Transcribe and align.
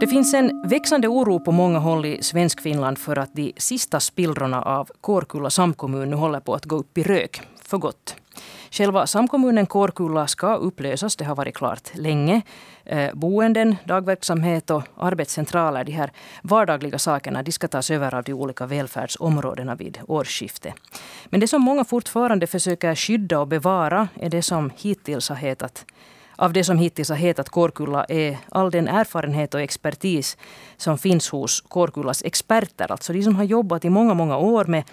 Det 0.00 0.06
finns 0.06 0.34
en 0.34 0.62
växande 0.64 1.08
oro 1.08 1.40
på 1.40 1.52
många 1.52 1.78
håll 1.78 2.04
i 2.04 2.22
Svenskfinland 2.22 2.98
för 2.98 3.18
att 3.18 3.34
de 3.34 3.52
sista 3.56 4.00
spillrorna 4.00 4.62
av 4.62 4.90
Kårkulla 5.00 5.50
samkommun 5.50 6.10
nu 6.10 6.16
håller 6.16 6.40
på 6.40 6.54
att 6.54 6.64
gå 6.64 6.76
upp 6.76 6.98
i 6.98 7.02
rök 7.02 7.40
för 7.62 7.78
gott. 7.78 8.16
Själva 8.70 9.06
samkommunen 9.06 9.66
Kårkulla 9.66 10.26
ska 10.26 10.54
upplösas, 10.54 11.16
det 11.16 11.24
har 11.24 11.34
varit 11.34 11.56
klart 11.56 11.90
länge. 11.94 12.42
Eh, 12.84 13.14
boenden, 13.14 13.76
dagverksamhet 13.84 14.70
och 14.70 14.82
arbetscentraler, 14.96 15.84
de 15.84 15.92
här 15.92 16.10
vardagliga 16.42 16.98
sakerna, 16.98 17.42
de 17.42 17.52
ska 17.52 17.68
tas 17.68 17.90
över 17.90 18.14
av 18.14 18.24
de 18.24 18.32
olika 18.32 18.66
välfärdsområdena 18.66 19.74
vid 19.74 19.98
årsskiftet. 20.08 20.74
Men 21.26 21.40
det 21.40 21.48
som 21.48 21.62
många 21.62 21.84
fortfarande 21.84 22.46
försöker 22.46 22.94
skydda 22.94 23.40
och 23.40 23.48
bevara 23.48 24.08
är 24.14 24.30
det 24.30 24.42
som 24.42 24.70
hittills 24.76 25.28
har 25.28 25.36
hetat 25.36 25.84
av 26.38 26.52
det 26.52 26.64
som 26.64 26.78
hittills 26.78 27.08
har 27.08 27.16
hetat 27.16 27.48
Kårkulla 27.48 28.04
är 28.08 28.38
all 28.48 28.70
den 28.70 28.88
erfarenhet 28.88 29.54
och 29.54 29.60
expertis 29.60 30.36
som 30.76 30.98
finns 30.98 31.28
hos 31.28 31.60
Kårkullas 31.60 32.22
experter. 32.24 32.92
Alltså 32.92 33.12
de 33.12 33.22
som 33.22 33.36
har 33.36 33.44
jobbat 33.44 33.84
i 33.84 33.90
många, 33.90 34.14
många 34.14 34.36
år 34.36 34.64
med 34.64 34.84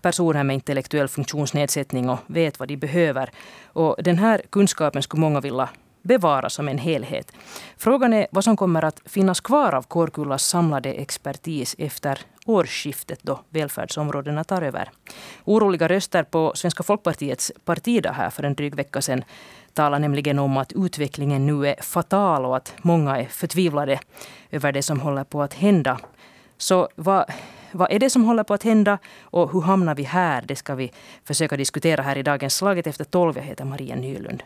personer 0.00 0.44
med 0.44 0.54
intellektuell 0.54 1.08
funktionsnedsättning 1.08 2.10
och 2.10 2.18
vet 2.26 2.58
vad 2.58 2.68
de 2.68 2.76
behöver. 2.76 3.30
Och 3.64 3.96
den 3.98 4.18
här 4.18 4.42
kunskapen 4.50 5.02
skulle 5.02 5.20
många 5.20 5.40
vilja 5.40 5.68
bevara 6.02 6.50
som 6.50 6.68
en 6.68 6.78
helhet. 6.78 7.32
Frågan 7.76 8.12
är 8.12 8.26
vad 8.30 8.44
som 8.44 8.56
kommer 8.56 8.84
att 8.84 9.00
finnas 9.04 9.40
kvar 9.40 9.74
av 9.74 9.82
Kårkullas 9.82 10.44
samlade 10.44 10.92
expertis 10.92 11.74
efter 11.78 12.18
årsskiftet 12.46 13.18
då 13.22 13.40
välfärdsområdena 13.48 14.44
tar 14.44 14.62
över. 14.62 14.90
Oroliga 15.44 15.88
röster 15.88 16.22
på 16.22 16.52
Svenska 16.54 16.82
folkpartiets 16.82 17.52
partidag 17.64 18.12
här 18.12 18.30
för 18.30 18.42
en 18.42 18.54
dryg 18.54 18.74
vecka 18.74 19.02
sedan 19.02 19.24
talar 19.74 19.98
nämligen 19.98 20.38
om 20.38 20.56
att 20.56 20.72
utvecklingen 20.72 21.46
nu 21.46 21.66
är 21.66 21.82
fatal 21.82 22.44
och 22.44 22.56
att 22.56 22.74
många 22.82 23.18
är 23.18 23.24
förtvivlade 23.24 24.00
över 24.50 24.72
det 24.72 24.82
som 24.82 25.00
håller 25.00 25.24
på 25.24 25.42
att 25.42 25.54
hända. 25.54 26.00
Så 26.56 26.88
vad, 26.94 27.24
vad 27.72 27.92
är 27.92 27.98
det 27.98 28.10
som 28.10 28.24
håller 28.24 28.44
på 28.44 28.54
att 28.54 28.62
hända 28.62 28.98
och 29.20 29.52
hur 29.52 29.60
hamnar 29.60 29.94
vi 29.94 30.02
här? 30.02 30.42
Det 30.46 30.56
ska 30.56 30.74
vi 30.74 30.92
försöka 31.24 31.56
diskutera 31.56 32.02
här 32.02 32.18
i 32.18 32.22
dagens 32.22 32.56
Slaget 32.56 32.86
efter 32.86 33.04
tolv. 33.04 33.36
Jag 33.36 33.44
heter 33.44 33.64
Maria 33.64 33.96
Nylund. 33.96 34.42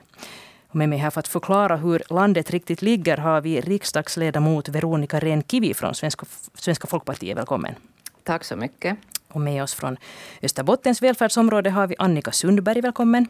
Och 0.69 0.77
med 0.77 0.88
mig 0.88 0.98
här 0.98 1.10
för 1.10 1.20
att 1.20 1.28
förklara 1.28 1.77
hur 1.77 2.02
landet 2.10 2.50
riktigt 2.50 2.82
ligger 2.82 3.16
har 3.16 3.41
vi 3.41 3.60
riksdagsledamot 3.60 4.69
Veronica 4.69 5.20
Rehn-Kivi 5.20 5.74
från 5.74 5.94
Svenska, 5.94 6.27
Svenska 6.54 6.86
folkpartiet. 6.86 7.38
Välkommen. 7.38 7.74
Tack 8.22 8.44
så 8.44 8.56
mycket. 8.56 8.98
Och 9.28 9.41
med 9.41 9.62
oss 9.62 9.74
från 9.74 9.97
Österbottens 10.42 11.02
välfärdsområde 11.02 11.70
har 11.70 11.86
vi 11.86 11.94
Annika 11.98 12.32
Sundberg. 12.32 12.80
Välkommen. 12.80 13.28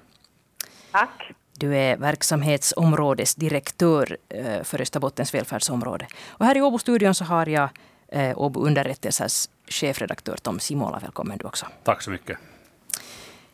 Tack. 0.90 1.32
Du 1.58 1.76
är 1.76 1.96
verksamhetsområdesdirektör 1.96 4.16
eh, 4.28 4.62
för 4.62 4.80
Österbottens 4.80 5.34
välfärdsområde. 5.34 6.06
Och 6.28 6.46
här 6.46 6.56
i 6.56 6.62
Åbo-studion 6.62 7.14
så 7.14 7.24
har 7.24 7.46
jag 7.46 7.68
eh, 8.08 8.38
Åbo 8.38 8.66
underrättelsers 8.66 9.48
chefredaktör 9.68 10.36
Tom 10.36 10.60
Simola. 10.60 10.98
Välkommen 10.98 11.38
du 11.38 11.46
också. 11.46 11.66
Tack 11.82 12.02
så 12.02 12.10
mycket. 12.10 12.38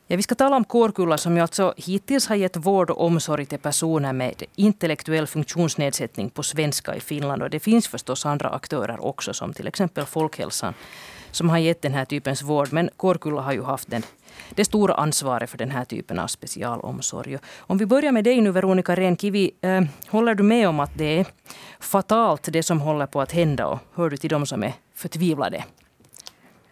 Ja, 0.06 0.16
vi 0.16 0.22
ska 0.22 0.34
tala 0.34 0.56
om 0.56 0.64
Kårkulla 0.64 1.18
som 1.18 1.36
ju 1.36 1.42
alltså 1.42 1.74
hittills 1.76 2.26
har 2.26 2.36
gett 2.36 2.56
vård 2.56 2.90
och 2.90 3.06
omsorg 3.06 3.46
till 3.46 3.58
personer 3.58 4.12
med 4.12 4.42
intellektuell 4.54 5.26
funktionsnedsättning 5.26 6.30
på 6.30 6.42
svenska 6.42 6.96
i 6.96 7.00
Finland. 7.00 7.42
Och 7.42 7.50
det 7.50 7.60
finns 7.60 7.88
förstås 7.88 8.26
andra 8.26 8.48
aktörer 8.48 9.04
också 9.04 9.34
som 9.34 9.52
till 9.52 9.66
exempel 9.66 10.06
Folkhälsan 10.06 10.74
som 11.32 11.50
har 11.50 11.58
gett 11.58 11.82
den 11.82 11.94
här 11.94 12.04
typens 12.04 12.42
vård. 12.42 12.68
Men 12.72 12.90
Kårkulla 12.96 13.40
har 13.40 13.52
ju 13.52 13.62
haft 13.62 13.90
den, 13.90 14.02
det 14.50 14.64
stora 14.64 14.94
ansvaret 14.94 15.50
för 15.50 15.58
den 15.58 15.70
här 15.70 15.84
typen 15.84 16.18
av 16.18 16.26
specialomsorg. 16.26 17.38
Om 17.58 17.78
vi 17.78 17.86
börjar 17.86 18.12
med 18.12 18.24
dig 18.24 18.40
nu 18.40 18.50
Veronica 18.50 18.94
Renkivi. 18.96 19.50
Eh, 19.60 19.82
håller 20.08 20.34
du 20.34 20.42
med 20.42 20.68
om 20.68 20.80
att 20.80 20.98
det 20.98 21.18
är 21.18 21.26
fatalt 21.80 22.48
det 22.52 22.62
som 22.62 22.80
håller 22.80 23.06
på 23.06 23.20
att 23.20 23.32
hända? 23.32 23.66
Och 23.66 23.78
hör 23.94 24.10
du 24.10 24.16
till 24.16 24.30
dem 24.30 24.46
som 24.46 24.62
är 24.62 24.72
förtvivlade? 24.94 25.64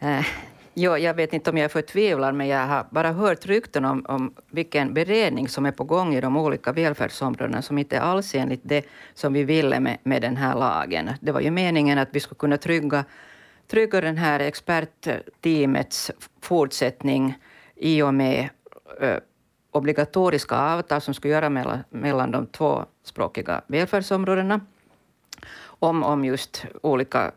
Eh, 0.00 0.26
Jo, 0.74 0.96
jag 0.96 1.14
vet 1.14 1.32
inte 1.32 1.50
om 1.50 1.56
jag 1.56 1.64
är 1.64 1.68
förtvivlad, 1.68 2.34
men 2.34 2.48
jag 2.48 2.66
har 2.66 2.86
bara 2.90 3.12
hört 3.12 3.46
rykten 3.46 3.84
om, 3.84 4.04
om 4.08 4.34
vilken 4.50 4.94
beredning 4.94 5.48
som 5.48 5.66
är 5.66 5.72
på 5.72 5.84
gång 5.84 6.14
i 6.14 6.20
de 6.20 6.36
olika 6.36 6.72
välfärdsområdena 6.72 7.62
som 7.62 7.78
inte 7.78 8.00
alls 8.00 8.34
är 8.34 8.38
enligt 8.38 8.60
det 8.62 8.84
som 9.14 9.32
vi 9.32 9.44
ville 9.44 9.80
med, 9.80 9.98
med 10.02 10.22
den 10.22 10.36
här 10.36 10.54
lagen. 10.54 11.10
Det 11.20 11.32
var 11.32 11.40
ju 11.40 11.50
meningen 11.50 11.98
att 11.98 12.08
vi 12.12 12.20
skulle 12.20 12.38
kunna 12.38 12.56
trygga, 12.56 13.04
trygger 13.70 14.02
den 14.02 14.16
här 14.16 14.40
expertteamets 14.40 16.10
fortsättning 16.40 17.38
i 17.76 18.02
och 18.02 18.14
med 18.14 18.48
eh, 19.00 19.16
obligatoriska 19.70 20.56
avtal 20.56 21.00
som 21.00 21.14
skulle 21.14 21.34
göra 21.34 21.50
mellan, 21.50 21.78
mellan 21.90 22.30
de 22.30 22.46
tvåspråkiga 22.46 23.62
välfärdsområdena 23.66 24.60
om, 25.62 26.02
om 26.02 26.24
just 26.24 26.64
olika 26.82 27.32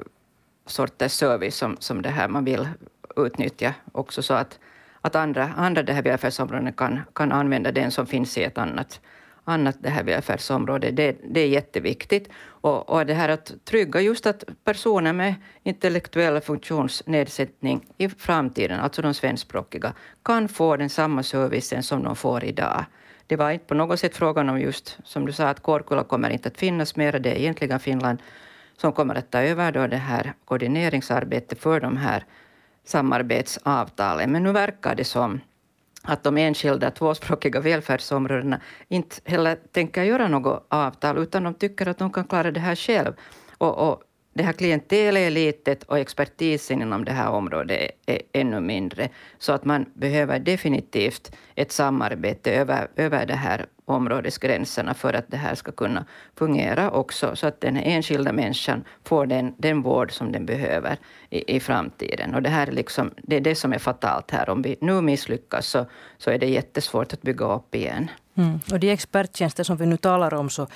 sorters 0.65 1.11
service 1.11 1.55
som, 1.55 1.77
som 1.79 2.01
det 2.01 2.09
här 2.09 2.27
man 2.27 2.45
vill 2.45 2.67
utnyttja 3.15 3.73
också 3.91 4.21
så 4.21 4.33
att, 4.33 4.59
att 5.01 5.15
andra, 5.15 5.51
andra 5.57 5.83
det 5.83 5.93
här 5.93 6.03
välfärdsområden 6.03 6.73
kan, 6.73 6.99
kan 7.13 7.31
använda 7.31 7.71
den 7.71 7.91
som 7.91 8.05
finns 8.05 8.37
i 8.37 8.43
ett 8.43 8.57
annat, 8.57 9.01
annat 9.43 9.75
det 9.79 9.89
här 9.89 10.03
välfärdsområde. 10.03 10.91
Det, 10.91 11.17
det 11.23 11.41
är 11.41 11.47
jätteviktigt. 11.47 12.29
Och, 12.63 12.89
och 12.89 13.05
det 13.05 13.13
här 13.13 13.29
att 13.29 13.53
trygga 13.65 14.01
just 14.01 14.25
att 14.25 14.43
personer 14.63 15.13
med 15.13 15.35
intellektuell 15.63 16.41
funktionsnedsättning 16.41 17.85
i 17.97 18.09
framtiden, 18.09 18.79
alltså 18.79 19.01
de 19.01 19.13
svenskspråkiga, 19.13 19.93
kan 20.23 20.47
få 20.47 20.77
den 20.77 20.89
samma 20.89 21.23
servicen 21.23 21.83
som 21.83 22.03
de 22.03 22.15
får 22.15 22.43
idag. 22.43 22.85
Det 23.27 23.35
var 23.35 23.51
inte 23.51 23.65
på 23.65 23.73
något 23.73 23.99
sätt 23.99 24.15
frågan 24.15 24.49
om 24.49 24.59
just, 24.59 24.97
som 25.03 25.25
du 25.25 25.31
sa, 25.31 25.47
att 25.47 25.59
Kårkulla 25.59 26.03
kommer 26.03 26.29
inte 26.29 26.47
att 26.47 26.57
finnas 26.57 26.95
mer. 26.95 27.19
Det 27.19 27.31
är 27.31 27.35
egentligen 27.35 27.79
Finland 27.79 28.19
som 28.77 28.91
kommer 28.91 29.15
att 29.15 29.31
ta 29.31 29.41
över 29.41 29.71
då 29.71 29.87
det 29.87 29.97
här 29.97 30.33
koordineringsarbetet 30.45 31.59
för 31.59 31.79
de 31.79 31.97
här 31.97 32.25
samarbetsavtalen. 32.85 34.31
Men 34.31 34.43
nu 34.43 34.51
verkar 34.51 34.95
det 34.95 35.05
som 35.05 35.39
att 36.03 36.23
de 36.23 36.37
enskilda 36.37 36.91
tvåspråkiga 36.91 37.59
välfärdsområdena 37.59 38.61
inte 38.87 39.15
heller 39.25 39.57
tänker 39.71 40.03
göra 40.03 40.27
något 40.27 40.65
avtal, 40.69 41.17
utan 41.17 41.43
de 41.43 41.53
tycker 41.53 41.87
att 41.87 41.97
de 41.97 42.11
kan 42.11 42.23
klara 42.23 42.51
det 42.51 42.59
här 42.59 42.75
själv. 42.75 43.13
Och, 43.57 43.89
och 43.89 44.03
det 44.33 44.43
här 44.43 44.53
klientelet 44.53 45.21
är 45.21 45.31
litet 45.31 45.83
och 45.83 45.99
expertisen 45.99 46.81
inom 46.81 47.05
det 47.05 47.11
här 47.11 47.29
området 47.29 47.91
är, 48.05 48.13
är, 48.13 48.21
ännu 48.33 48.59
mindre. 48.59 49.09
Så 49.37 49.53
att 49.53 49.65
man 49.65 49.85
behöver 49.93 50.39
definitivt 50.39 51.35
ett 51.55 51.71
samarbete 51.71 52.51
över, 52.51 52.87
över 52.95 53.25
det 53.25 53.35
här 53.35 53.65
områdesgränserna 53.85 54.93
för 54.93 55.13
att 55.13 55.25
det 55.27 55.37
här 55.37 55.55
ska 55.55 55.71
kunna 55.71 56.05
fungera 56.35 56.91
också, 56.91 57.35
så 57.35 57.47
att 57.47 57.61
den 57.61 57.77
enskilda 57.77 58.33
människan 58.33 58.83
får 59.03 59.25
den, 59.25 59.53
den 59.57 59.81
vård 59.81 60.11
som 60.11 60.31
den 60.31 60.45
behöver 60.45 60.97
i, 61.29 61.55
i 61.55 61.59
framtiden. 61.59 62.35
Och 62.35 62.41
det, 62.41 62.49
här 62.49 62.67
är 62.67 62.71
liksom, 62.71 63.11
det 63.17 63.35
är 63.35 63.41
det 63.41 63.55
som 63.55 63.73
är 63.73 63.79
fatalt 63.79 64.31
här. 64.31 64.49
Om 64.49 64.61
vi 64.61 64.75
nu 64.81 65.01
misslyckas 65.01 65.67
så, 65.67 65.85
så 66.17 66.29
är 66.29 66.37
det 66.37 66.47
jättesvårt 66.47 67.13
att 67.13 67.21
bygga 67.21 67.45
upp 67.45 67.75
igen. 67.75 68.09
Mm. 68.35 68.59
Och 68.71 68.79
de 68.79 68.91
experttjänster 68.91 69.63
som 69.63 69.77
vi 69.77 69.85
nu 69.85 69.97
talar 69.97 70.33
om, 70.33 70.49
så 70.49 70.67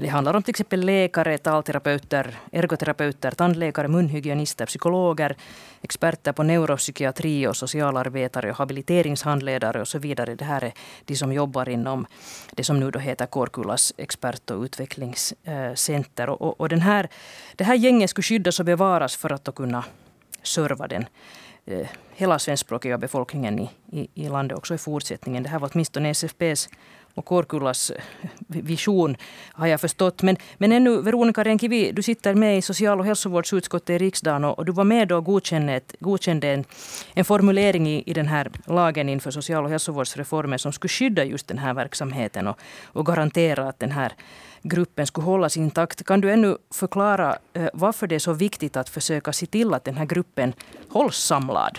det 0.00 0.08
handlar 0.08 0.36
om 0.36 0.42
till 0.42 0.50
exempel 0.50 0.80
läkare, 0.80 1.38
talterapeuter, 1.38 2.38
ergoterapeuter, 2.52 3.30
tandläkare, 3.30 3.88
munhygienister, 3.88 4.66
psykologer, 4.66 5.36
experter 5.82 6.32
på 6.32 6.42
neuropsykiatri 6.42 7.46
och 7.46 7.56
socialarbetare 7.56 8.50
och 8.50 8.56
habiliteringshandledare 8.56 9.80
och 9.80 9.88
så 9.88 9.98
vidare. 9.98 10.34
Det 10.34 10.44
här 10.44 10.64
är 10.64 10.72
de 11.04 11.16
som 11.16 11.32
jobbar 11.32 11.68
inom 11.68 12.06
det 12.52 12.64
som 12.64 12.80
nu 12.80 12.90
då 12.90 12.98
heter 12.98 13.26
Kårkullas 13.26 13.92
expert 13.96 14.50
och 14.50 14.62
utvecklingscenter. 14.62 16.28
Och, 16.28 16.42
och, 16.42 16.60
och 16.60 16.68
den 16.68 16.80
här, 16.80 17.08
det 17.56 17.64
här 17.64 17.74
gänget 17.74 18.10
skulle 18.10 18.22
skyddas 18.22 18.60
och 18.60 18.66
bevaras 18.66 19.16
för 19.16 19.32
att 19.32 19.44
då 19.44 19.52
kunna 19.52 19.84
serva 20.42 20.88
den 20.88 21.04
eh, 21.66 21.86
hela 22.14 22.38
svenskspråkiga 22.38 22.98
befolkningen 22.98 23.58
i, 23.58 23.70
i, 23.92 24.08
i 24.14 24.28
landet 24.28 24.58
också 24.58 24.74
i 24.74 24.78
fortsättningen. 24.78 25.42
Det 25.42 25.48
här 25.48 25.58
var 25.58 25.70
åtminstone 25.72 26.10
SFPs 26.14 26.68
och 27.14 27.24
Kårkullas 27.24 27.90
eh, 27.90 28.02
vision 28.46 29.16
har 29.52 29.66
jag 29.66 29.80
förstått. 29.80 30.22
Men, 30.22 30.36
men 30.58 30.72
ännu, 30.72 31.02
Veronica 31.02 31.44
Renkivi, 31.44 31.92
du 31.92 32.02
sitter 32.02 32.34
med 32.34 32.58
i 32.58 32.62
social 32.62 33.00
och 33.00 33.06
hälsovårdsutskottet 33.06 33.90
i 33.90 33.98
riksdagen 33.98 34.44
och, 34.44 34.58
och 34.58 34.64
du 34.64 34.72
var 34.72 34.84
med 34.84 35.12
och 35.12 35.24
godkände, 35.24 35.80
godkände 36.00 36.48
en, 36.48 36.64
en 37.14 37.24
formulering 37.24 37.88
i, 37.88 38.02
i 38.06 38.12
den 38.12 38.26
här 38.26 38.50
lagen 38.66 39.08
inför 39.08 39.30
social 39.30 39.64
och 39.64 39.70
hälsovårdsreformen 39.70 40.58
som 40.58 40.72
skulle 40.72 40.88
skydda 40.88 41.24
just 41.24 41.48
den 41.48 41.58
här 41.58 41.74
verksamheten 41.74 42.46
och, 42.46 42.58
och 42.84 43.06
garantera 43.06 43.68
att 43.68 43.78
den 43.78 43.92
här 43.92 44.12
gruppen 44.62 45.06
skulle 45.06 45.24
hållas 45.24 45.56
intakt. 45.56 46.04
Kan 46.04 46.20
du 46.20 46.32
ännu 46.32 46.56
förklara 46.70 47.38
eh, 47.52 47.68
varför 47.72 48.06
det 48.06 48.14
är 48.14 48.18
så 48.18 48.32
viktigt 48.32 48.76
att 48.76 48.88
försöka 48.88 49.32
se 49.32 49.46
till 49.46 49.74
att 49.74 49.84
den 49.84 49.96
här 49.96 50.06
gruppen 50.06 50.52
hålls 50.88 51.16
samlad? 51.16 51.78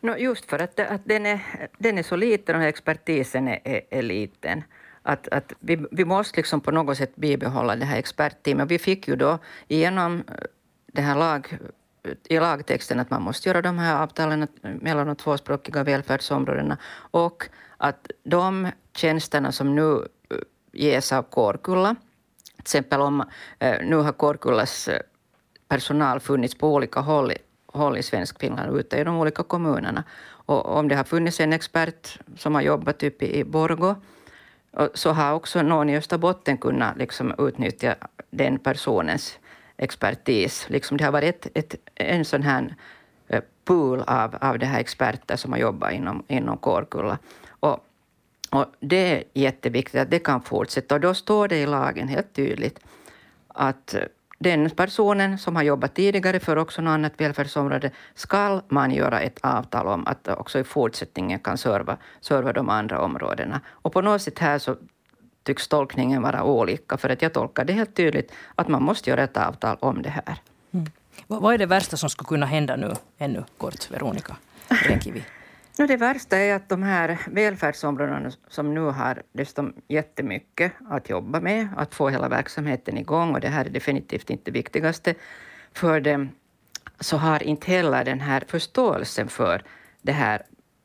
No, 0.00 0.16
just 0.16 0.44
för 0.44 0.58
att, 0.58 0.80
att 0.80 1.00
den, 1.04 1.26
är, 1.26 1.68
den 1.78 1.98
är 1.98 2.02
så 2.02 2.16
liten 2.16 2.56
och 2.56 2.62
expertisen 2.62 3.48
är, 3.48 3.60
är, 3.64 3.82
är 3.90 4.02
liten. 4.02 4.62
Att, 5.02 5.28
att 5.28 5.52
vi, 5.60 5.86
vi 5.90 6.04
måste 6.04 6.36
liksom 6.36 6.60
på 6.60 6.70
något 6.70 6.96
sätt 6.96 7.16
bibehålla 7.16 7.76
det 7.76 7.84
här 7.84 7.98
expertteamet. 7.98 8.70
Vi 8.70 8.78
fick 8.78 9.08
ju 9.08 9.16
då 9.16 9.38
igenom 9.68 10.24
eh, 10.28 10.34
det 10.86 11.02
här 11.02 11.18
lag, 11.18 11.58
i 12.28 12.38
lagtexten 12.38 13.00
att 13.00 13.10
man 13.10 13.22
måste 13.22 13.48
göra 13.48 13.62
de 13.62 13.78
här 13.78 14.02
avtalen 14.02 14.48
mellan 14.62 15.06
de 15.06 15.16
tvåspråkiga 15.16 15.84
välfärdsområdena 15.84 16.78
och 17.10 17.48
att 17.76 18.10
de 18.22 18.68
tjänsterna 18.96 19.52
som 19.52 19.74
nu 19.74 19.92
eh, 19.94 20.36
ges 20.72 21.12
av 21.12 21.22
Kårkulla 21.22 21.96
till 22.56 22.62
exempel 22.62 23.00
om 23.00 23.24
eh, 23.58 23.86
nu 23.86 23.96
har 23.96 24.12
Kårkullas 24.12 24.88
personal 25.68 26.20
funnits 26.20 26.54
på 26.54 26.74
olika 26.74 27.00
håll, 27.00 27.32
håll 27.72 27.98
i 27.98 28.02
Svenskfinland 28.02 28.78
ute 28.78 28.96
i 28.96 29.04
de 29.04 29.18
olika 29.18 29.42
kommunerna. 29.42 30.04
Och 30.46 30.76
om 30.76 30.88
det 30.88 30.94
har 30.94 31.04
funnits 31.04 31.40
en 31.40 31.52
expert 31.52 32.18
som 32.36 32.54
har 32.54 32.62
jobbat 32.62 32.98
typ 32.98 33.22
i 33.22 33.44
Borgo 33.44 33.94
så 34.94 35.12
har 35.12 35.32
också 35.32 35.62
någon 35.62 35.90
i 35.90 35.96
Österbotten 35.96 36.58
kunnat 36.58 36.96
liksom 36.96 37.34
utnyttja 37.38 37.94
den 38.30 38.58
personens 38.58 39.38
expertis. 39.76 40.66
Liksom 40.68 40.96
det 40.96 41.04
har 41.04 41.12
varit 41.12 41.46
ett, 41.46 41.46
ett, 41.54 41.74
en 41.94 42.24
sån 42.24 42.42
här 42.42 42.74
eh, 43.28 43.42
pool 43.64 44.02
av, 44.06 44.36
av 44.40 44.58
det 44.58 44.66
här 44.66 44.80
experter 44.80 45.36
som 45.36 45.52
har 45.52 45.58
jobbat 45.58 45.92
inom, 45.92 46.22
inom 46.28 46.56
Kårkulla. 46.56 47.18
Och, 47.48 47.86
och 48.50 48.66
det 48.80 48.96
är 48.96 49.24
jätteviktigt 49.34 50.00
att 50.00 50.10
det 50.10 50.18
kan 50.18 50.42
fortsätta. 50.42 50.94
Och 50.94 51.00
då 51.00 51.14
står 51.14 51.48
det 51.48 51.56
i 51.56 51.66
lagen 51.66 52.08
helt 52.08 52.32
tydligt 52.32 52.80
att 53.48 53.94
den 54.40 54.70
personen 54.70 55.38
som 55.38 55.56
har 55.56 55.62
jobbat 55.62 55.94
tidigare 55.94 56.40
för 56.40 56.56
också 56.56 56.82
något 56.82 56.90
annat 56.90 57.12
välfärdsområde 57.16 57.90
ska 58.14 58.62
man 58.68 58.90
göra 58.90 59.20
ett 59.20 59.38
avtal 59.42 59.86
om 59.86 60.06
att 60.06 60.28
också 60.28 60.58
i 60.58 60.64
fortsättningen 60.64 61.38
kan 61.38 61.58
serva, 61.58 61.96
serva 62.20 62.52
de 62.52 62.68
andra 62.68 63.00
områdena. 63.00 63.60
Och 63.68 63.92
på 63.92 64.00
något 64.00 64.22
sätt 64.22 64.38
här 64.38 64.58
så 64.58 64.76
tycks 65.42 65.68
tolkningen 65.68 66.22
vara 66.22 66.44
olika, 66.44 66.96
för 66.96 67.08
att 67.08 67.22
jag 67.22 67.32
tolkar 67.32 67.64
det 67.64 67.72
helt 67.72 67.94
tydligt 67.94 68.32
att 68.54 68.68
man 68.68 68.82
måste 68.82 69.10
göra 69.10 69.22
ett 69.22 69.36
avtal 69.36 69.76
om 69.80 70.02
det 70.02 70.10
här. 70.10 70.36
Mm. 70.70 70.86
Vad 71.26 71.54
är 71.54 71.58
det 71.58 71.66
värsta 71.66 71.96
som 71.96 72.10
skulle 72.10 72.28
kunna 72.28 72.46
hända 72.46 72.76
nu, 72.76 72.92
ännu 73.18 73.44
kort, 73.58 73.90
Veronica 73.90 74.36
Renkivi? 74.68 75.24
No, 75.80 75.86
det 75.86 75.96
värsta 75.96 76.36
är 76.36 76.54
att 76.54 76.68
de 76.68 76.82
här 76.82 77.18
välfärdsområdena 77.26 78.30
som 78.48 78.74
nu 78.74 78.80
har 78.80 79.22
dessutom 79.32 79.74
jättemycket 79.88 80.72
att 80.88 81.10
jobba 81.10 81.40
med, 81.40 81.68
att 81.76 81.94
få 81.94 82.08
hela 82.08 82.28
verksamheten 82.28 82.98
igång, 82.98 83.34
och 83.34 83.40
det 83.40 83.48
här 83.48 83.64
är 83.64 83.70
definitivt 83.70 84.30
inte 84.30 84.44
det 84.44 84.50
viktigaste 84.50 85.14
för 85.72 86.00
dem, 86.00 86.28
så 87.00 87.16
har 87.16 87.42
inte 87.42 87.70
heller 87.70 88.04
den 88.04 88.20
här 88.20 88.44
förståelsen 88.46 89.28
för 89.28 89.62
det 90.02 90.12
här, 90.12 90.42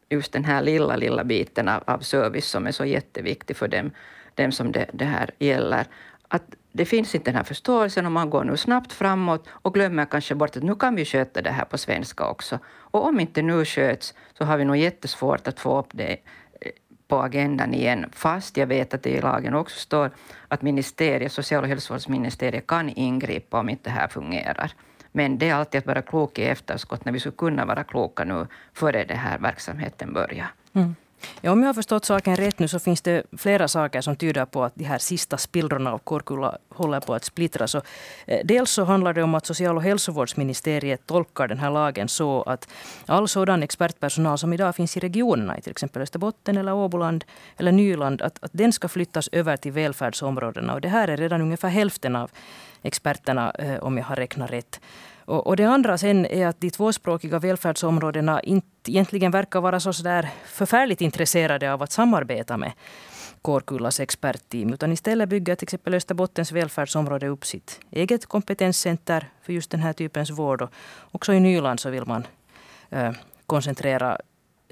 just 0.10 0.34
den 0.34 0.46
här 0.46 0.62
lilla, 0.62 0.96
lilla 0.96 1.24
biten 1.24 1.68
av, 1.68 1.84
av 1.88 2.00
service 2.00 2.46
som 2.46 2.68
är 2.68 2.72
så 2.72 2.86
jätteviktig 2.86 3.58
för 3.58 3.68
dem, 3.68 3.92
dem 4.36 4.52
som 4.52 4.72
det, 4.72 4.90
det 4.94 5.06
här 5.06 5.30
gäller. 5.40 5.86
Att 6.28 6.56
det 6.78 6.86
finns 6.86 7.16
inte 7.16 7.32
den 7.32 7.36
här 7.36 7.44
förståelsen 7.44 8.06
och 8.06 8.12
man 8.12 8.30
går 8.30 8.44
nu 8.44 8.58
snabbt 8.58 8.94
framåt 8.94 9.48
och 9.50 9.74
glömmer 9.74 10.06
kanske 10.06 10.36
bort 10.36 10.58
att 10.58 10.64
nu 10.64 10.76
kan 10.76 10.96
vi 10.96 11.06
sköta 11.06 11.42
det 11.42 11.52
här 11.52 11.66
på 11.66 11.78
svenska 11.78 12.28
också. 12.28 12.60
Och 12.68 13.06
om 13.06 13.20
inte 13.20 13.42
nu 13.42 13.66
sköts 13.66 14.14
så 14.38 14.44
har 14.46 14.58
vi 14.58 14.66
nog 14.66 14.78
jättesvårt 14.78 15.48
att 15.48 15.60
få 15.60 15.80
upp 15.80 15.88
det 15.92 16.12
eh, 16.12 16.72
på 17.08 17.18
agendan 17.18 17.74
igen, 17.74 18.06
fast 18.12 18.58
jag 18.58 18.68
vet 18.68 18.94
att 18.94 19.04
det 19.04 19.10
i 19.10 19.22
lagen 19.22 19.54
också 19.56 19.80
står 19.80 20.12
att 20.48 20.62
ministeriet, 20.62 21.32
social 21.32 21.64
och 21.64 21.70
hälsovårdsministeriet 21.70 22.68
kan 22.68 22.90
ingripa 22.90 23.60
om 23.60 23.70
inte 23.70 23.90
det 23.90 23.94
här 23.94 24.08
fungerar. 24.08 24.72
Men 25.12 25.38
det 25.38 25.50
är 25.50 25.56
alltid 25.56 25.80
att 25.80 25.88
vara 25.88 26.02
klok 26.02 26.40
i 26.40 26.44
efterskott 26.44 27.06
när 27.06 27.14
vi 27.14 27.20
skulle 27.20 27.36
kunna 27.36 27.66
vara 27.66 27.84
kloka 27.84 28.24
nu 28.24 28.48
före 28.74 29.04
den 29.04 29.18
här 29.18 29.38
verksamheten 29.40 30.14
börjar. 30.14 30.48
Mm. 30.74 30.96
Ja, 31.42 31.52
om 31.52 31.60
jag 31.60 31.70
har 31.70 31.74
förstått 31.74 32.06
saken 32.06 32.36
rätt 32.36 32.60
nu 32.60 32.68
så 32.68 32.80
finns 32.80 33.02
det 33.02 33.24
flera 33.38 33.68
saker 33.68 34.02
som 34.02 34.16
tyder 34.16 34.46
på 34.46 34.64
att 34.64 34.76
de 34.76 34.84
här 34.84 34.98
sista 34.98 35.38
spillrorna 35.38 35.92
av 35.94 35.98
Korkulla 35.98 36.58
håller 36.70 37.00
på 37.00 37.14
att 37.14 37.24
splittras. 37.24 37.76
Och, 37.76 37.86
eh, 38.26 38.40
dels 38.44 38.72
så 38.72 38.84
handlar 38.84 39.14
det 39.14 39.24
om 39.24 39.36
att 39.36 39.46
social 39.46 39.78
och 39.78 39.84
hälsovårdsministeriet 39.84 41.08
tolkar 41.08 41.48
den 41.48 41.60
här 41.60 41.72
lagen 41.72 42.08
så 42.08 42.42
att 42.42 42.68
all 43.06 43.28
sådan 43.28 43.64
expertpersonal 43.64 44.38
som 44.38 44.54
idag 44.54 44.76
finns 44.76 44.98
i 44.98 45.00
regionerna, 45.00 45.58
i 45.58 45.62
till 45.62 45.72
exempel 45.72 46.02
Österbotten 46.02 46.58
eller 46.58 46.74
Åboland 46.74 47.26
eller 47.58 47.72
Nyland, 47.72 48.22
att, 48.22 48.44
att 48.44 48.52
den 48.54 48.74
ska 48.74 48.88
flyttas 48.88 49.30
över 49.32 49.58
till 49.58 49.72
välfärdsområdena. 49.72 50.74
Och 50.74 50.82
det 50.82 50.90
här 50.90 51.08
är 51.08 51.18
redan 51.18 51.42
ungefär 51.42 51.70
hälften 51.70 52.16
av 52.16 52.32
experterna, 52.82 53.52
eh, 53.52 53.80
om 53.80 53.98
jag 53.98 54.06
har 54.06 54.16
räknat 54.16 54.52
rätt. 54.52 54.80
Och, 55.26 55.48
och 55.48 55.56
det 55.56 55.64
andra 55.64 55.98
sen 55.98 56.26
är 56.26 56.48
att 56.48 56.62
de 56.62 56.70
tvåspråkiga 56.70 57.40
välfärdsområdena 57.40 58.42
inte 58.42 58.92
egentligen 58.92 59.32
verkar 59.32 59.62
vara 59.62 59.80
så 59.80 60.04
där 60.04 60.30
förfärligt 60.46 61.02
intresserade 61.02 61.74
av 61.74 61.84
att 61.84 61.92
samarbeta 61.92 62.58
med 62.58 62.72
Kårkullas 63.42 64.00
expertteam. 64.00 64.74
Utan 64.74 64.92
istället 64.92 65.30
bygger 65.30 65.56
till 65.56 65.66
exempel 65.66 65.94
Österbottens 65.94 66.52
välfärdsområde 66.52 67.28
upp 67.28 67.46
sitt 67.46 67.80
eget 67.92 68.26
kompetenscenter 68.26 69.30
för 69.42 69.54
just 69.54 69.72
den 69.72 69.80
här 69.80 69.94
typens 69.94 70.30
vård. 70.30 70.62
Och 70.62 70.72
också 71.12 71.34
i 71.34 71.40
Nyland 71.40 71.80
så 71.80 71.90
vill 71.90 72.06
man 72.06 72.28
äh, 72.90 73.12
koncentrera 73.46 74.18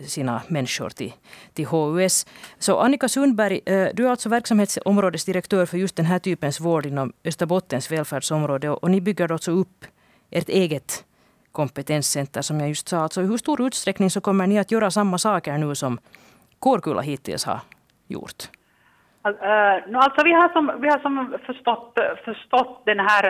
sina 0.05 0.41
människor 0.47 0.89
till, 0.89 1.13
till 1.53 1.65
HUS. 1.65 2.25
Så 2.59 2.79
Annika 2.79 3.09
Sundberg, 3.09 3.61
eh, 3.65 3.87
du 3.93 4.05
är 4.05 4.09
alltså 4.09 4.29
verksamhetsområdesdirektör 4.29 5.65
för 5.65 5.77
just 5.77 5.95
den 5.95 6.05
här 6.05 6.19
typens 6.19 6.59
vård 6.59 6.85
inom 6.85 7.13
Österbottens 7.23 7.91
välfärdsområde. 7.91 8.69
Och 8.69 8.91
ni 8.91 9.01
bygger 9.01 9.31
alltså 9.31 9.51
upp 9.51 9.85
ert 10.31 10.49
eget 10.49 11.05
kompetenscenter 11.51 12.41
som 12.41 12.59
jag 12.59 12.69
just 12.69 12.87
sa. 12.87 12.97
Alltså 12.97 13.21
I 13.21 13.25
hur 13.25 13.37
stor 13.37 13.61
utsträckning 13.61 14.09
så 14.09 14.21
kommer 14.21 14.47
ni 14.47 14.59
att 14.59 14.71
göra 14.71 14.91
samma 14.91 15.17
saker 15.17 15.57
nu 15.57 15.75
som 15.75 15.99
Kårkulla 16.59 17.01
hittills 17.01 17.45
har 17.45 17.59
gjort? 18.07 18.49
Uh, 19.27 19.97
alltså 19.97 20.23
vi 20.23 20.33
har 20.33 20.49
som, 20.49 20.71
vi 20.81 20.87
har 20.87 20.99
som 20.99 21.35
förstått, 21.45 21.97
förstått 22.25 22.81
den 22.85 22.99
här 22.99 23.23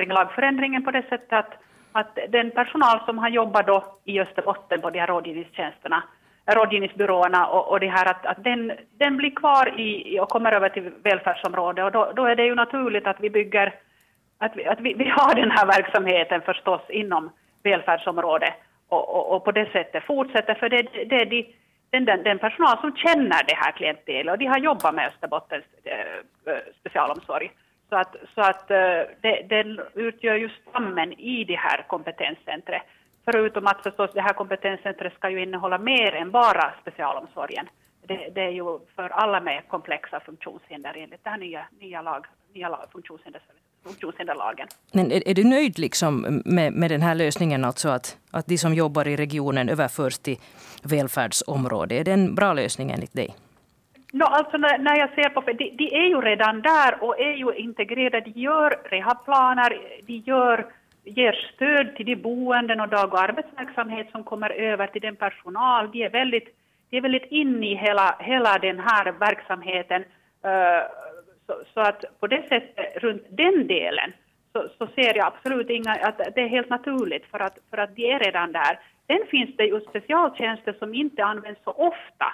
uh, 0.00 0.08
lagförändringen 0.08 0.84
på 0.84 0.90
det 0.90 1.02
sättet 1.02 1.32
att, 1.32 1.52
att 1.92 2.18
den 2.28 2.50
personal 2.50 3.00
som 3.06 3.18
har 3.18 3.28
jobbat 3.28 3.66
då 3.66 3.84
i 4.04 4.20
Österbotten 4.20 4.80
på 4.80 4.90
de 4.90 4.98
här 5.00 5.06
rådgivningstjänsterna, 5.06 6.02
rådgivningsbyråerna 6.46 7.46
och, 7.46 7.68
och 7.68 7.80
det 7.80 7.88
här 7.88 8.10
att, 8.10 8.26
att 8.26 8.44
den, 8.44 8.72
den 8.98 9.16
blir 9.16 9.34
kvar 9.34 9.80
i, 9.80 10.20
och 10.20 10.28
kommer 10.28 10.52
över 10.52 10.68
till 10.68 10.90
välfärdsområdet 11.02 11.84
och 11.84 11.92
då, 11.92 12.12
då 12.16 12.24
är 12.24 12.36
det 12.36 12.44
ju 12.44 12.54
naturligt 12.54 13.06
att 13.06 13.20
vi 13.20 13.30
bygger 13.30 13.74
att, 14.38 14.56
vi, 14.56 14.66
att 14.66 14.80
vi, 14.80 14.94
vi 14.94 15.08
har 15.08 15.34
den 15.34 15.50
här 15.50 15.66
verksamheten 15.66 16.40
förstås 16.40 16.80
inom 16.88 17.30
välfärdsområdet 17.62 18.54
och, 18.88 19.14
och, 19.16 19.36
och 19.36 19.44
på 19.44 19.52
det 19.52 19.72
sättet 19.72 20.04
fortsätter, 20.04 20.54
för 20.54 20.68
det, 20.68 20.82
det 20.82 21.16
är 21.16 21.26
de, 21.26 21.54
den, 21.90 22.04
den, 22.04 22.22
den, 22.22 22.38
personal 22.38 22.78
som 22.80 22.96
känner 22.96 23.44
det 23.46 23.54
här 23.54 23.72
klientelet 23.72 24.32
och 24.32 24.38
de 24.38 24.46
har 24.46 24.58
jobbat 24.58 24.94
med 24.94 25.08
Österbottens 25.08 25.64
äh, 25.84 26.54
specialomsorg. 26.80 27.50
Så 27.88 27.96
att, 27.96 28.16
så 28.34 28.40
att 28.40 28.70
äh, 28.70 29.00
det, 29.20 29.46
det 29.48 29.76
utgör 29.94 30.34
ju 30.34 30.48
stammen 30.48 31.12
i 31.12 31.44
det 31.44 31.56
här 31.56 31.84
kompetenscentret. 31.86 32.82
Förutom 33.24 33.66
att 33.66 33.82
förstås 33.82 34.10
det 34.14 34.20
här 34.20 34.32
kompetenscentret 34.32 35.14
ska 35.14 35.30
ju 35.30 35.42
innehålla 35.42 35.78
mer 35.78 36.14
än 36.14 36.30
bara 36.30 36.74
specialomsorgen. 36.80 37.68
Det, 38.06 38.28
det 38.34 38.40
är 38.40 38.50
ju 38.50 38.78
för 38.96 39.08
alla 39.08 39.40
med 39.40 39.68
komplexa 39.68 40.20
funktionshinder 40.20 40.94
enligt 40.96 41.24
den 41.24 41.32
här 41.32 41.40
nya, 41.40 41.66
nya, 41.80 42.02
lag, 42.02 42.26
nya 42.52 42.68
lag, 42.68 42.86
funktionshinder 42.92 43.40
funktionshinderlagen. 43.84 44.68
Men 44.92 45.12
är, 45.12 45.28
är, 45.28 45.34
du 45.34 45.44
nöjd 45.44 45.78
liksom 45.78 46.42
med, 46.44 46.72
med 46.72 46.90
den 46.90 47.02
här 47.02 47.14
lösningen, 47.14 47.64
alltså 47.64 47.88
att, 47.88 48.18
att 48.30 48.46
de 48.46 48.58
som 48.58 48.74
jobbar 48.74 49.08
i 49.08 49.16
regionen 49.16 49.68
överförs 49.68 50.18
till 50.18 50.36
välfärdsområde? 50.82 51.94
Är 51.94 52.04
det 52.04 52.12
en 52.12 52.34
bra 52.34 52.52
lösning 52.52 52.90
enligt 52.90 53.12
dig? 53.12 53.34
No, 54.12 54.24
alltså 54.24 54.56
när, 54.56 54.78
när 54.78 54.98
jag 54.98 55.10
ser 55.14 55.28
på 55.28 55.40
de, 55.40 55.52
de 55.52 55.84
är 55.84 56.08
ju 56.08 56.20
redan 56.20 56.62
där 56.62 57.04
och 57.04 57.20
är 57.20 57.32
ju 57.32 57.52
integrerade. 57.54 58.20
De 58.20 58.40
gör 58.40 58.80
rehabplaner, 58.84 59.78
de 60.06 60.16
gör, 60.16 60.66
ger 61.04 61.50
stöd 61.54 61.96
till 61.96 62.06
de 62.06 62.16
boenden 62.16 62.80
och 62.80 62.88
dag 62.88 63.12
och 63.12 63.20
arbetsverksamhet 63.20 64.10
som 64.10 64.24
kommer 64.24 64.50
över 64.50 64.86
till 64.86 65.02
den 65.02 65.16
personal. 65.16 65.90
De 65.90 66.04
är 66.04 66.10
väldigt, 66.10 66.48
de 66.90 66.96
är 66.96 67.00
väldigt 67.00 67.30
inne 67.30 67.66
i 67.66 67.74
hela, 67.74 68.16
hela 68.20 68.58
den 68.58 68.80
här 68.80 69.12
verksamheten. 69.12 70.04
Uh, 70.44 70.82
så, 71.48 71.62
så, 71.74 71.80
att 71.80 72.04
på 72.20 72.26
det 72.26 72.48
sättet, 72.48 73.02
runt 73.02 73.26
den 73.28 73.66
delen, 73.66 74.12
så, 74.52 74.68
så, 74.78 74.86
ser 74.86 75.16
jag 75.16 75.26
absolut 75.26 75.70
inga, 75.70 75.92
att 75.92 76.18
det 76.34 76.40
är 76.40 76.48
helt 76.48 76.70
naturligt 76.70 77.26
för 77.30 77.38
att, 77.38 77.58
för 77.70 77.78
att 77.78 77.96
de 77.96 78.12
är 78.12 78.18
redan 78.18 78.52
där. 78.52 78.80
Sen 79.06 79.26
finns 79.30 79.56
det 79.56 79.64
ju 79.64 79.80
specialtjänster 79.80 80.72
som 80.78 80.94
inte 80.94 81.24
används 81.24 81.60
så 81.64 81.70
ofta, 81.70 82.32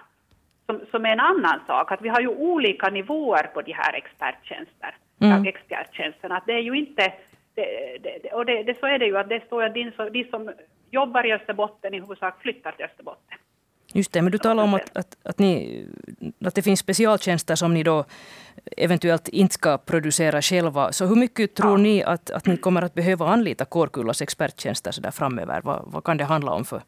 som, 0.66 0.80
som 0.90 1.06
är 1.06 1.12
en 1.12 1.20
annan 1.20 1.60
sak. 1.66 1.92
Att 1.92 2.02
vi 2.02 2.08
har 2.08 2.20
ju 2.20 2.28
olika 2.28 2.90
nivåer 2.90 3.50
på 3.54 3.62
de 3.62 3.72
här 3.72 3.92
experttjänster, 3.94 4.96
mm. 5.20 5.46
experttjänsterna. 5.46 6.36
Att 6.36 6.46
det 6.46 6.52
är 6.52 6.62
ju 6.62 6.74
inte, 6.74 7.12
det, 7.54 7.98
det, 8.02 8.32
och 8.32 8.46
det, 8.46 8.62
det, 8.62 8.78
så 8.80 8.86
är 8.86 8.98
det 8.98 9.06
ju 9.06 9.16
att 9.18 9.28
det 9.28 9.46
står 9.46 9.62
att 9.62 9.74
de, 9.74 10.24
som 10.30 10.52
jobbar 10.90 11.26
i 11.26 11.32
Österbotten 11.32 11.94
i 11.94 12.00
huvudsak 12.00 12.42
flyttar 12.42 12.72
till 12.72 12.84
Österbotten. 12.84 13.38
Just 13.92 14.12
det, 14.12 14.22
men 14.22 14.32
du 14.32 14.38
talar 14.38 14.64
om 14.64 14.74
att, 14.74 14.96
att, 14.96 15.16
att, 15.22 15.38
ni, 15.38 15.84
att 16.44 16.54
det 16.54 16.62
finns 16.62 16.80
specialtjänster 16.80 17.54
som 17.54 17.74
ni 17.74 17.82
då 17.82 18.04
eventuellt 18.76 19.28
inte 19.28 19.54
ska 19.54 19.78
producera 19.78 20.42
själva. 20.42 20.92
Så 20.92 21.06
hur 21.06 21.16
mycket 21.16 21.54
tror 21.54 21.78
ni 21.78 22.04
att, 22.04 22.30
att 22.30 22.46
ni 22.46 22.56
kommer 22.56 22.82
att 22.82 22.94
behöva 22.94 23.26
anlita 23.26 23.64
Kårkullas 23.64 24.22
experttjänster 24.22 24.92
så 24.92 25.00
där 25.00 25.10
framöver? 25.10 25.60
Vad, 25.64 25.82
vad 25.86 26.04
kan 26.04 26.16
det 26.16 26.24
handla 26.24 26.52
om 26.52 26.64
för 26.64 26.82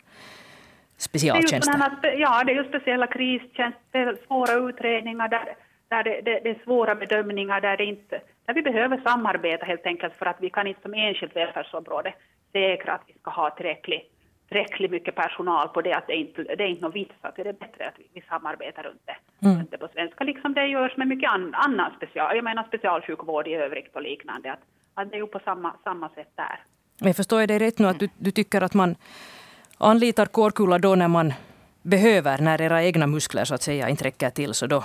specialtjänster? 0.97 1.91
Det 2.03 2.09
är 2.09 2.19
ja, 2.19 2.45
det 2.45 2.53
är 2.53 2.63
ju 2.63 2.69
speciella 2.69 3.07
kristjänster, 3.07 4.17
svåra 4.27 4.69
utredningar 4.69 5.29
där, 5.29 5.57
där 5.89 6.05
det, 6.05 6.21
det, 6.25 6.41
det, 6.45 6.51
är 6.51 6.65
svåra 6.65 6.95
bedömningar 6.95 7.61
där, 7.61 7.77
det 7.77 7.85
inte, 7.85 8.21
där 8.47 8.55
vi 8.55 8.63
behöver 8.63 9.01
samarbeta 9.05 9.65
helt 9.65 9.87
enkelt 9.87 10.15
för 10.15 10.27
att 10.27 10.37
vi 10.41 10.51
kan 10.51 10.67
inte 10.67 10.83
som 10.83 10.95
enskilt 10.95 11.37
välfärdsområde 11.37 12.15
säkra 12.53 12.93
att 12.93 13.03
vi 13.07 13.15
ska 13.21 13.31
ha 13.31 13.51
tillräckligt 13.51 14.16
tillräckligt 14.49 14.91
mycket 14.91 15.15
personal 15.15 15.69
på 15.69 15.83
det 15.83 15.93
att 15.93 16.07
det 16.07 16.15
inte 16.15 16.43
det 16.43 16.65
är 16.65 16.69
inte 16.69 16.83
någon 16.83 16.93
vits 16.93 17.15
att 17.21 17.37
det 17.37 17.43
är 17.43 17.53
bättre 17.53 17.89
att 17.89 17.95
vi, 18.13 18.21
samarbetar 18.21 18.83
runt 18.83 19.03
det, 19.05 19.47
mm. 19.47 19.67
det 19.71 19.79
på 19.79 19.89
svenska, 19.93 20.25
liksom 20.25 20.55
det 20.55 20.67
görs 20.67 20.97
med 20.97 21.09
mycket 21.09 21.31
an, 21.31 21.55
annan 21.55 21.93
special, 21.97 22.37
jag 22.37 22.45
menar 22.45 22.65
specialsjukvård 22.65 23.49
i 23.49 23.55
övrigt 23.55 23.97
och 23.97 24.03
liknande, 24.03 24.53
att, 24.53 24.61
att 24.95 25.11
det 25.11 25.17
är 25.17 25.21
ju 25.21 25.27
på 25.27 25.41
samma, 25.45 25.75
samma 25.85 26.09
sätt 26.09 26.33
där. 26.35 26.59
Jag 26.99 27.17
förstår 27.17 27.41
jag 27.41 27.49
dig 27.49 27.59
rätt 27.59 27.79
nu 27.79 27.87
att 27.87 27.99
du, 27.99 28.09
du 28.19 28.31
tycker 28.31 28.61
att 28.63 28.75
man 28.75 28.97
anlitar 29.79 30.27
Kårkulla 30.27 30.79
då 30.79 30.95
när 30.95 31.09
man 31.09 31.33
behöver, 31.83 32.39
när 32.39 32.61
era 32.61 32.85
egna 32.85 33.07
muskler 33.07 33.45
så 33.45 33.55
att 33.55 33.63
säga 33.63 33.89
inte 33.89 34.05
räcker 34.05 34.31
till, 34.31 34.55
så 34.55 34.67
då? 34.67 34.85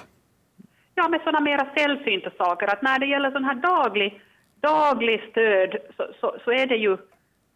Ja, 0.96 1.10
med 1.10 1.22
sådana 1.22 1.40
mera 1.40 1.68
sällsynta 1.76 2.32
saker, 2.38 2.68
att 2.68 2.82
när 2.82 3.00
det 3.00 3.06
gäller 3.06 3.32
sån 3.32 3.46
här 3.46 3.56
daglig, 3.56 4.22
daglig 4.60 5.22
stöd 5.32 5.78
så, 5.98 6.14
så, 6.20 6.36
så, 6.44 6.52
är 6.52 6.68
det 6.68 6.76
ju, 6.76 6.98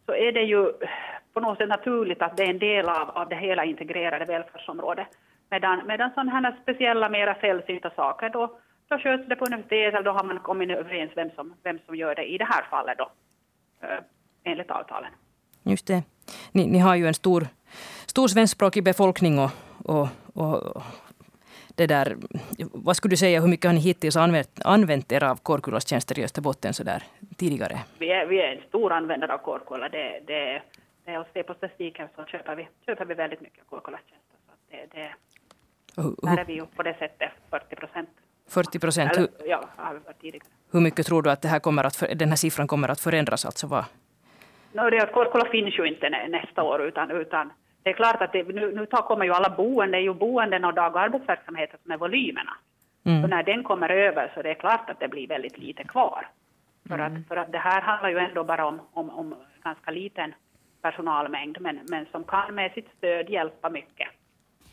så 0.06 0.14
är 0.14 0.32
det 0.32 0.44
ju 0.44 0.72
på 1.36 1.42
något 1.42 1.58
sätt 1.58 1.70
naturligt 1.70 2.22
att 2.22 2.38
det 2.38 2.44
är 2.44 2.50
en 2.50 2.60
del 2.60 2.90
av, 2.90 3.10
av 3.10 3.30
det 3.30 3.36
hela 3.36 3.66
integrerade 3.66 4.26
välfärdsområdet. 4.26 5.08
Medan, 5.50 5.88
medan 5.88 6.10
sådana 6.10 6.32
här 6.32 6.56
speciella, 6.62 7.10
mera 7.10 7.36
sällsynta 7.36 7.90
saker, 7.90 8.30
då, 8.30 8.58
då 8.90 8.98
sköts 8.98 9.28
det 9.28 9.36
på 9.36 9.46
universitetet, 9.46 9.94
eller 9.94 10.04
då 10.04 10.12
har 10.12 10.24
man 10.24 10.40
kommit 10.40 10.70
överens 10.70 11.12
vem 11.16 11.30
som, 11.36 11.54
vem 11.64 11.80
som 11.86 11.96
gör 11.96 12.16
det 12.16 12.24
i 12.24 12.38
det 12.38 12.46
här 12.46 12.64
fallet 12.70 12.98
då, 12.98 13.10
eh, 13.82 14.00
enligt 14.44 14.72
avtalen. 14.72 15.12
Just 15.64 15.88
det. 15.88 16.04
Ni, 16.52 16.68
ni 16.68 16.80
har 16.80 16.96
ju 16.96 17.08
en 17.08 17.14
stor, 17.14 17.48
stor 18.06 18.28
svenskspråkig 18.28 18.84
befolkning 18.84 19.40
och, 19.40 19.52
och, 19.86 20.08
och 20.34 20.84
det 21.76 21.88
där, 21.88 22.16
vad 22.74 22.96
skulle 22.96 23.12
du 23.12 23.18
säga, 23.18 23.42
hur 23.42 23.48
mycket 23.48 23.66
har 23.66 23.74
ni 23.74 23.80
hittills 23.80 24.16
använt, 24.16 24.62
använt 24.66 25.12
er 25.12 25.24
av 25.24 25.36
Kårkullas 25.36 25.88
tjänster 25.88 26.20
i 26.20 26.24
Österbotten 26.24 26.74
så 26.74 26.84
där, 26.84 27.04
tidigare? 27.38 27.80
Vi 28.00 28.12
är, 28.12 28.26
vi 28.26 28.42
är 28.42 28.56
en 28.56 28.62
stor 28.68 28.92
användare 28.92 29.34
av 29.34 29.38
Kårkulla. 29.38 29.90
Det, 29.90 30.22
det, 30.28 30.62
och 31.08 31.28
se 31.34 31.44
på 31.44 31.54
statistiken 31.54 32.08
så 32.16 32.26
köper 32.26 32.56
vi, 32.56 32.68
köper 32.86 33.06
vi 33.06 33.14
väldigt 33.14 33.42
mycket 33.42 33.68
Kårkullas 33.68 34.02
tjänster. 34.10 34.38
Så 34.46 34.52
det, 34.70 34.88
det, 34.92 35.14
där 36.28 36.38
är 36.38 36.46
vi 36.46 36.54
ju 36.54 36.66
på 36.66 36.84
det 36.84 36.94
sättet 37.00 37.32
40 37.50 37.76
procent. 37.76 38.10
40 38.50 38.80
procent? 38.80 39.12
Ja, 39.46 39.64
har 39.76 39.94
vi 39.94 40.00
varit 40.00 40.22
tidigare. 40.22 40.48
Hur 40.72 40.82
mycket 40.82 41.06
tror 41.06 41.22
du 41.22 41.32
att 41.32 41.42
det 41.42 41.48
här 41.48 41.60
kommer 41.60 41.84
att, 41.84 42.04
den 42.16 42.30
här 42.30 42.36
siffran 42.36 42.68
kommer 42.68 42.90
att 42.90 43.00
förändras? 43.00 43.46
Alltså 43.46 43.68
vad? 43.68 43.86
No, 44.72 44.90
det, 44.90 45.14
Kårkulla 45.14 45.46
finns 45.46 45.80
ju 45.80 45.86
inte 45.86 46.10
nästa 46.10 46.64
år 46.64 46.82
utan, 46.82 47.12
utan 47.12 47.54
det 47.84 47.90
är 47.90 47.94
klart 47.94 48.22
att 48.22 48.32
det, 48.32 48.44
nu, 48.44 48.76
nu 48.76 48.86
kommer 48.86 49.26
ju 49.26 49.32
alla 49.32 49.50
boenden, 49.50 49.92
det 49.92 49.98
är 49.98 50.02
ju 50.02 50.14
boenden 50.14 50.66
och 50.66 50.74
dag 50.74 50.96
och 50.96 51.02
arbetsverksamheter 51.02 51.78
som 51.84 51.92
är 51.92 51.98
volymerna. 51.98 52.58
Mm. 53.06 53.22
Så 53.22 53.28
när 53.28 53.44
den 53.44 53.64
kommer 53.64 53.90
över 53.90 54.32
så 54.36 54.42
det 54.42 54.50
är 54.50 54.54
klart 54.54 54.90
att 54.90 55.00
det 55.00 55.08
blir 55.08 55.28
väldigt 55.28 55.58
lite 55.58 55.84
kvar. 55.84 56.28
För, 56.88 57.00
mm. 57.00 57.06
att, 57.06 57.28
för 57.28 57.36
att 57.36 57.52
det 57.52 57.58
här 57.58 57.82
handlar 57.82 58.10
ju 58.10 58.18
ändå 58.18 58.44
bara 58.44 58.66
om, 58.66 58.82
om, 58.94 59.10
om 59.10 59.36
ganska 59.64 59.92
liten 59.92 60.34
personalmängd, 60.86 61.58
men, 61.60 61.80
men 61.90 62.06
som 62.12 62.24
kan 62.24 62.56
med 62.56 62.72
sitt 62.76 62.90
stöd 62.98 63.30
hjälpa 63.30 63.70
mycket. 63.70 64.08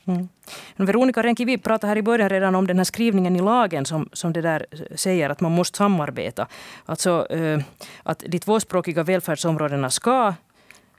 Mm. 0.06 0.28
Veronica 0.76 1.22
Renki, 1.22 1.44
vi 1.44 1.58
pratade 1.58 1.88
här 1.88 1.96
i 1.96 2.02
början 2.02 2.28
redan 2.28 2.54
om 2.54 2.66
den 2.66 2.76
här 2.76 2.84
skrivningen 2.84 3.36
i 3.36 3.40
lagen 3.40 3.84
som, 3.84 4.08
som 4.12 4.32
det 4.32 4.42
där 4.42 4.66
säger 4.94 5.30
att 5.30 5.40
man 5.40 5.52
måste 5.52 5.78
samarbeta. 5.78 6.46
Alltså 6.86 7.26
eh, 7.30 7.58
att 8.02 8.18
de 8.18 8.38
tvåspråkiga 8.38 9.02
välfärdsområdena 9.02 9.90
ska 9.90 10.34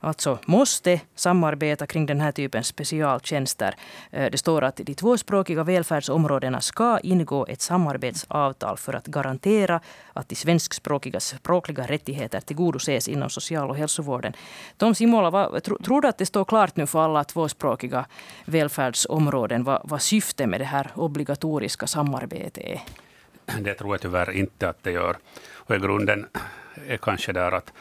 alltså 0.04 0.40
måste 0.46 1.02
samarbeta 1.16 1.88
kring 1.88 2.06
den 2.06 2.22
här 2.22 2.32
typen 2.32 2.64
specialtjänster. 2.64 3.76
Eh, 4.12 4.32
det 4.32 4.38
står 4.38 4.64
att 4.64 4.76
de 4.76 4.96
tvåspråkiga 4.96 5.64
välfärdsområdena 5.64 6.62
ska 6.62 7.00
ingå 7.00 7.46
ett 7.48 7.62
samarbetsavtal 7.62 8.78
för 8.78 8.94
att 8.94 9.08
garantera 9.08 9.80
att 10.14 10.30
de 10.30 10.36
svenskspråkiga 10.36 11.20
språkliga 11.20 11.84
rättigheter 11.84 12.40
tillgodoses 12.40 13.08
inom 13.08 13.30
social 13.30 13.70
och 13.70 13.78
hälsovården. 13.78 14.34
Tom 14.78 14.96
Simola, 14.96 15.30
vad, 15.30 15.64
tro, 15.64 15.78
tror 15.78 16.02
du 16.02 16.08
att 16.08 16.18
det 16.18 16.26
står 16.26 16.46
klart 16.46 16.76
nu 16.76 16.88
för 16.88 17.00
alla 17.00 17.24
tvåspråkiga 17.24 18.06
välfärdsområden 18.46 19.64
vad, 19.64 19.82
vad 19.84 20.02
syftet 20.02 20.50
med 20.50 20.62
det 20.62 20.66
här 20.66 20.92
obligatoriska 20.96 21.88
samarbetet 21.88 22.58
är? 22.58 22.82
Det 23.60 23.74
tror 23.74 23.94
jag 23.94 24.02
tyvärr 24.02 24.32
inte 24.32 24.70
att 24.70 24.84
det 24.84 24.92
gör. 24.92 25.18
Och 25.54 25.76
i 25.76 25.80
grunden 25.80 26.26
är 26.88 26.98
kanske 26.98 27.34
där 27.34 27.52
att 27.52 27.74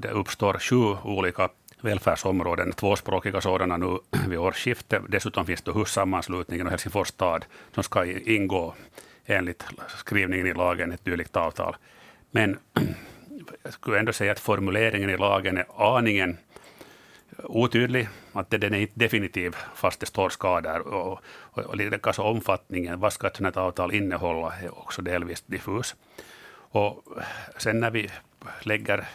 det 0.00 0.10
uppstår 0.10 0.58
sju 0.58 0.96
olika 1.04 1.48
välfärdsområden, 1.80 2.72
tvåspråkiga 2.72 3.40
sådana 3.40 3.76
nu 3.76 3.98
vid 4.28 4.38
årsskiftet. 4.38 5.02
Dessutom 5.08 5.46
finns 5.46 5.62
det 5.62 5.70
HUS-sammanslutningen 5.72 6.66
och 6.66 6.70
Helsingfors 6.70 7.08
stad 7.08 7.44
som 7.74 7.82
ska 7.82 8.04
ingå 8.04 8.74
enligt 9.26 9.64
skrivningen 9.88 10.46
i 10.46 10.54
lagen 10.54 10.92
ett 10.92 11.04
dylikt 11.04 11.36
avtal. 11.36 11.76
Men 12.30 12.58
jag 13.62 13.72
skulle 13.72 13.98
ändå 13.98 14.12
säga 14.12 14.32
att 14.32 14.40
formuleringen 14.40 15.10
i 15.10 15.16
lagen 15.16 15.56
är 15.56 15.66
aningen 15.76 16.36
otydlig, 17.44 18.08
att 18.32 18.50
den 18.50 18.74
är 18.74 18.78
inte 18.78 18.98
definitiv 18.98 19.56
fast 19.74 20.00
det 20.00 20.06
står 20.06 20.28
skador. 20.28 20.80
Och, 20.80 21.20
och, 21.24 21.62
och 21.62 21.76
likaså 21.76 22.22
omfattningen, 22.22 23.00
vad 23.00 23.12
ska 23.12 23.26
ett 23.26 23.36
sådant 23.36 23.56
avtal 23.56 23.94
innehålla, 23.94 24.52
är 24.62 24.78
också 24.78 25.02
delvis 25.02 25.42
diffus. 25.42 25.94
Och 26.72 27.04
sen 27.56 27.80
när 27.80 27.90
vi 27.90 28.10
lägger 28.60 29.08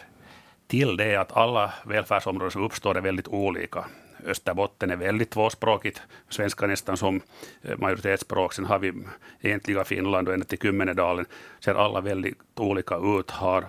till 0.66 0.96
det 0.96 1.16
att 1.16 1.36
alla 1.36 1.74
välfärdsområden 1.84 2.50
som 2.50 2.62
uppstår 2.62 2.96
är 2.96 3.00
väldigt 3.00 3.28
olika. 3.28 3.84
Österbotten 4.24 4.90
är 4.90 4.96
väldigt 4.96 5.30
tvåspråkigt, 5.30 6.02
svenska 6.28 6.66
nästan 6.66 6.96
som 6.96 7.20
eh, 7.62 7.78
majoritetsspråk. 7.78 8.52
Sen 8.52 8.64
har 8.64 8.78
vi 8.78 8.92
egentliga 9.40 9.84
Finland 9.84 10.28
och 10.28 10.34
ända 10.34 10.46
till 10.46 10.58
Kymmenedalen. 10.58 11.26
Ser 11.60 11.74
alla 11.74 12.00
väldigt 12.00 12.38
olika 12.54 12.96
ut, 12.96 13.30
har 13.30 13.64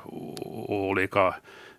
olika 0.70 1.36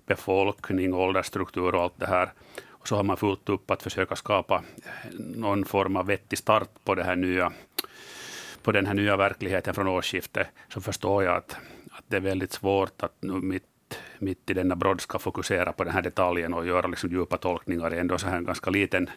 befolkning, 0.06 0.94
åldersstruktur 0.94 1.74
och 1.74 1.82
allt 1.82 2.00
det 2.00 2.06
här. 2.06 2.32
Och 2.68 2.88
så 2.88 2.96
har 2.96 3.02
man 3.02 3.16
fullt 3.16 3.48
upp 3.48 3.70
att 3.70 3.82
försöka 3.82 4.16
skapa 4.16 4.54
eh, 4.54 5.18
någon 5.18 5.64
form 5.64 5.96
av 5.96 6.06
vettig 6.06 6.38
start 6.38 6.68
på 6.84 6.94
det 6.94 7.04
här 7.04 7.16
nya 7.16 7.52
på 8.62 8.72
den 8.72 8.86
här 8.86 8.94
nya 8.94 9.16
verkligheten 9.16 9.74
från 9.74 9.88
årsskiftet, 9.88 10.46
så 10.68 10.80
förstår 10.80 11.24
jag 11.24 11.36
att, 11.36 11.56
att 11.90 12.04
det 12.08 12.16
är 12.16 12.20
väldigt 12.20 12.52
svårt 12.52 13.02
att 13.02 13.14
nu 13.20 13.32
mitt 13.32 13.64
mitt 14.20 14.50
i 14.50 14.54
denna 14.54 14.76
brådska 14.76 15.18
fokusera 15.18 15.72
på 15.72 15.84
den 15.84 15.92
här 15.92 16.02
detaljen 16.02 16.54
och 16.54 16.66
göra 16.66 16.86
liksom 16.86 17.10
djupa 17.10 17.36
tolkningar 17.36 17.90
är 17.90 18.00
ändå 18.00 18.18
så 18.18 18.26
här 18.26 18.36
en 18.36 18.44
ganska 18.44 18.70
liten 18.70 19.10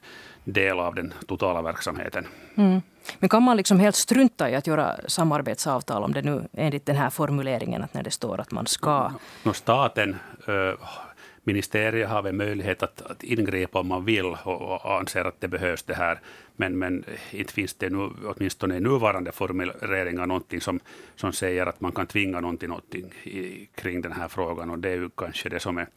del 0.43 0.79
av 0.79 0.96
den 0.96 1.13
totala 1.27 1.62
verksamheten. 1.62 2.27
Mm. 2.55 2.81
Men 3.20 3.29
kan 3.29 3.43
man 3.43 3.58
liksom 3.58 3.79
helt 3.79 3.96
strunta 3.96 4.50
i 4.50 4.55
att 4.55 4.67
göra 4.67 4.96
samarbetsavtal 5.08 6.03
om 6.03 6.13
det 6.13 6.22
nu 6.22 6.48
enligt 6.53 6.86
den 6.86 6.96
här 6.96 7.10
formuleringen 7.10 7.84
att 7.84 7.93
när 7.93 8.03
det 8.03 8.12
står 8.12 8.41
att 8.41 8.51
man 8.51 8.67
ska? 8.67 9.12
No, 9.43 9.53
staten 9.53 10.15
ministeriet 11.43 12.10
har 12.10 12.21
väl 12.21 12.33
möjlighet 12.33 12.83
att, 12.83 13.01
att 13.01 13.24
ingripa 13.24 13.79
om 13.79 13.88
man 13.88 14.05
vill 14.05 14.25
och, 14.25 14.62
och 14.62 15.00
anser 15.00 15.25
att 15.25 15.41
det 15.41 15.48
behövs 15.48 15.83
det 15.83 15.93
här. 15.93 16.19
Men, 16.55 16.79
men 16.79 17.05
inte 17.31 17.53
finns 17.53 17.74
det 17.74 17.89
nu, 17.89 18.10
åtminstone 18.25 18.77
i 18.77 18.79
nuvarande 18.79 19.31
formuleringar 19.31 20.25
någonting 20.25 20.62
som, 20.62 20.79
som 21.15 21.33
säger 21.33 21.65
att 21.65 21.81
man 21.81 21.91
kan 21.91 22.07
tvinga 22.07 22.39
någonting, 22.39 22.69
någonting 22.69 23.13
i, 23.24 23.67
kring 23.75 24.01
den 24.01 24.12
här 24.12 24.27
frågan. 24.27 24.69
Och 24.69 24.79
det 24.79 24.89
är 24.89 24.95
ju 24.95 25.10
kanske 25.10 25.50
det 25.50 25.60
som 25.60 25.77
är... 25.77 25.88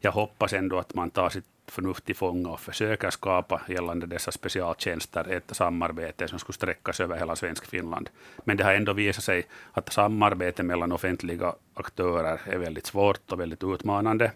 Jag 0.00 0.12
hoppas 0.12 0.52
ändå 0.52 0.78
att 0.78 0.94
man 0.94 1.10
tar 1.10 1.28
sitt 1.28 1.44
förnuft 1.66 2.10
i 2.10 2.14
fånga 2.14 2.50
och 2.50 2.60
försöker 2.60 3.10
skapa 3.10 3.60
gällande 3.68 4.06
dessa 4.06 4.32
specialtjänster 4.32 5.28
ett 5.28 5.56
samarbete 5.56 6.28
som 6.28 6.38
skulle 6.38 6.54
sträckas 6.54 7.00
över 7.00 7.18
hela 7.18 7.36
svensk 7.36 7.66
Finland. 7.66 8.10
Men 8.44 8.56
det 8.56 8.64
har 8.64 8.74
ändå 8.74 8.92
visat 8.92 9.24
sig 9.24 9.46
att 9.72 9.92
samarbete 9.92 10.62
mellan 10.62 10.92
offentliga 10.92 11.54
aktörer 11.74 12.40
är 12.44 12.58
väldigt 12.58 12.86
svårt 12.86 13.32
och 13.32 13.40
väldigt 13.40 13.64
utmanande 13.64 14.32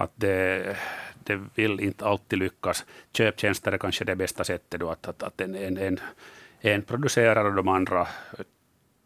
att 0.00 0.12
det, 0.14 0.76
det 1.14 1.40
vill 1.54 1.80
inte 1.80 2.06
alltid 2.06 2.38
lyckas. 2.38 2.84
Köptjänster 3.12 3.72
är 3.72 3.78
kanske 3.78 4.04
det 4.04 4.16
bästa 4.16 4.44
sättet 4.44 4.80
då, 4.80 4.90
att, 4.90 5.08
att, 5.08 5.22
att 5.22 5.40
en, 5.40 5.54
en, 5.54 5.78
en, 5.78 6.00
en 6.60 6.82
producerar 6.82 7.44
och 7.44 7.54
de 7.54 7.68
andra 7.68 8.08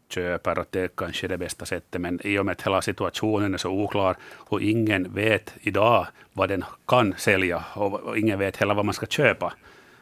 köper. 0.09 0.59
Att 0.59 0.71
det 0.71 0.81
är 0.81 0.87
kanske 0.87 1.27
det 1.27 1.37
bästa 1.37 1.65
sättet. 1.65 2.01
Men 2.01 2.19
i 2.23 2.39
och 2.39 2.45
med 2.45 2.51
att 2.51 2.61
hela 2.61 2.81
situationen 2.81 3.53
är 3.53 3.57
så 3.57 3.69
oklar 3.69 4.15
och 4.35 4.61
ingen 4.61 5.13
vet 5.13 5.53
idag 5.61 6.07
vad 6.33 6.49
den 6.49 6.63
kan 6.87 7.13
sälja 7.17 7.63
och 7.73 8.17
ingen 8.17 8.39
vet 8.39 8.57
heller 8.57 8.73
vad 8.73 8.85
man 8.85 8.93
ska 8.93 9.05
köpa. 9.05 9.53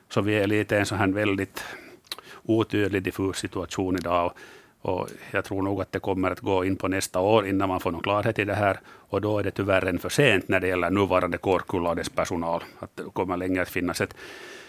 Så 0.09 0.21
vi 0.21 0.35
är 0.35 0.47
lite 0.47 0.75
i 0.75 0.79
en 0.79 0.85
sån 0.85 0.97
här 0.97 1.07
väldigt 1.07 1.63
otydlig, 2.43 3.03
diffus 3.03 3.37
situation 3.37 3.95
idag. 3.95 4.25
Och 4.25 4.37
jag 5.31 5.45
tror 5.45 5.61
nog 5.61 5.81
att 5.81 5.91
det 5.91 5.99
kommer 5.99 6.31
att 6.31 6.39
gå 6.39 6.65
in 6.65 6.75
på 6.75 6.87
nästa 6.87 7.19
år 7.19 7.47
innan 7.47 7.69
man 7.69 7.79
får 7.79 7.91
någon 7.91 8.01
klarhet 8.01 8.39
i 8.39 8.45
det 8.45 8.55
här. 8.55 8.79
Och 8.85 9.21
då 9.21 9.39
är 9.39 9.43
det 9.43 9.51
tyvärr 9.51 9.85
än 9.85 9.99
för 9.99 10.09
sent 10.09 10.47
när 10.47 10.59
det 10.59 10.67
gäller 10.67 10.89
nuvarande 10.89 11.37
kårkulla 11.37 11.89
och 11.89 11.95
dess 11.95 12.09
personal. 12.09 12.63
Att 12.79 12.95
det 12.95 13.03
kommer 13.13 13.37
länge 13.37 13.61
att 13.61 13.69
finnas 13.69 14.01
ett 14.01 14.15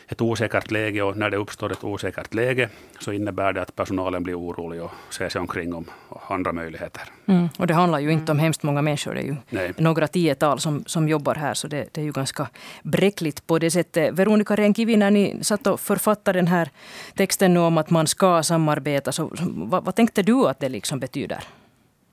ett 0.08 0.20
osäkert 0.20 0.70
läge 0.70 1.02
och 1.02 1.16
när 1.16 1.30
det 1.30 1.36
uppstår 1.36 1.72
ett 1.72 1.84
osäkert 1.84 2.34
läge 2.34 2.68
så 3.00 3.12
innebär 3.12 3.52
det 3.52 3.62
att 3.62 3.76
personalen 3.76 4.22
blir 4.22 4.38
orolig 4.38 4.82
och 4.82 4.90
ser 5.10 5.28
sig 5.28 5.40
omkring 5.40 5.74
om 5.74 5.84
andra 6.28 6.52
möjligheter. 6.52 7.02
Mm, 7.26 7.48
och 7.58 7.66
det 7.66 7.74
handlar 7.74 7.98
ju 7.98 8.12
inte 8.12 8.32
om 8.32 8.38
hemskt 8.38 8.62
många 8.62 8.82
människor. 8.82 9.14
Det 9.14 9.20
är 9.20 9.24
ju 9.24 9.36
Nej. 9.50 9.72
några 9.76 10.06
tiotal 10.06 10.60
som, 10.60 10.84
som 10.86 11.08
jobbar 11.08 11.34
här 11.34 11.54
så 11.54 11.68
det, 11.68 11.88
det, 11.92 12.00
är 12.00 12.04
ju 12.04 12.12
ganska 12.12 12.48
bräckligt 12.82 13.46
på 13.46 13.58
det 13.58 13.70
sättet. 13.70 14.14
Veronica 14.14 14.56
Renkivi, 14.56 14.96
när 14.96 15.10
ni 15.10 15.38
satt 15.42 15.66
och 15.66 15.80
författade 15.80 16.38
den 16.38 16.48
här 16.48 16.70
texten 17.14 17.54
nu 17.54 17.60
om 17.60 17.78
att 17.78 17.90
man 17.90 18.06
ska 18.06 18.42
samarbeta, 18.42 19.12
så, 19.12 19.30
vad, 19.40 19.84
vad 19.84 19.94
tänkte 19.94 20.22
du 20.22 20.48
att 20.48 20.60
det 20.60 20.68
liksom 20.68 21.00
betyder? 21.00 21.44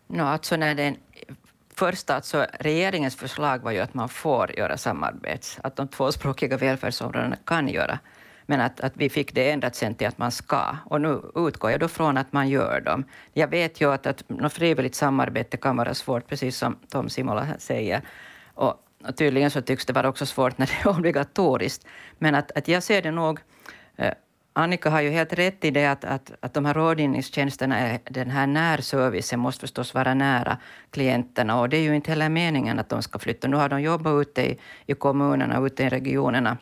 No, 0.08 0.22
alltså 0.22 0.56
när 0.56 0.76
den 0.76 0.96
Först 1.76 2.10
alltså 2.10 2.46
regeringens 2.60 3.16
förslag 3.16 3.60
var 3.60 3.72
ju 3.72 3.80
att 3.80 3.94
man 3.94 4.10
får 4.10 4.58
göra 4.58 4.78
samarbets, 4.78 5.60
att 5.64 5.76
de 5.76 5.88
tvåspråkiga 5.88 6.58
välfärdsområdena 6.58 7.36
kan 7.46 7.68
göra 7.68 8.00
men 8.52 8.62
att, 8.62 8.80
att 8.80 8.94
vi 8.96 9.10
fick 9.10 9.34
det 9.34 9.52
ändrat 9.52 9.76
sen 9.76 9.96
till 9.96 10.08
att 10.08 10.18
man 10.18 10.32
ska. 10.32 10.78
Och 10.86 11.02
nu 11.02 11.22
utgår 11.36 11.72
jag 11.72 11.80
då 11.80 11.88
från 11.88 12.18
att 12.18 12.34
man 12.34 12.50
gör 12.50 12.82
dem. 12.82 13.04
Jag 13.34 13.48
vet 13.48 13.82
ju 13.82 13.94
att, 13.94 14.08
att 14.08 14.30
något 14.30 14.54
frivilligt 14.54 14.96
samarbete 14.96 15.58
kan 15.58 15.78
vara 15.78 15.94
svårt, 15.94 16.28
precis 16.28 16.58
som 16.58 16.76
Tom 16.90 17.10
Simola 17.10 17.48
säger. 17.58 18.02
Och, 18.54 18.86
och 19.08 19.18
tydligen 19.18 19.52
så 19.52 19.62
tycks 19.62 19.86
det 19.86 19.94
vara 19.94 20.10
också 20.10 20.26
svårt 20.26 20.58
när 20.58 20.66
det 20.66 20.90
är 20.90 20.98
obligatoriskt. 20.98 21.88
Men 22.18 22.36
att, 22.36 22.52
att 22.58 22.68
jag 22.68 22.84
ser 22.84 23.02
det 23.02 23.12
nog 23.12 23.40
eh, 23.98 24.14
Annika 24.54 24.90
har 24.90 25.02
ju 25.02 25.10
helt 25.10 25.34
rätt 25.34 25.66
i 25.66 25.72
det 25.72 25.86
att, 25.86 26.06
att, 26.06 26.32
att 26.40 26.54
de 26.54 26.66
här 26.66 26.74
rådgivningstjänsterna, 26.74 27.80
är, 27.80 28.00
den 28.04 28.30
här 28.30 28.48
närservicen 28.48 29.40
måste 29.40 29.62
förstås 29.62 29.94
vara 29.94 30.14
nära 30.14 30.58
klienterna 30.92 31.60
och 31.60 31.70
det 31.70 31.78
är 31.78 31.82
ju 31.82 31.96
inte 31.96 32.12
heller 32.12 32.30
meningen 32.30 32.80
att 32.80 32.90
de 32.90 33.02
ska 33.02 33.20
flytta. 33.20 33.48
Nu 33.48 33.58
har 33.58 33.70
de 33.70 33.82
jobbat 33.82 34.22
ute 34.22 34.42
i, 34.42 34.60
i 34.86 34.94
kommunerna, 34.94 35.66
ute 35.66 35.84
i 35.84 35.90
regionerna 35.90 36.58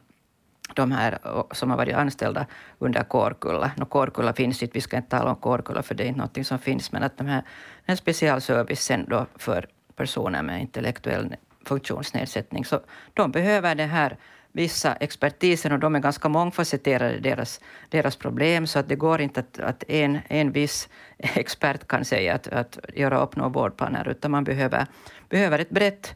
de 0.76 0.92
här 0.92 1.20
som 1.52 1.70
har 1.70 1.78
varit 1.78 1.96
anställda 1.96 2.46
under 2.80 3.04
Kårkulla. 3.04 3.72
No, 3.78 3.86
Kårkulla 3.86 4.34
finns 4.34 4.64
inte, 4.64 4.74
vi 4.74 4.82
ska 4.82 4.98
inte 4.98 5.10
tala 5.10 5.30
om 5.30 5.36
Kårkulla 5.36 5.84
för 5.84 5.96
det 5.96 6.04
är 6.04 6.08
inte 6.08 6.18
någonting 6.18 6.46
som 6.46 6.60
finns, 6.60 6.92
men 6.92 7.04
att 7.04 7.18
de 7.18 7.28
här, 7.28 7.42
den 7.42 7.44
här 7.88 7.96
specialservicen 7.96 9.06
då 9.10 9.26
för 9.36 9.68
personer 9.96 10.44
med 10.44 10.62
intellektuell 10.62 11.36
funktionsnedsättning, 11.66 12.66
så 12.66 12.80
de 13.14 13.32
behöver 13.32 13.76
det 13.76 13.86
här 13.86 14.18
vissa 14.60 14.94
expertisen 14.94 15.72
och 15.72 15.80
de 15.80 15.96
är 15.96 16.00
ganska 16.00 16.30
mångfacetterade, 16.30 17.20
deras, 17.20 17.62
deras 17.90 18.16
problem, 18.16 18.68
så 18.68 18.80
att 18.80 18.90
det 18.90 18.96
går 18.96 19.22
inte 19.22 19.40
att, 19.40 19.60
att 19.60 19.84
en, 19.88 20.20
en 20.28 20.52
viss 20.52 20.90
expert 21.18 21.88
kan 21.88 22.06
säga 22.06 22.36
att, 22.36 22.48
att 22.48 22.80
göra 22.94 23.22
upp 23.22 23.36
några 23.36 23.50
vårdplaner, 23.50 24.08
utan 24.08 24.32
man 24.32 24.44
behöver, 24.44 24.86
behöver 25.30 25.60
ett 25.60 25.70
brett 25.70 26.16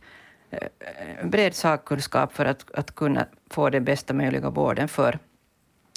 eh, 0.52 1.28
bred 1.28 1.56
sakkunskap 1.56 2.34
för 2.34 2.46
att, 2.46 2.72
att 2.72 2.96
kunna 2.96 3.26
få 3.50 3.70
den 3.70 3.86
bästa 3.86 4.14
möjliga 4.14 4.50
vården 4.50 4.88
för, 4.88 5.20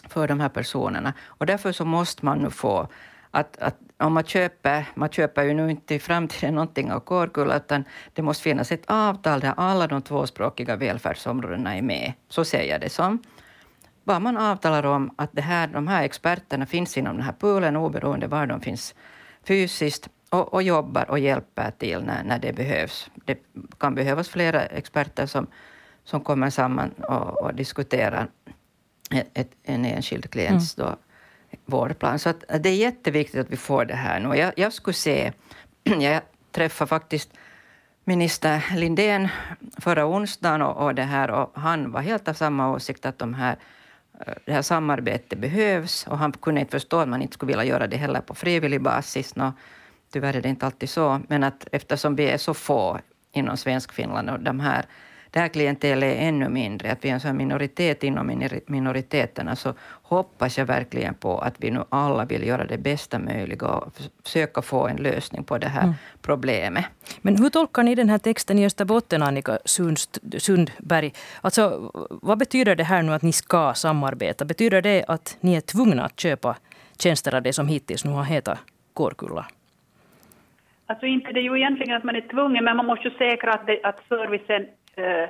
för 0.09 0.29
de 0.29 0.41
här 0.41 0.49
personerna. 0.49 1.15
Och 1.25 1.47
därför 1.47 1.73
så 1.73 1.85
måste 1.85 2.25
man 2.25 2.38
nu 2.38 2.50
få 2.50 2.88
att, 3.31 3.57
att 3.57 3.76
om 3.99 4.12
man 4.12 4.25
köper, 4.25 4.87
man 4.95 5.09
köper 5.09 5.43
ju 5.43 5.55
nu 5.55 5.71
inte 5.71 5.95
i 5.95 5.99
framtiden 5.99 6.55
någonting 6.55 6.93
av 6.93 7.00
Kårkulla, 7.00 7.57
utan 7.57 7.85
det 8.12 8.23
måste 8.23 8.43
finnas 8.43 8.73
ett 8.73 8.85
avtal 8.87 9.41
där 9.41 9.55
alla 9.57 9.87
de 9.87 10.03
tvåspråkiga 10.03 10.76
välfärdsområdena 10.76 11.76
är 11.76 11.83
med. 11.83 12.12
Så 12.29 12.45
säger 12.45 12.73
jag 12.73 12.81
det 12.81 12.88
som. 12.88 13.23
Bara 14.05 14.19
man 14.19 14.37
avtalar 14.37 14.87
om 14.87 15.11
att 15.17 15.31
det 15.33 15.43
här, 15.43 15.67
de 15.67 15.88
här 15.88 16.05
experterna 16.05 16.67
finns 16.67 16.99
inom 16.99 17.17
den 17.17 17.25
här 17.25 17.33
poolen 17.33 17.76
oberoende 17.76 18.26
var 18.26 18.47
de 18.47 18.61
finns 18.61 18.95
fysiskt 19.45 20.09
och, 20.31 20.55
och 20.55 20.62
jobbar 20.62 21.11
och 21.11 21.19
hjälper 21.19 21.71
till 21.71 22.03
när, 22.03 22.25
när 22.25 22.38
det 22.38 22.53
behövs. 22.53 23.11
Det 23.25 23.38
kan 23.79 23.95
behövas 23.95 24.29
flera 24.29 24.62
experter 24.62 25.26
som, 25.26 25.47
som 26.05 26.21
kommer 26.21 26.50
samman 26.50 26.91
och, 26.91 27.43
och 27.43 27.55
diskuterar 27.55 28.29
ett, 29.35 29.50
en 29.62 29.85
enskild 29.85 30.31
klients 30.31 30.79
mm. 30.79 30.91
då, 30.91 30.97
vårdplan. 31.65 32.19
Så 32.19 32.29
att, 32.29 32.45
det 32.61 32.69
är 32.69 32.75
jätteviktigt 32.75 33.41
att 33.41 33.50
vi 33.50 33.57
får 33.57 33.85
det 33.85 33.95
här 33.95 34.21
nu. 34.21 34.37
Jag, 34.37 34.53
jag 34.57 34.73
skulle 34.73 34.95
se, 34.95 35.33
jag 35.85 36.21
träffade 36.53 36.88
faktiskt 36.88 37.31
minister 38.05 38.65
Lindén 38.76 39.29
förra 39.79 40.07
onsdagen 40.07 40.62
och, 40.62 40.85
och, 40.85 40.95
det 40.95 41.03
här, 41.03 41.31
och 41.31 41.53
han 41.55 41.93
var 41.93 42.00
helt 42.00 42.29
av 42.29 42.35
samma 42.35 42.71
åsikt 42.71 43.07
att 43.07 43.19
de 43.19 43.35
här, 43.35 43.57
eh, 44.26 44.35
det 44.45 44.53
här 44.53 44.62
samarbetet 44.62 45.38
behövs 45.38 46.07
och 46.07 46.19
han 46.19 46.33
kunde 46.33 46.61
inte 46.61 46.71
förstå 46.71 46.99
att 46.99 47.09
man 47.09 47.23
inte 47.23 47.35
skulle 47.35 47.53
vilja 47.53 47.65
göra 47.65 47.87
det 47.87 47.97
heller 47.97 48.21
på 48.21 48.35
frivillig 48.35 48.83
basis. 48.83 49.37
No, 49.37 49.53
Tyvärr 50.12 50.37
är 50.37 50.43
det 50.43 50.49
inte 50.49 50.67
alltid 50.67 50.91
så, 50.91 51.21
men 51.29 51.45
att 51.45 51.69
eftersom 51.73 52.17
vi 52.17 52.31
är 52.31 52.38
så 52.38 52.55
få 52.55 53.00
inom 53.33 53.57
Svenskfinland 53.57 54.31
och 54.31 54.41
de 54.41 54.61
här, 54.61 54.85
det 55.37 55.40
här 55.40 55.49
klientelet 55.49 56.16
är 56.16 56.28
ännu 56.28 56.49
mindre, 56.49 56.93
att 56.93 57.05
vi 57.05 57.09
är 57.09 57.12
en 57.12 57.21
sån 57.21 57.37
minoritet 57.37 58.05
inom 58.05 58.50
minoriteterna, 58.66 59.57
så 59.57 59.75
hoppas 60.02 60.59
jag 60.59 60.66
verkligen 60.66 61.14
på 61.14 61.38
att 61.38 61.55
vi 61.59 61.71
nu 61.71 61.85
alla 61.88 62.25
vill 62.25 62.47
göra 62.47 62.64
det 62.64 62.78
bästa 62.78 63.19
möjliga 63.19 63.66
och 63.66 63.93
försöka 64.25 64.62
få 64.62 64.88
en 64.88 64.97
lösning 64.97 65.45
på 65.45 65.59
det 65.59 65.69
här 65.69 65.83
mm. 65.83 65.95
problemet. 66.23 66.85
Men 67.21 67.37
hur 67.37 67.50
tolkar 67.50 67.83
ni 67.83 67.95
den 67.95 68.09
här 68.09 68.19
texten 68.19 68.59
i 68.59 68.66
Österbotten, 68.66 69.23
Annika 69.23 69.59
Sundberg? 70.38 71.13
Alltså, 71.41 71.91
vad 72.23 72.39
betyder 72.39 72.76
det 72.76 72.84
här 72.84 73.02
nu 73.02 73.13
att 73.13 73.23
ni 73.23 73.32
ska 73.32 73.75
samarbeta? 73.75 74.45
Betyder 74.45 74.82
det 74.82 75.04
att 75.08 75.37
ni 75.41 75.54
är 75.54 75.61
tvungna 75.61 76.04
att 76.04 76.21
köpa 76.21 76.56
tjänster 76.99 77.34
av 77.34 77.43
det 77.43 77.52
som 77.52 77.69
hittills 77.69 78.04
nu 78.04 78.11
har 78.11 78.25
hetat 78.25 78.58
Kårkulla? 78.95 79.47
Alltså 80.87 81.06
inte 81.06 81.32
det 81.32 81.41
är 81.41 81.43
ju 81.43 81.56
egentligen 81.56 81.97
att 81.97 82.04
man 82.04 82.17
är 82.17 82.21
tvungen, 82.21 82.65
men 82.65 82.76
man 82.76 82.87
måste 82.87 83.08
ju 83.08 83.15
säkra 83.15 83.52
att, 83.52 83.67
det, 83.67 83.80
att 83.82 84.00
servicen 84.08 84.67
äh, 84.97 85.28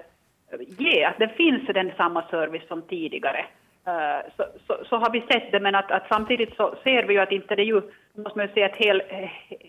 ge, 0.79 1.05
att 1.05 1.18
det 1.18 1.29
finns 1.29 1.66
den 1.66 1.92
samma 1.96 2.22
service 2.22 2.68
som 2.68 2.83
tidigare. 2.83 3.46
Äh, 3.87 4.33
så, 4.37 4.44
så, 4.66 4.85
så, 4.85 4.96
har 4.96 5.11
vi 5.11 5.20
sett 5.20 5.52
det, 5.52 5.61
men 5.61 5.74
att, 5.74 5.90
att, 5.90 6.09
samtidigt 6.09 6.57
så 6.57 6.74
ser 6.85 7.02
vi 7.02 7.14
ju 7.14 7.20
att 7.20 7.33
inte 7.33 7.55
det 7.55 7.62
är 7.62 7.66
ju, 7.66 7.83
måste 8.14 8.38
man 8.38 8.46
ju 8.46 8.52
se 8.52 8.62
ett 8.62 8.76
hel, 8.76 9.02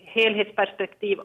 helhetsperspektiv 0.04 1.18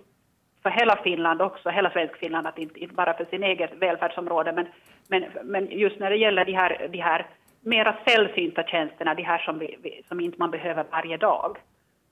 för 0.64 0.70
hela 0.70 0.96
Finland 0.96 1.42
också, 1.42 1.70
hela 1.70 1.90
svensk 1.90 2.18
Finland, 2.18 2.48
att 2.48 2.58
inte, 2.58 2.80
inte 2.80 2.96
bara 2.96 3.14
för 3.14 3.26
sin 3.26 3.44
eget 3.44 3.72
välfärdsområde, 3.74 4.52
men, 4.52 4.68
men, 5.08 5.26
men 5.44 5.68
just 5.72 6.00
när 6.00 6.10
det 6.10 6.18
gäller 6.18 6.46
de 6.46 6.54
här, 6.54 6.88
de 6.92 6.98
här 6.98 7.26
mera 7.62 7.96
sällsynta 8.08 8.64
tjänsterna, 8.64 9.14
de 9.14 9.24
här 9.24 9.38
som, 9.38 9.60
vi, 9.60 10.02
som 10.08 10.20
inte 10.20 10.40
man 10.40 10.52
behöver 10.52 10.86
varje 10.92 11.18
dag. 11.18 11.58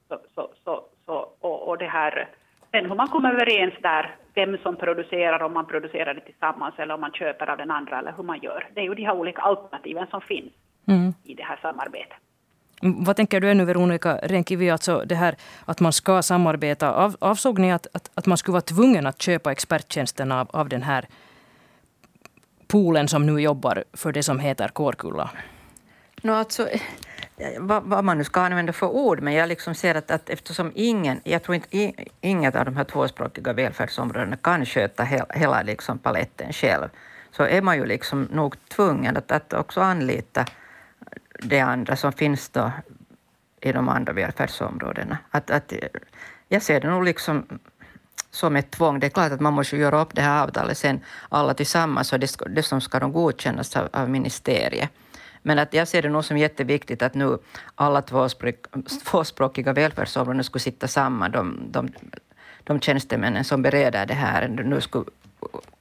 Så, 0.08 0.20
så, 0.36 0.50
så, 0.64 0.84
så 1.06 1.30
och, 1.40 1.68
och 1.68 1.78
det 1.78 1.86
här 1.86 2.28
Sen 2.72 2.86
hur 2.86 2.96
man 2.96 3.08
kommer 3.08 3.34
överens 3.34 3.74
där, 3.82 4.16
vem 4.34 4.58
som 4.58 4.76
producerar, 4.76 5.44
om 5.44 5.54
man 5.54 5.66
producerar 5.66 6.14
det 6.14 6.22
tillsammans 6.22 6.76
eller 6.78 6.94
om 6.94 7.02
man 7.02 7.12
köper 7.12 7.50
av 7.50 7.58
den 7.58 7.72
andra 7.72 8.00
eller 8.00 8.14
hur 8.18 8.24
man 8.24 8.40
gör. 8.42 8.68
Det 8.74 8.80
är 8.82 8.84
ju 8.86 8.96
de 8.96 9.04
här 9.04 9.16
olika 9.16 9.42
alternativen 9.42 10.08
som 10.08 10.22
finns 10.22 10.54
mm. 10.88 11.14
i 11.24 11.34
det 11.34 11.44
här 11.44 11.60
samarbetet. 11.62 12.18
Vad 12.82 13.16
tänker 13.16 13.40
du 13.40 13.52
ännu 13.52 13.66
Veronica 13.66 14.20
Renkivi, 14.24 14.70
alltså 14.70 15.04
det 15.06 15.16
här 15.16 15.36
att 15.66 15.80
man 15.80 15.94
ska 15.94 16.22
samarbeta. 16.22 16.94
Av, 16.94 17.16
avsåg 17.20 17.60
ni 17.60 17.72
att, 17.72 17.88
att, 17.94 18.12
att 18.14 18.26
man 18.26 18.38
skulle 18.38 18.54
vara 18.54 18.62
tvungen 18.62 19.08
att 19.08 19.22
köpa 19.22 19.52
experttjänsten 19.52 20.32
av, 20.32 20.48
av 20.54 20.70
den 20.70 20.84
här 20.84 21.06
poolen 22.68 23.08
som 23.08 23.26
nu 23.26 23.42
jobbar 23.42 23.84
för 23.94 24.12
det 24.12 24.24
som 24.24 24.40
heter 24.40 24.68
Kårkulla? 24.68 25.30
No, 26.22 26.32
alltså, 26.32 26.68
Eh, 27.42 27.62
vad, 27.62 27.84
vad, 27.84 28.04
man 28.04 28.18
nu 28.18 28.24
ska 28.24 28.42
använda 28.42 28.74
för 28.74 28.88
ord, 28.88 29.22
men 29.22 29.34
jag 29.34 29.50
liksom 29.50 29.76
ser 29.76 29.96
att, 29.96 30.12
att 30.12 30.30
eftersom 30.30 30.72
ingen, 30.76 31.22
jag 31.24 31.44
tror 31.44 31.56
inte 31.56 31.78
i, 31.78 32.10
inget 32.22 32.56
av 32.56 32.66
de 32.66 32.76
här 32.76 32.84
tvåspråkiga 32.84 33.54
välfärdsområdena 33.54 34.38
kan 34.38 34.66
sköta 34.66 35.04
hela, 35.04 35.26
hela 35.30 35.62
liksom 35.62 35.98
paletten 35.98 36.54
själv, 36.54 36.90
så 37.32 37.44
är 37.44 37.62
man 37.62 37.78
ju 37.78 37.86
liksom 37.86 38.28
nog 38.32 38.56
tvungen 38.68 39.18
att, 39.18 39.32
att 39.32 39.54
också 39.54 39.82
anlita 39.82 40.46
det 41.44 41.60
andra 41.60 41.96
som 41.96 42.14
finns 42.14 42.50
då 42.50 42.72
i 43.62 43.72
de 43.72 43.90
andra 43.90 44.14
välfärdsområdena. 44.14 45.18
Att, 45.32 45.52
att, 45.52 45.74
jag 46.48 46.62
ser 46.62 46.80
det 46.82 46.90
nog 46.90 47.04
liksom 47.04 47.60
som 48.32 48.56
ett 48.56 48.72
tvång. 48.72 49.00
Det 49.00 49.08
är 49.08 49.12
klart 49.12 49.32
att 49.32 49.40
man 49.40 49.54
måste 49.54 49.78
göra 49.78 50.02
upp 50.02 50.16
det 50.16 50.22
här 50.22 50.44
avtalet 50.44 50.78
sen 50.78 51.00
alla 51.30 51.54
tillsammans 51.54 52.14
och 52.14 52.20
det, 52.20 52.38
det 52.50 52.64
som 52.64 52.82
ska 52.82 53.00
de 53.00 53.12
godkännas 53.12 53.76
av, 53.76 53.90
av 53.94 54.10
ministeriet. 54.10 54.90
Men 55.42 55.60
att 55.60 55.74
jag 55.74 55.88
ser 55.88 56.02
det 56.02 56.10
nog 56.10 56.26
som 56.26 56.38
jätteviktigt 56.38 57.02
att 57.02 57.14
nu 57.14 57.38
alla 57.76 58.02
tvåspråkiga 59.06 59.74
välfärdsområden 59.74 60.44
skulle 60.44 60.60
sitta 60.60 60.88
samman, 60.88 61.32
de, 61.32 61.60
de, 61.72 61.90
de 62.64 62.80
tjänstemännen 62.80 63.44
som 63.44 63.62
bereder 63.62 64.06
det 64.06 64.14
här, 64.14 64.48
nu 64.48 64.82
skulle 64.82 65.06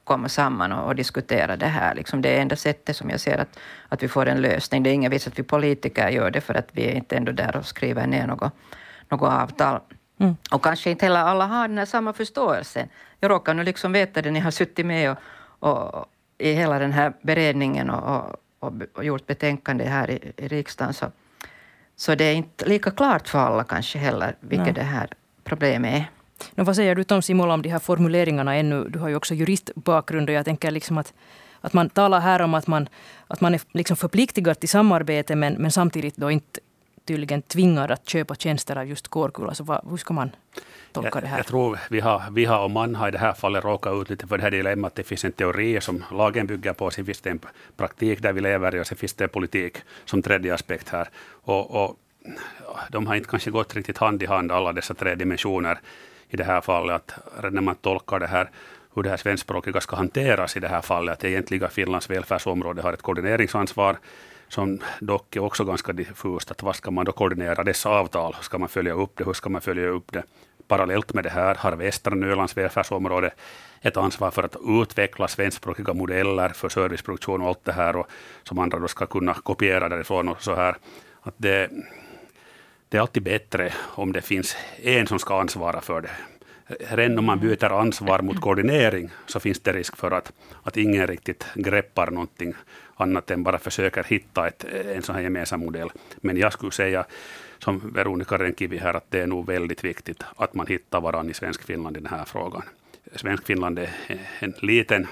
komma 0.03 0.29
samman 0.29 0.71
och, 0.71 0.87
och, 0.87 0.95
diskutera 0.95 1.55
det 1.55 1.65
här. 1.65 1.95
Liksom 1.95 2.21
det 2.21 2.29
är 2.29 2.41
enda 2.41 2.55
sättet 2.55 2.95
som 2.95 3.09
jag 3.09 3.19
ser 3.19 3.37
att, 3.37 3.59
att 3.89 4.03
vi 4.03 4.07
får 4.07 4.25
en 4.25 4.41
lösning. 4.41 4.83
Det 4.83 4.89
är 4.89 4.93
ingen 4.93 5.11
vits 5.11 5.27
att 5.27 5.39
vi 5.39 5.43
politiker 5.43 6.09
gör 6.09 6.31
det, 6.31 6.41
för 6.41 6.53
att 6.53 6.69
vi 6.71 6.85
är 6.85 6.95
inte 6.95 7.15
ändå 7.15 7.31
där 7.31 7.55
och 7.55 7.65
skriver 7.65 8.07
ner 8.07 8.27
något, 8.27 8.53
något 9.09 9.31
avtal. 9.31 9.79
Mm. 10.19 10.35
Och 10.51 10.63
kanske 10.63 10.91
inte 10.91 11.05
heller 11.05 11.19
alla 11.19 11.45
har 11.45 11.67
den 11.67 11.77
här 11.77 11.85
samma 11.85 12.13
förståelsen. 12.13 12.89
Jag 13.19 13.31
råkar 13.31 13.53
nu 13.53 13.63
liksom 13.63 13.91
veta 13.91 14.21
det, 14.21 14.31
ni 14.31 14.39
har 14.39 14.51
suttit 14.51 14.85
med 14.85 15.11
och, 15.11 15.17
och, 15.59 16.05
i 16.37 16.53
hela 16.53 16.79
den 16.79 16.91
här 16.91 17.13
beredningen 17.21 17.89
och, 17.89 18.15
och 18.15 18.35
och 18.61 19.05
gjort 19.05 19.27
betänkande 19.27 19.83
här 19.83 20.11
i, 20.11 20.33
i 20.37 20.47
riksdagen 20.47 20.93
så, 20.93 21.11
så 21.95 22.15
det 22.15 22.23
är 22.23 22.33
inte 22.33 22.65
lika 22.65 22.91
klart 22.91 23.27
för 23.27 23.39
alla 23.39 23.63
kanske 23.63 23.99
heller 23.99 24.35
vilket 24.39 24.65
Nej. 24.65 24.73
det 24.73 24.83
här 24.83 25.07
problemet 25.43 25.93
är. 25.93 26.05
No, 26.55 26.63
vad 26.63 26.75
säger 26.75 26.95
du 26.95 27.03
Tom 27.03 27.21
Simola 27.21 27.53
om 27.53 27.61
de 27.61 27.69
här 27.69 27.79
formuleringarna 27.79 28.55
ännu? 28.55 28.89
Du 28.89 28.99
har 28.99 29.09
ju 29.09 29.15
också 29.15 29.33
juristbakgrund 29.33 30.29
och 30.29 30.35
jag 30.35 30.45
tänker 30.45 30.71
liksom 30.71 30.97
att, 30.97 31.13
att 31.61 31.73
man 31.73 31.89
talar 31.89 32.19
här 32.19 32.41
om 32.41 32.53
att 32.53 32.67
man, 32.67 32.89
att 33.27 33.41
man 33.41 33.53
är 33.53 33.61
liksom 33.71 33.97
förpliktigad 33.97 34.59
till 34.59 34.69
samarbete 34.69 35.35
men, 35.35 35.53
men 35.53 35.71
samtidigt 35.71 36.15
då 36.15 36.31
inte 36.31 36.59
tydligen 37.11 37.41
tvingad 37.41 37.91
att 37.91 38.09
köpa 38.09 38.35
tjänster 38.35 38.75
av 38.75 38.85
just 38.85 39.07
Kårkulla. 39.07 39.53
Så 39.53 39.63
vad, 39.63 39.89
hur 39.89 39.97
ska 39.97 40.13
man 40.13 40.31
tolka 40.91 41.21
det 41.21 41.27
här? 41.27 41.37
Jag 41.37 41.47
tror 41.47 41.79
vi 41.89 41.99
har, 41.99 42.23
vi 42.31 42.45
har 42.45 42.63
och 42.63 42.71
man 42.71 42.95
har 42.95 43.07
i 43.07 43.11
det 43.11 43.17
här 43.17 43.33
fallet 43.33 43.63
råkat 43.63 43.93
ut 43.93 44.09
lite 44.09 44.27
för 44.27 44.37
det 44.37 44.43
här 44.43 44.51
dilemmat. 44.51 44.95
Det 44.95 45.03
finns 45.03 45.25
en 45.25 45.31
teori 45.31 45.81
som 45.81 46.03
lagen 46.11 46.47
bygger 46.47 46.73
på, 46.73 46.91
sen 46.91 47.05
finns 47.05 47.21
det 47.21 47.29
en 47.29 47.39
praktik 47.77 48.21
där 48.21 48.33
vi 48.33 48.41
lever 48.41 48.75
i 48.75 48.81
och 48.81 48.87
sen 48.87 48.97
finns 48.97 49.13
det 49.13 49.27
politik 49.27 49.77
som 50.05 50.21
tredje 50.21 50.53
aspekt 50.53 50.89
här. 50.89 51.09
Och, 51.43 51.83
och 51.83 51.97
de 52.89 53.07
har 53.07 53.15
inte 53.15 53.29
kanske 53.29 53.51
gått 53.51 53.75
riktigt 53.75 53.97
hand 53.97 54.23
i 54.23 54.25
hand, 54.25 54.51
alla 54.51 54.73
dessa 54.73 54.93
tre 54.93 55.15
dimensioner 55.15 55.79
i 56.29 56.37
det 56.37 56.43
här 56.43 56.61
fallet. 56.61 57.13
Att 57.37 57.53
när 57.53 57.61
man 57.61 57.75
tolkar 57.75 58.19
det 58.19 58.27
här 58.27 58.49
hur 58.95 59.03
det 59.03 59.09
här 59.09 59.17
svenskspråkiga 59.17 59.81
ska 59.81 59.95
hanteras 59.95 60.57
i 60.57 60.59
det 60.59 60.67
här 60.67 60.81
fallet. 60.81 61.17
Att 61.17 61.23
egentligen 61.23 61.69
Finlands 61.69 62.09
välfärdsområde 62.09 62.81
har 62.81 62.93
ett 62.93 63.01
koordineringsansvar 63.01 63.97
som 64.51 64.79
dock 64.99 65.35
är 65.35 65.39
också 65.39 65.63
ganska 65.63 65.93
diffust. 65.93 66.51
Att 66.51 66.63
vad 66.63 66.75
ska 66.75 66.91
man 66.91 67.05
då 67.05 67.11
koordinera 67.11 67.63
dessa 67.63 67.89
avtal? 67.89 68.35
Ska 68.41 68.57
man 68.57 68.69
följa 68.69 68.93
upp 68.93 69.17
det? 69.17 69.23
Hur 69.23 69.33
ska 69.33 69.49
man 69.49 69.61
följa 69.61 69.87
upp 69.87 70.11
det? 70.11 70.23
Parallellt 70.67 71.13
med 71.13 71.23
det 71.23 71.29
här 71.29 71.55
har 71.55 71.71
Västra 71.71 72.15
Nylands 72.15 72.57
välfärdsområde 72.57 73.31
ett 73.81 73.97
ansvar 73.97 74.31
för 74.31 74.43
att 74.43 74.55
utveckla 74.67 75.27
svenskspråkiga 75.27 75.93
modeller 75.93 76.49
för 76.49 76.69
serviceproduktion 76.69 77.41
och 77.41 77.47
allt 77.47 77.65
det 77.65 77.71
här 77.71 77.95
och 77.95 78.07
som 78.43 78.59
andra 78.59 78.79
då 78.79 78.87
ska 78.87 79.05
kunna 79.05 79.33
kopiera 79.33 79.89
därifrån 79.89 80.29
och 80.29 80.43
så 80.43 80.55
här. 80.55 80.75
Att 81.21 81.35
det, 81.37 81.69
det 82.89 82.97
är 82.97 83.01
alltid 83.01 83.23
bättre 83.23 83.73
om 83.77 84.13
det 84.13 84.21
finns 84.21 84.55
en 84.81 85.07
som 85.07 85.19
ska 85.19 85.39
ansvara 85.39 85.81
för 85.81 86.01
det. 86.01 86.11
Redan 86.79 87.19
om 87.19 87.25
man 87.25 87.39
byter 87.39 87.71
ansvar 87.79 88.21
mot 88.21 88.41
koordinering 88.41 89.09
så 89.25 89.39
finns 89.39 89.59
det 89.59 89.73
risk 89.73 89.97
för 89.97 90.11
att, 90.11 90.31
att 90.63 90.77
ingen 90.77 91.07
riktigt 91.07 91.45
greppar 91.55 92.11
någonting 92.11 92.53
annat 93.01 93.31
än 93.31 93.43
bara 93.43 93.57
försöker 93.57 94.03
hitta 94.03 94.47
ett, 94.47 94.65
en 94.95 95.01
sån 95.01 95.15
här 95.15 95.21
gemensam 95.21 95.59
modell. 95.59 95.91
Men 96.15 96.37
jag 96.37 96.53
skulle 96.53 96.71
säga, 96.71 97.05
som 97.59 97.93
Veronica 97.93 98.37
Renkivi 98.37 98.77
här, 98.77 98.93
att 98.93 99.11
det 99.11 99.19
är 99.19 99.27
nog 99.27 99.45
väldigt 99.45 99.83
viktigt 99.83 100.23
att 100.35 100.53
man 100.53 100.67
hittar 100.67 101.01
varandra 101.01 101.31
i 101.31 101.33
Svensk-Finland 101.33 101.97
i 101.97 101.99
den 101.99 102.09
här 102.09 102.25
frågan. 102.25 102.63
Svensk-Finland 103.15 103.79
är 103.79 103.89
en 104.39 104.53
liten 104.61 105.07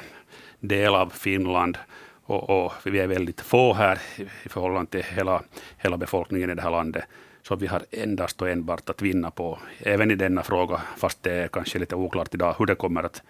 del 0.59 0.95
av 0.95 1.09
Finland 1.09 1.77
och, 2.25 2.65
och, 2.65 2.73
vi 2.83 2.99
är 2.99 3.07
väldigt 3.07 3.41
få 3.41 3.73
här 3.73 3.99
i 4.43 4.49
förhållande 4.49 4.91
till 4.91 5.03
hela, 5.03 5.43
hela 5.77 5.97
befolkningen 5.97 6.49
i 6.49 6.55
det 6.55 6.61
här 6.61 6.71
landet. 6.71 7.03
Så 7.41 7.55
vi 7.55 7.67
har 7.67 7.81
endast 7.91 8.41
och 8.41 8.49
enbart 8.49 8.89
att 8.89 9.01
vinna 9.01 9.31
på, 9.31 9.59
även 9.79 10.11
i 10.11 10.15
denna 10.15 10.43
fråga, 10.43 10.81
fast 10.97 11.23
det 11.23 11.31
är 11.31 11.47
kanske 11.47 11.79
lite 11.79 11.95
oklart 11.95 12.33
idag 12.33 12.55
hur 12.59 12.65
det 12.65 12.75
kommer 12.75 13.03
att, 13.03 13.21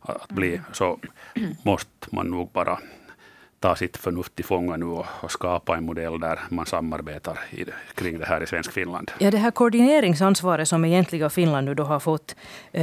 att 0.00 0.28
bli, 0.28 0.60
så 0.72 0.98
måste 1.62 2.08
man 2.10 2.26
nog 2.26 2.50
bara 2.52 2.78
ta 3.60 3.76
sitt 3.76 3.96
förnuft 3.96 4.34
till 4.34 4.44
fånga 4.44 4.76
nu 4.76 4.84
och, 4.84 5.06
och, 5.20 5.30
skapa 5.30 5.76
en 5.76 5.84
modell 5.84 6.20
där 6.20 6.40
man 6.48 6.66
samarbetar 6.66 7.38
i, 7.50 7.64
kring 7.94 8.18
det 8.18 8.26
här 8.26 8.42
i 8.42 8.46
svensk 8.46 8.72
Finland. 8.72 9.10
Ja, 9.18 9.30
det 9.30 9.38
här 9.38 9.50
koordineringsansvaret 9.50 10.68
som 10.68 10.84
egentligen 10.84 11.30
Finland 11.30 11.66
nu 11.66 11.74
då 11.74 11.82
har 11.82 12.00
fått. 12.00 12.36
Eh, 12.72 12.82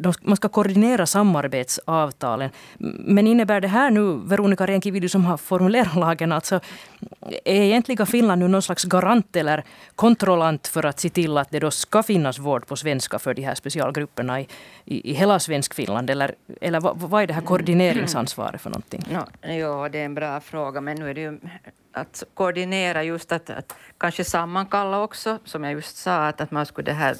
de, 0.00 0.12
man 0.22 0.36
ska 0.36 0.48
koordinera 0.48 1.06
samarbetsavtalen. 1.06 2.50
Men 2.78 3.26
innebär 3.26 3.60
det 3.60 3.68
här 3.68 3.90
nu, 3.90 4.20
Veronica 4.24 4.66
Renkivi, 4.66 5.00
du 5.00 5.08
som 5.08 5.24
har 5.24 5.36
formulerat 5.36 5.96
lagen, 5.96 6.32
alltså 6.32 6.60
är 7.44 7.62
egentligen 7.62 8.06
Finland 8.06 8.40
nu 8.40 8.48
någon 8.48 8.62
slags 8.62 8.84
garant 8.84 9.36
eller 9.36 9.64
kontrollant 9.94 10.66
för 10.66 10.86
att 10.86 11.00
se 11.00 11.08
till 11.08 11.38
att 11.38 11.50
det 11.50 11.58
då 11.58 11.70
ska 11.70 12.02
finnas 12.02 12.38
vård 12.38 12.66
på 12.66 12.76
svenska 12.76 13.18
för 13.18 13.34
de 13.34 13.42
här 13.42 13.54
specialgrupperna 13.54 14.40
i, 14.40 14.48
i, 14.84 15.10
i 15.10 15.14
hela 15.14 15.38
svensk 15.38 15.74
Finland? 15.74 16.10
Eller, 16.10 16.34
eller 16.60 16.80
vad, 16.80 17.00
vad 17.00 17.22
är 17.22 17.26
det 17.26 17.34
här 17.34 17.42
koordineringsansvaret 17.42 18.60
för 18.60 18.70
någonting? 18.70 19.04
No, 19.10 19.50
ja, 19.52 19.88
det 19.88 19.98
är 19.98 20.04
en 20.14 20.20
bra 20.20 20.40
fråga, 20.40 20.80
men 20.80 20.96
nu 20.96 21.10
är 21.10 21.14
det 21.14 21.20
ju 21.20 21.40
att 21.92 22.22
koordinera 22.34 23.02
just 23.02 23.32
att, 23.32 23.50
att 23.50 23.74
kanske 23.98 24.24
sammankalla 24.24 25.00
också, 25.00 25.38
som 25.44 25.64
jag 25.64 25.72
just 25.72 25.96
sa, 25.96 26.26
att, 26.28 26.40
att 26.40 26.50
man 26.50 26.66
skulle 26.66 26.90
det 26.90 26.96
här 26.96 27.16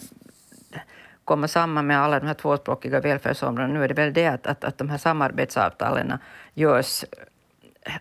komma 1.24 1.48
samman 1.48 1.87
med 1.87 1.98
alla 1.98 2.20
de 2.20 2.26
här 2.26 2.35
tvåspråkiga 2.35 3.00
välfärdsområdena. 3.00 3.74
Nu 3.74 3.85
är 3.85 3.88
det 3.88 3.94
väl 3.94 4.12
det 4.12 4.26
att, 4.26 4.46
att, 4.46 4.64
att 4.64 4.78
de 4.78 4.90
här 4.90 4.98
samarbetsavtalen 4.98 6.18
görs 6.54 7.04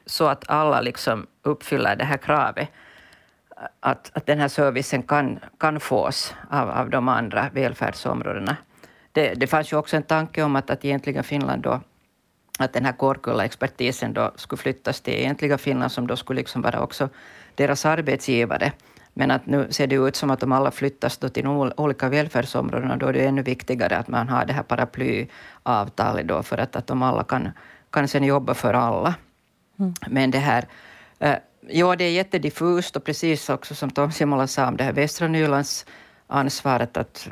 så 0.06 0.28
att 0.28 0.50
alla 0.50 0.82
liksom 0.82 1.28
uppfyller 1.44 1.96
det 1.96 2.06
här 2.06 2.18
kravet 2.18 2.70
att, 3.80 4.12
att 4.14 4.26
den 4.26 4.40
här 4.40 4.48
servicen 4.48 5.04
kan, 5.04 5.40
kan 5.58 5.80
fås 5.80 6.36
av, 6.50 6.70
av 6.70 6.90
de 6.90 7.08
andra 7.08 7.50
välfärdsområdena. 7.54 8.58
Det, 9.12 9.34
det 9.34 9.48
fanns 9.48 9.74
ju 9.74 9.78
också 9.78 9.98
en 9.98 10.04
tanke 10.04 10.44
om 10.44 10.56
att, 10.56 10.70
att 10.70 10.86
egentligen 10.86 11.24
Finland 11.24 11.64
då 11.64 11.82
att 12.60 12.74
den 12.74 12.86
här 12.86 12.92
Kårkulla-expertisen 12.92 14.14
då 14.14 14.32
skulle 14.36 14.62
flyttas 14.62 15.02
till 15.02 15.14
egentliga 15.14 15.58
Finland 15.58 15.92
som 15.92 16.08
då 16.08 16.16
skulle 16.16 16.40
liksom 16.40 16.62
vara 16.62 16.82
också 16.82 17.10
deras 17.56 17.86
arbetsgivare. 17.86 18.72
Men 19.14 19.32
att 19.32 19.46
nu 19.46 19.68
ser 19.70 19.88
det 19.88 19.96
ut 19.96 20.16
som 20.16 20.32
att 20.32 20.44
om 20.44 20.52
alla 20.52 20.72
flyttas 20.72 21.18
då 21.18 21.30
till 21.30 21.44
de 21.44 21.74
olika 21.78 22.10
välfärdsområdena, 22.10 22.98
då 22.98 23.08
är 23.08 23.14
det 23.14 23.26
ännu 23.26 23.42
viktigare 23.42 23.98
att 23.98 24.08
man 24.08 24.30
har 24.30 24.46
det 24.46 24.54
här 24.54 24.64
paraplyavtalet 24.64 26.28
då 26.28 26.44
för 26.44 26.58
att, 26.58 26.76
att 26.76 26.88
de 26.88 27.02
alla 27.02 27.24
kan, 27.24 27.52
kan 27.90 28.08
sen 28.08 28.24
jobba 28.24 28.54
för 28.54 28.74
alla. 28.74 29.16
Mm. 29.80 29.94
Men 30.08 30.32
det 30.32 30.38
här, 30.38 30.68
eh, 31.20 31.36
ja 31.68 31.96
det 31.96 32.04
är 32.04 32.12
jättediffust 32.12 32.96
och 32.96 33.04
precis 33.04 33.50
också 33.50 33.76
som 33.76 33.90
Tom 33.90 34.12
Simola 34.12 34.48
sa 34.48 34.68
om 34.68 34.78
det 34.78 34.84
här 34.84 34.94
Västra 34.94 35.28
Nylands 35.28 35.86
ansvaret 36.28 36.98
att 36.98 37.30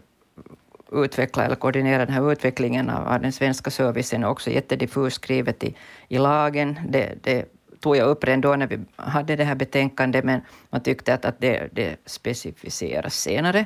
utveckla 0.91 1.45
eller 1.45 1.55
koordinera 1.55 2.05
den 2.05 2.15
här 2.15 2.31
utvecklingen 2.31 2.89
av, 2.89 3.21
den 3.21 3.31
svenska 3.31 3.71
servicen 3.71 4.23
är 4.23 4.27
också 4.27 4.49
jättediffust 4.49 5.15
skrivet 5.15 5.63
i, 5.63 5.75
i 6.07 6.17
lagen. 6.17 6.79
Det, 6.89 7.13
det 7.23 7.45
tog 7.79 7.97
jag 7.97 8.07
upp 8.07 8.23
redan 8.23 8.41
då 8.41 8.55
när 8.55 8.67
vi 8.67 8.79
hade 8.95 9.35
det 9.35 9.43
här 9.43 9.55
betänkandet, 9.55 10.25
men 10.25 10.41
man 10.69 10.81
tyckte 10.81 11.13
att, 11.13 11.25
att 11.25 11.39
det, 11.39 11.69
det 11.71 11.95
specificeras 12.05 13.15
senare. 13.15 13.65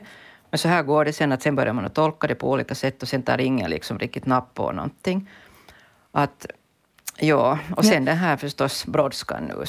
Men 0.49 0.57
så 0.57 0.67
här 0.67 0.83
går 0.83 1.05
det 1.05 1.13
sen, 1.13 1.31
att 1.31 1.41
sen 1.41 1.55
börjar 1.55 1.73
man 1.73 1.85
att 1.85 1.95
tolka 1.95 2.27
det 2.27 2.35
på 2.35 2.51
olika 2.51 2.75
sätt 2.75 3.01
och 3.01 3.07
sen 3.07 3.23
tar 3.23 3.41
ingen 3.41 3.69
liksom 3.69 3.99
riktigt 3.99 4.25
napp 4.25 4.53
på 4.53 4.71
någonting. 4.71 5.29
Att, 6.11 6.45
ja, 7.17 7.59
och 7.75 7.85
sen 7.85 8.05
ja. 8.05 8.11
den 8.11 8.17
här 8.17 8.38
förstås 8.38 8.85
brådskan 8.85 9.43
nu. 9.43 9.63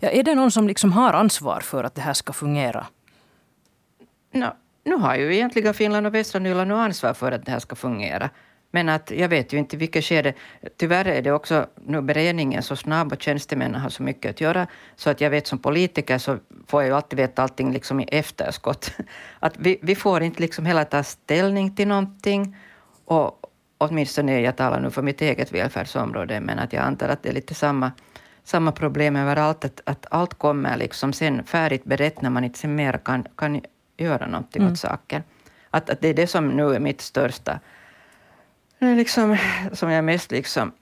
Ja, 0.00 0.08
är 0.08 0.22
det 0.22 0.34
någon 0.34 0.50
som 0.50 0.68
liksom 0.68 0.92
har 0.92 1.12
ansvar 1.12 1.60
för 1.60 1.84
att 1.84 1.94
det 1.94 2.00
här 2.00 2.12
ska 2.12 2.32
fungera? 2.32 2.86
No, 4.32 4.46
nu 4.84 4.94
har 4.94 5.16
ju 5.16 5.34
egentligen 5.34 5.74
Finland 5.74 6.06
och 6.06 6.14
västra 6.14 6.38
Nyland 6.38 6.72
ansvar 6.72 7.14
för 7.14 7.32
att 7.32 7.44
det 7.46 7.52
här 7.52 7.58
ska 7.58 7.76
fungera. 7.76 8.30
Men 8.74 8.88
att 8.88 9.10
jag 9.10 9.28
vet 9.28 9.52
ju 9.52 9.58
inte 9.58 9.76
vilket 9.76 10.04
skede. 10.04 10.34
Tyvärr 10.76 11.04
är 11.04 11.22
det 11.22 11.32
också 11.32 11.66
nu 11.86 12.02
beredningen 12.02 12.62
så 12.62 12.76
snabb 12.76 13.12
och 13.12 13.22
tjänstemännen 13.22 13.80
har 13.80 13.90
så 13.90 14.02
mycket 14.02 14.30
att 14.30 14.40
göra. 14.40 14.66
Så 14.96 15.10
att 15.10 15.20
jag 15.20 15.30
vet 15.30 15.46
som 15.46 15.58
politiker 15.58 16.18
så 16.18 16.38
får 16.66 16.82
jag 16.82 16.88
ju 16.88 16.96
alltid 16.96 17.16
veta 17.16 17.42
allting 17.42 17.72
liksom 17.72 18.00
i 18.00 18.04
efterskott. 18.04 18.90
Att 19.40 19.54
vi, 19.58 19.78
vi 19.82 19.94
får 19.94 20.22
inte 20.22 20.40
liksom 20.40 20.66
hela 20.66 20.84
ta 20.84 21.02
ställning 21.02 21.76
till 21.76 21.88
någonting. 21.88 22.56
Och 23.04 23.40
åtminstone 23.78 24.40
jag 24.40 24.56
talar 24.56 24.80
nu 24.80 24.90
för 24.90 25.02
mitt 25.02 25.20
eget 25.20 25.52
välfärdsområde, 25.52 26.40
men 26.40 26.58
att 26.58 26.72
jag 26.72 26.84
antar 26.84 27.08
att 27.08 27.22
det 27.22 27.28
är 27.28 27.34
lite 27.34 27.54
samma, 27.54 27.92
samma 28.44 28.72
problem 28.72 29.16
överallt. 29.16 29.64
Att, 29.64 29.80
att 29.84 30.06
allt 30.10 30.34
kommer 30.34 30.76
liksom 30.76 31.12
sen 31.12 31.44
färdigt 31.44 31.84
berett 31.84 32.22
när 32.22 32.30
man 32.30 32.44
inte 32.44 32.68
mer 32.68 33.00
kan, 33.04 33.26
kan 33.36 33.60
göra 34.02 34.26
någonting 34.26 34.62
mm. 34.62 34.72
åt 34.72 34.78
saken. 34.78 35.22
Att, 35.70 35.90
att 35.90 36.00
det 36.00 36.08
är 36.08 36.14
det 36.14 36.26
som 36.26 36.48
nu 36.48 36.74
är 36.74 36.80
mitt 36.80 37.00
största, 37.00 37.60
liksom, 38.78 39.36
som 39.72 39.90
jag 39.90 39.98
är 39.98 40.02
mest 40.02 40.30
liksom 40.30 40.72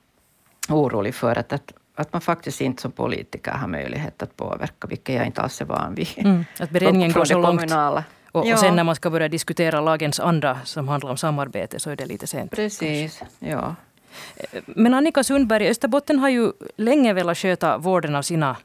orolig 0.69 1.15
för, 1.15 1.39
att, 1.39 1.53
att, 1.53 1.73
att 1.95 2.13
man 2.13 2.23
faktiskt 2.23 2.61
inte 2.61 2.83
som 2.83 2.93
politiker 2.93 3.53
har 3.53 3.69
möjlighet 3.69 4.23
att 4.23 4.37
påverka, 4.37 4.87
vilket 4.89 5.15
jag 5.15 5.27
inte 5.27 5.41
alls 5.43 5.61
är 5.61 5.65
van 5.65 5.95
vid. 5.95 6.09
Mm, 6.17 6.45
att 6.61 6.71
beredningen 6.77 7.13
går 7.13 7.25
så 7.25 7.39
långt. 7.39 7.73
Och, 8.33 8.47
ja. 8.47 8.55
och 8.55 8.59
sen 8.59 8.77
när 8.77 8.85
man 8.85 8.97
ska 8.97 9.11
börja 9.11 9.29
diskutera 9.29 9.81
lagens 9.81 10.21
andra 10.21 10.59
som 10.65 10.89
handlar 10.89 11.11
om 11.11 11.17
samarbete 11.17 11.81
så 11.81 11.91
är 11.91 11.97
det 11.97 12.07
lite 12.07 12.27
sent. 12.27 12.51
Precis, 12.51 13.19
kanske. 13.19 13.49
ja. 13.51 13.75
Men 14.67 14.95
Annika 14.95 15.25
Sundberg, 15.25 15.69
Österbotten 15.69 16.19
har 16.19 16.29
ju 16.29 16.53
länge 16.77 17.13
velat 17.13 17.39
sköta 17.39 17.79
vården 17.79 18.15
av 18.15 18.23
sina 18.23 18.57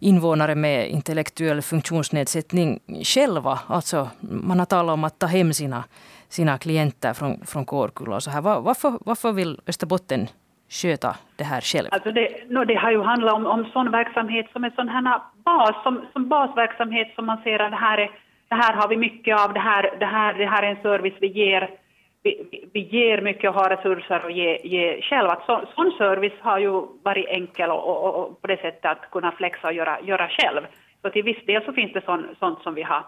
invånare 0.00 0.54
med 0.54 0.90
intellektuell 0.90 1.62
funktionsnedsättning 1.62 2.80
själva. 3.02 3.58
Alltså, 3.66 4.08
man 4.20 4.58
har 4.58 4.66
talat 4.66 4.92
om 4.92 5.04
att 5.04 5.18
ta 5.18 5.26
hem 5.26 5.52
sina, 5.52 5.84
sina 6.28 6.58
klienter 6.58 7.12
från, 7.14 7.46
från 7.46 7.64
Kårkulla 7.64 8.16
och 8.16 8.22
så 8.22 8.30
här. 8.30 8.40
Varför, 8.40 8.98
varför 9.00 9.32
vill 9.32 9.60
Österbotten 9.66 10.26
sköta 10.68 11.16
det 11.36 11.44
här 11.44 11.60
själv? 11.60 11.88
Alltså 11.90 12.12
det, 12.12 12.28
no, 12.48 12.64
det 12.64 12.74
har 12.74 12.90
ju 12.90 13.02
handlat 13.02 13.34
om, 13.34 13.46
om 13.46 13.64
sån 13.72 13.90
verksamhet 13.90 14.46
som 14.52 14.64
är 14.64 14.70
sån 14.70 14.88
här 14.88 15.20
bas, 15.44 15.82
som, 15.82 16.04
som 16.12 16.28
basverksamhet 16.28 17.08
som 17.14 17.26
man 17.26 17.42
ser 17.42 17.58
att 17.58 17.70
det 17.70 17.76
här, 17.76 17.98
är, 17.98 18.10
det 18.48 18.54
här 18.54 18.72
har 18.74 18.88
vi 18.88 18.96
mycket 18.96 19.40
av, 19.40 19.52
det 19.52 19.60
här, 19.60 19.96
det 19.98 20.06
här, 20.06 20.34
det 20.34 20.46
här 20.46 20.62
är 20.62 20.70
en 20.70 20.82
service 20.82 21.18
vi 21.20 21.26
ger 21.26 21.70
vi, 22.24 22.68
vi 22.72 22.80
ger 22.80 23.20
mycket 23.20 23.50
och 23.50 23.56
har 23.56 23.70
resurser 23.70 24.20
att 24.26 24.34
ge, 24.34 24.58
ge 24.64 25.02
själv. 25.02 25.28
Att 25.28 25.46
så, 25.46 25.62
sån 25.74 25.92
service 25.98 26.40
har 26.40 26.58
ju 26.58 26.86
varit 27.02 27.28
enkel 27.28 27.70
och, 27.70 27.88
och, 27.88 28.14
och, 28.14 28.40
på 28.42 28.46
det 28.46 28.56
sättet 28.56 28.84
att 28.84 29.10
kunna 29.10 29.32
flexa 29.32 29.68
och 29.68 29.74
göra, 29.74 30.00
göra 30.00 30.28
själv. 30.28 30.60
Så 31.02 31.10
till 31.10 31.22
viss 31.22 31.46
del 31.46 31.64
så 31.64 31.72
finns 31.72 31.92
det 31.92 32.04
sånt, 32.04 32.26
sånt 32.38 32.62
som 32.62 32.74
vi 32.74 32.82
har, 32.82 33.02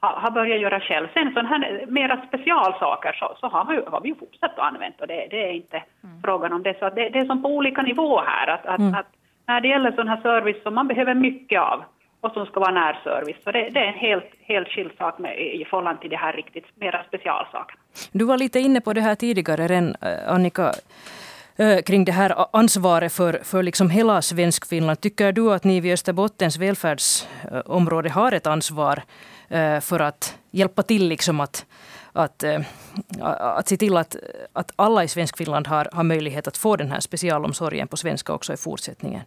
har, 0.00 0.10
har 0.10 0.30
börjat 0.30 0.60
göra 0.60 0.80
själv. 0.80 1.08
Sen 1.14 1.32
sådana 1.34 1.48
här 1.48 1.86
mera 1.88 2.22
specialsaker 2.28 3.12
så, 3.12 3.36
så 3.40 3.46
har, 3.46 3.64
vi, 3.64 3.80
har 3.86 4.00
vi 4.00 4.08
ju 4.08 4.14
fortsatt 4.14 4.58
att 4.58 4.72
använda 4.72 4.96
och 5.00 5.06
det, 5.06 5.26
det 5.30 5.48
är 5.48 5.52
inte 5.52 5.82
mm. 6.04 6.22
frågan 6.24 6.52
om 6.52 6.62
det. 6.62 6.78
Så 6.78 6.90
det, 6.90 7.08
det 7.08 7.18
är 7.18 7.26
som 7.26 7.42
på 7.42 7.48
olika 7.48 7.82
nivåer 7.82 8.24
här. 8.26 8.46
Att, 8.46 8.66
att, 8.66 8.78
mm. 8.78 8.94
att 8.94 9.06
när 9.46 9.60
det 9.60 9.68
gäller 9.68 9.92
sån 9.92 10.08
här 10.08 10.20
service 10.22 10.62
som 10.62 10.74
man 10.74 10.88
behöver 10.88 11.14
mycket 11.14 11.60
av 11.60 11.84
och 12.20 12.32
som 12.32 12.46
ska 12.46 12.60
vara 12.60 12.72
närservice. 12.72 13.42
Så 13.44 13.50
det, 13.52 13.68
det 13.68 13.80
är 13.80 13.86
en 13.86 13.94
helt, 13.94 14.30
helt 14.40 14.68
skild 14.68 14.92
sak 14.98 15.18
med, 15.18 15.38
i 15.38 15.64
förhållande 15.64 16.00
till 16.00 16.10
det 16.10 16.16
här 16.16 16.32
riktigt 16.32 16.66
mera 16.76 17.04
specialsakerna. 17.04 17.80
Du 18.12 18.24
var 18.24 18.38
lite 18.38 18.60
inne 18.60 18.80
på 18.80 18.92
det 18.92 19.00
här 19.00 19.14
tidigare, 19.14 19.66
redan, 19.68 19.94
eh, 20.00 20.32
Annika 20.32 20.72
eh, 21.56 21.82
kring 21.82 22.04
det 22.04 22.12
här 22.12 22.46
ansvaret 22.52 23.12
för, 23.12 23.40
för 23.42 23.62
liksom 23.62 23.90
hela 23.90 24.22
Svenskfinland. 24.22 25.00
Tycker 25.00 25.32
du 25.32 25.52
att 25.52 25.64
ni 25.64 25.80
vid 25.80 25.92
Österbottens 25.92 26.56
välfärdsområde 26.56 28.10
har 28.10 28.32
ett 28.32 28.46
ansvar 28.46 29.02
eh, 29.48 29.80
för 29.80 30.00
att 30.00 30.38
hjälpa 30.50 30.82
till 30.82 31.08
liksom 31.08 31.40
att, 31.40 31.66
att, 32.12 32.44
att 33.20 33.68
se 33.68 33.76
till 33.76 33.96
att, 33.96 34.16
att 34.52 34.72
alla 34.76 35.04
i 35.04 35.08
Svenskfinland 35.08 35.66
har, 35.66 35.88
har 35.92 36.02
möjlighet 36.02 36.48
att 36.48 36.56
få 36.56 36.76
den 36.76 36.90
här 36.90 37.00
specialomsorgen 37.00 37.88
på 37.88 37.96
svenska 37.96 38.32
också 38.32 38.52
i 38.52 38.56
fortsättningen? 38.56 39.22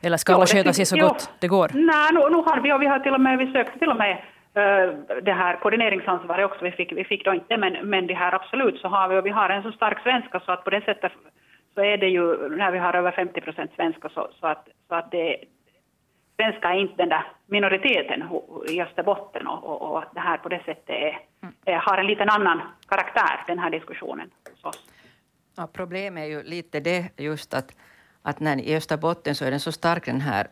Eller 0.00 0.16
ska 0.16 0.34
alla 0.34 0.46
sköta 0.46 0.72
sig 0.72 0.86
så 0.86 0.96
gott 0.96 1.30
det 1.40 1.48
går? 1.48 1.70
Nej, 1.74 2.12
nu, 2.12 2.20
nu 2.30 2.36
har 2.36 2.60
vi, 2.60 2.72
och 2.72 2.82
vi 2.82 2.86
har 2.86 2.98
till 2.98 3.14
och 3.14 3.20
med, 3.20 3.38
vi 3.38 3.52
sökte 3.52 3.78
till 3.78 3.90
och 3.90 3.96
med 3.96 4.22
det 5.22 5.32
här 5.32 5.56
koordineringsansvaret 5.56 6.44
också, 6.46 6.64
vi 6.64 6.70
fick, 6.70 6.92
vi 6.92 7.04
fick 7.04 7.24
då 7.24 7.34
inte, 7.34 7.56
men, 7.56 7.88
men 7.88 8.06
det 8.06 8.14
här 8.14 8.34
absolut 8.34 8.80
så 8.80 8.88
har 8.88 9.08
vi, 9.08 9.16
och 9.16 9.26
vi 9.26 9.30
har 9.30 9.48
en 9.48 9.62
så 9.62 9.72
stark 9.72 10.02
svenska 10.02 10.40
så 10.40 10.52
att 10.52 10.64
på 10.64 10.70
det 10.70 10.84
sättet 10.84 11.12
så 11.74 11.80
är 11.80 11.96
det 11.96 12.08
ju, 12.08 12.48
när 12.48 12.70
vi 12.72 12.78
har 12.78 12.94
över 12.94 13.10
50 13.10 13.40
procent 13.40 13.70
svenska, 13.76 14.08
så, 14.08 14.30
så, 14.40 14.46
att, 14.46 14.68
så 14.88 14.94
att 14.94 15.10
det, 15.10 15.36
svenska 16.36 16.68
är 16.68 16.78
inte 16.78 16.96
den 16.96 17.08
där 17.08 17.26
minoriteten 17.46 18.24
i 18.68 18.82
Österbotten 18.82 19.46
och, 19.46 19.64
och, 19.64 19.82
och 19.82 19.98
att 19.98 20.14
det 20.14 20.20
här 20.20 20.36
på 20.36 20.48
det 20.48 20.62
sättet 20.64 20.90
är, 20.90 21.18
är, 21.64 21.76
har 21.76 21.98
en 21.98 22.06
liten 22.06 22.28
annan 22.28 22.60
karaktär, 22.88 23.44
den 23.46 23.58
här 23.58 23.70
diskussionen 23.70 24.30
hos 24.50 24.64
oss. 24.64 24.84
Ja, 25.56 25.68
problemet 25.72 26.22
är 26.22 26.28
ju 26.28 26.42
lite 26.42 26.80
det 26.80 27.20
just 27.20 27.54
att, 27.54 27.76
att 28.22 28.40
när 28.40 28.60
i 28.60 28.76
Österbotten 28.76 29.34
så 29.34 29.44
är 29.44 29.50
den 29.50 29.60
så 29.60 29.72
stark 29.72 30.06
den 30.06 30.20
här 30.20 30.46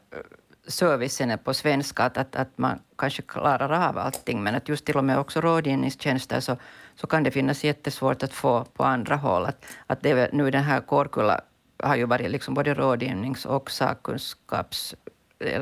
servicen 0.67 1.39
på 1.39 1.55
svenska 1.55 2.03
att, 2.03 2.17
att, 2.17 2.37
att 2.37 2.59
man 2.59 2.79
kanske 2.99 3.23
klarar 3.23 3.89
av 3.89 3.99
allting 3.99 4.43
men 4.43 4.55
att 4.55 4.69
just 4.69 4.85
till 4.85 4.97
och 4.97 5.05
med 5.05 5.19
också 5.19 5.41
rådgivningstjänster 5.41 6.41
så, 6.41 6.57
så 6.95 7.07
kan 7.07 7.23
det 7.23 7.31
finnas 7.31 7.65
jättesvårt 7.65 8.23
att 8.23 8.33
få 8.33 8.65
på 8.65 8.85
andra 8.85 9.17
håll. 9.17 9.45
Att, 9.45 9.65
att 9.87 10.03
det, 10.03 10.33
nu 10.33 10.51
den 10.51 10.63
här 10.63 10.81
Kårkulla 10.81 11.41
har 11.83 11.97
ju 11.97 12.05
varit 12.05 12.31
liksom 12.31 12.55
både 12.55 12.75
rådgivnings 12.75 13.47
och 13.47 13.71
sakkunskaps 13.71 14.95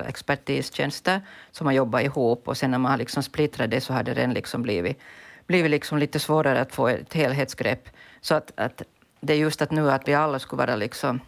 expertistjänster 0.07 1.21
som 1.51 1.67
har 1.67 1.75
jobbat 1.75 2.03
ihop 2.03 2.49
och 2.49 2.57
sen 2.57 2.71
när 2.71 2.79
man 2.79 2.91
har 2.91 2.99
liksom 2.99 3.23
splittrat 3.23 3.71
det 3.71 3.81
så 3.81 3.93
har 3.93 4.03
det 4.03 4.15
redan 4.15 4.35
liksom 4.35 4.63
blivit, 4.63 4.99
blivit 5.47 5.71
liksom 5.71 5.99
lite 5.99 6.19
svårare 6.19 6.61
att 6.61 6.75
få 6.75 6.89
ett 6.89 7.15
helhetsgrepp. 7.15 7.89
Så 8.21 8.35
att, 8.35 8.53
att 8.57 8.83
det 9.21 9.33
är 9.33 9.37
just 9.37 9.63
att 9.63 9.71
nu 9.71 9.91
att 9.91 10.09
vi 10.09 10.15
alla 10.15 10.39
skulle 10.39 10.67
vara 10.67 10.77
liksom 10.77 11.21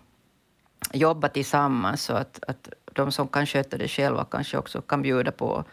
jobba 0.93 1.29
tillsammans 1.29 2.03
så 2.03 2.13
att, 2.13 2.45
att 2.47 2.69
de 2.93 3.13
som 3.13 3.29
kan 3.29 3.47
sköta 3.47 3.77
det 3.77 3.89
själva 3.89 4.25
kanske 4.31 4.59
också 4.59 4.81
kan 4.81 5.03
bjuda 5.03 5.33
på, 5.33 5.65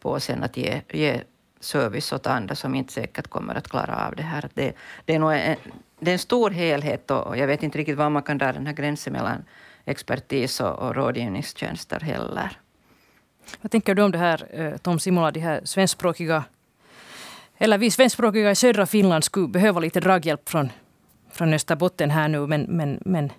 på 0.00 0.20
sen 0.20 0.42
att 0.42 0.56
ge, 0.56 0.82
ge 0.90 1.20
service 1.60 2.12
åt 2.12 2.26
andra 2.26 2.54
som 2.54 2.74
inte 2.74 2.92
säkert 2.92 3.28
kommer 3.28 3.54
att 3.54 3.68
klara 3.68 4.06
av 4.06 4.16
det 4.16 4.22
här. 4.22 4.48
Det, 4.54 4.72
det 5.04 5.14
är 5.14 5.18
nog 5.18 5.32
en, 5.32 5.56
det 5.98 6.10
är 6.10 6.12
en 6.12 6.18
stor 6.18 6.50
helhet 6.50 7.10
och 7.10 7.36
jag 7.36 7.46
vet 7.46 7.62
inte 7.62 7.78
riktigt 7.78 7.96
var 7.96 8.10
man 8.10 8.22
kan 8.22 8.38
dra 8.38 8.52
den 8.52 8.66
här 8.66 8.74
gränsen 8.74 9.12
mellan 9.12 9.44
expertis 9.84 10.60
och, 10.60 10.78
och 10.78 10.94
rådgivningstjänster 10.94 12.00
heller. 12.00 12.58
Vad 13.60 13.70
tänker 13.70 13.94
du 13.94 14.02
om 14.02 14.12
det 14.12 14.18
här, 14.18 14.46
eh, 14.50 14.76
Tom 14.76 14.98
Simola, 14.98 15.30
de 15.30 15.40
här 15.40 15.60
svenskspråkiga 15.64 16.44
eller 17.58 17.78
vi 17.78 17.90
svenskspråkiga 17.90 18.50
i 18.50 18.54
södra 18.54 18.86
Finland 18.86 19.24
skulle 19.24 19.48
behöva 19.48 19.80
lite 19.80 20.00
draghjälp 20.00 20.48
från, 20.48 20.70
från 21.30 21.54
Österbotten 21.54 22.10
här 22.10 22.28
nu, 22.28 22.46
men, 22.46 22.62
men, 22.62 22.98
men 23.04 23.32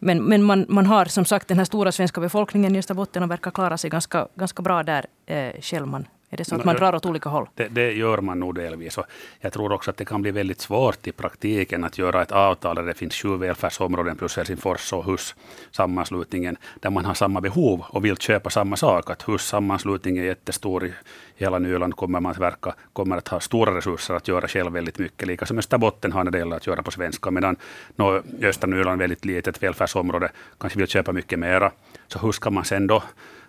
men, 0.00 0.24
men 0.24 0.42
man, 0.42 0.66
man 0.68 0.86
har 0.86 1.04
som 1.04 1.24
sagt 1.24 1.48
den 1.48 1.58
här 1.58 1.64
stora 1.64 1.92
svenska 1.92 2.20
befolkningen 2.20 2.74
i 2.76 2.78
Österbotten 2.78 3.22
och 3.22 3.30
verkar 3.30 3.50
klara 3.50 3.78
sig 3.78 3.90
ganska, 3.90 4.28
ganska 4.34 4.62
bra 4.62 4.82
där 4.82 5.06
eh, 5.26 5.60
själv. 5.60 5.86
Man, 5.86 6.06
är 6.32 6.36
det 6.36 6.44
så 6.44 6.54
att 6.54 6.64
man 6.64 6.76
drar 6.76 6.94
åt 6.94 7.06
olika 7.06 7.28
håll? 7.28 7.48
Det, 7.54 7.68
det, 7.68 7.92
gör 7.92 8.18
man 8.18 8.40
nog 8.40 8.54
delvis. 8.54 8.98
Och 8.98 9.04
jag 9.40 9.52
tror 9.52 9.72
också 9.72 9.90
att 9.90 9.96
det 9.96 10.04
kan 10.04 10.22
bli 10.22 10.30
väldigt 10.30 10.60
svårt 10.60 11.06
i 11.06 11.12
praktiken 11.12 11.84
att 11.84 11.98
göra 11.98 12.22
ett 12.22 12.32
avtal 12.32 12.76
där 12.76 12.82
det 12.82 12.94
finns 12.94 13.14
sju 13.14 13.36
välfärdsområden 13.36 14.16
plus 14.16 14.36
Helsingfors 14.36 14.92
och 14.92 15.04
HUS 15.04 15.34
sammanslutningen 15.70 16.56
där 16.80 16.90
man 16.90 17.04
har 17.04 17.14
samma 17.14 17.40
behov 17.40 17.84
och 17.88 18.04
vill 18.04 18.16
köpa 18.16 18.50
samma 18.50 18.76
sak. 18.76 19.10
Att 19.10 19.22
HUS 19.22 19.46
sammanslutningen 19.46 20.24
är 20.24 20.28
jättestor 20.28 20.86
i 20.86 20.92
hela 21.36 21.58
Nyland 21.58 21.96
kommer 21.96 22.20
man 22.20 22.32
att 22.32 22.38
verka, 22.38 22.74
kommer 22.92 23.16
att 23.16 23.28
ha 23.28 23.40
stora 23.40 23.76
resurser 23.76 24.14
att 24.14 24.28
göra 24.28 24.48
själv 24.48 24.72
väldigt 24.72 24.98
mycket. 24.98 25.28
Lika 25.28 25.46
som 25.46 25.58
Österbotten 25.58 26.12
har 26.12 26.20
en 26.20 26.32
del 26.32 26.52
att 26.52 26.66
göra 26.66 26.82
på 26.82 26.90
svenska. 26.90 27.30
Medan 27.30 27.56
no, 27.96 28.22
östra 28.42 28.70
Nyland 28.70 29.00
är 29.02 29.04
väldigt 29.04 29.24
litet 29.24 29.62
välfärdsområde, 29.62 30.30
kanske 30.58 30.78
vill 30.78 30.88
köpa 30.88 31.12
mycket 31.12 31.38
mera. 31.38 31.72
Så 32.08 32.18
hur 32.18 32.32
ska 32.32 32.50
man 32.50 32.64
sen 32.64 32.86
då 32.86 33.02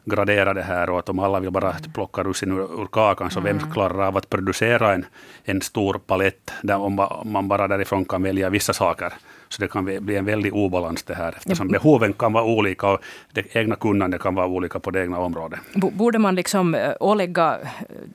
gradera 0.05 0.53
det 0.53 0.61
här 0.61 0.89
och 0.89 0.99
att 0.99 1.09
om 1.09 1.19
alla 1.19 1.39
vill 1.39 1.51
bara 1.51 1.75
plocka 1.93 2.23
russin 2.23 2.51
ur, 2.51 2.81
ur 2.81 2.85
kakan, 2.85 3.31
så 3.31 3.39
vem 3.39 3.57
mm. 3.57 3.71
klarar 3.71 4.07
av 4.07 4.17
att 4.17 4.29
producera 4.29 4.93
en, 4.93 5.05
en 5.43 5.61
stor 5.61 5.93
palett 5.93 6.51
där 6.61 6.77
om 6.77 7.07
man 7.25 7.47
bara 7.47 7.67
därifrån 7.67 8.05
kan 8.05 8.23
välja 8.23 8.49
vissa 8.49 8.73
saker. 8.73 9.13
Så 9.49 9.61
det 9.61 9.67
kan 9.67 9.85
bli 9.85 10.15
en 10.15 10.25
väldig 10.25 10.53
obalans 10.55 11.03
det 11.03 11.13
här, 11.13 11.33
eftersom 11.37 11.67
behoven 11.67 12.13
kan 12.13 12.33
vara 12.33 12.43
olika 12.43 12.87
och 12.87 12.99
det 13.31 13.55
egna 13.55 13.75
kunnandet 13.75 14.21
kan 14.21 14.35
vara 14.35 14.47
olika 14.47 14.79
på 14.79 14.91
det 14.91 15.01
egna 15.01 15.19
området. 15.19 15.59
Borde 15.75 16.19
man 16.19 16.35
liksom 16.35 16.75
eh, 16.75 16.93
ålägga 16.99 17.57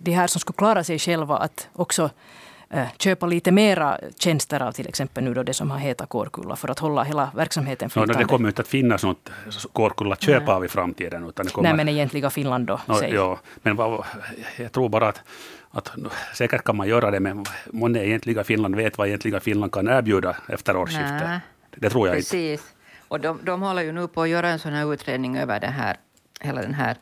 de 0.01 0.13
här 0.13 0.27
som 0.27 0.41
skulle 0.41 0.57
klara 0.57 0.85
sig 0.85 0.99
själva 0.99 1.37
att 1.37 1.69
också 1.73 2.03
Eh, 2.03 2.11
köpa 2.99 3.27
lite 3.27 3.53
mera 3.53 4.01
tjänster 4.19 4.63
av 4.63 4.73
till 4.73 4.89
exempel 4.89 5.25
nu 5.25 5.35
då 5.35 5.43
det 5.43 5.55
som 5.55 5.71
har 5.71 5.79
hetat 5.79 6.09
Kårkulla 6.09 6.57
för 6.57 6.71
att 6.71 6.79
hålla 6.79 7.03
hela 7.03 7.31
verksamheten 7.35 7.91
flytande? 7.91 8.15
No, 8.15 8.19
det 8.19 8.25
kommer 8.25 8.49
inte 8.49 8.63
att 8.63 8.69
finnas 8.69 9.05
något 9.05 9.31
Kårkulla 9.73 10.17
köpa 10.17 10.55
av 10.55 10.65
i 10.65 10.69
framtiden. 10.69 11.29
Utan 11.29 11.47
det 11.47 11.53
kommer... 11.53 11.69
Nej, 11.69 11.77
men 11.77 11.89
egentliga 11.89 12.31
Finland 12.31 12.67
då? 12.67 12.81
No, 12.87 13.05
ja, 13.05 13.39
men 13.63 13.77
vad, 13.77 14.05
jag 14.57 14.73
tror 14.73 14.89
bara 14.89 15.09
att, 15.09 15.21
att 15.71 15.93
säkert 16.35 16.65
kan 16.65 16.77
man 16.77 16.89
göra 16.89 17.11
det, 17.11 17.21
men 17.21 17.45
många 17.73 18.03
egentliga 18.03 18.45
Finland 18.45 18.77
vet 18.77 18.99
vad 18.99 19.07
egentliga 19.07 19.41
Finland 19.41 19.73
kan 19.73 19.89
erbjuda 19.89 20.37
efter 20.49 20.77
årsskiftet. 20.77 21.23
Nej. 21.25 21.41
Det 21.77 21.91
tror 21.91 22.09
jag 22.09 22.17
Precis. 22.17 22.35
inte. 22.35 22.63
Precis. 22.63 22.73
Och 23.09 23.21
de, 23.21 23.41
de 23.43 23.63
håller 23.63 23.83
ju 23.83 23.93
nu 23.93 24.09
på 24.09 24.23
att 24.23 24.29
göra 24.29 24.49
en 24.49 24.59
sån 24.59 24.73
här 24.73 24.93
utredning 24.93 25.37
över 25.39 25.61
det 25.61 25.67
här, 25.67 25.97
hela 26.41 26.63
den 26.63 26.75
här 26.75 26.97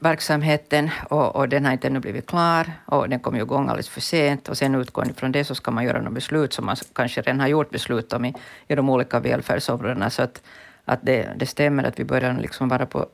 verksamheten 0.00 0.90
och, 1.10 1.36
och, 1.36 1.48
den 1.48 1.64
har 1.64 1.72
inte 1.72 1.86
ännu 1.86 2.00
blivit 2.00 2.26
klar 2.26 2.72
och 2.86 3.08
den 3.08 3.20
kom 3.20 3.36
ju 3.36 3.42
igång 3.42 3.68
alldeles 3.68 3.88
för 3.88 4.00
sent 4.00 4.48
och 4.48 4.58
sen 4.58 4.74
utgående 4.74 5.14
från 5.14 5.32
det 5.32 5.44
så 5.44 5.54
ska 5.54 5.70
man 5.70 5.84
göra 5.84 5.98
några 5.98 6.10
beslut 6.10 6.52
som 6.52 6.66
man 6.66 6.76
kanske 6.92 7.20
redan 7.20 7.40
har 7.40 7.48
gjort 7.48 7.70
beslut 7.70 8.12
om 8.12 8.24
i, 8.24 8.34
i 8.68 8.74
de 8.74 8.90
olika 8.90 9.20
välfärdsområdena. 9.20 10.10
Så 10.10 10.22
att, 10.22 10.42
att 10.84 11.00
det, 11.02 11.28
det 11.36 11.46
stämmer 11.46 11.84
att 11.84 12.00
vi 12.00 12.04
börjar 12.04 12.38
liksom 12.40 12.68
vara 12.68 12.86
på 12.86 13.06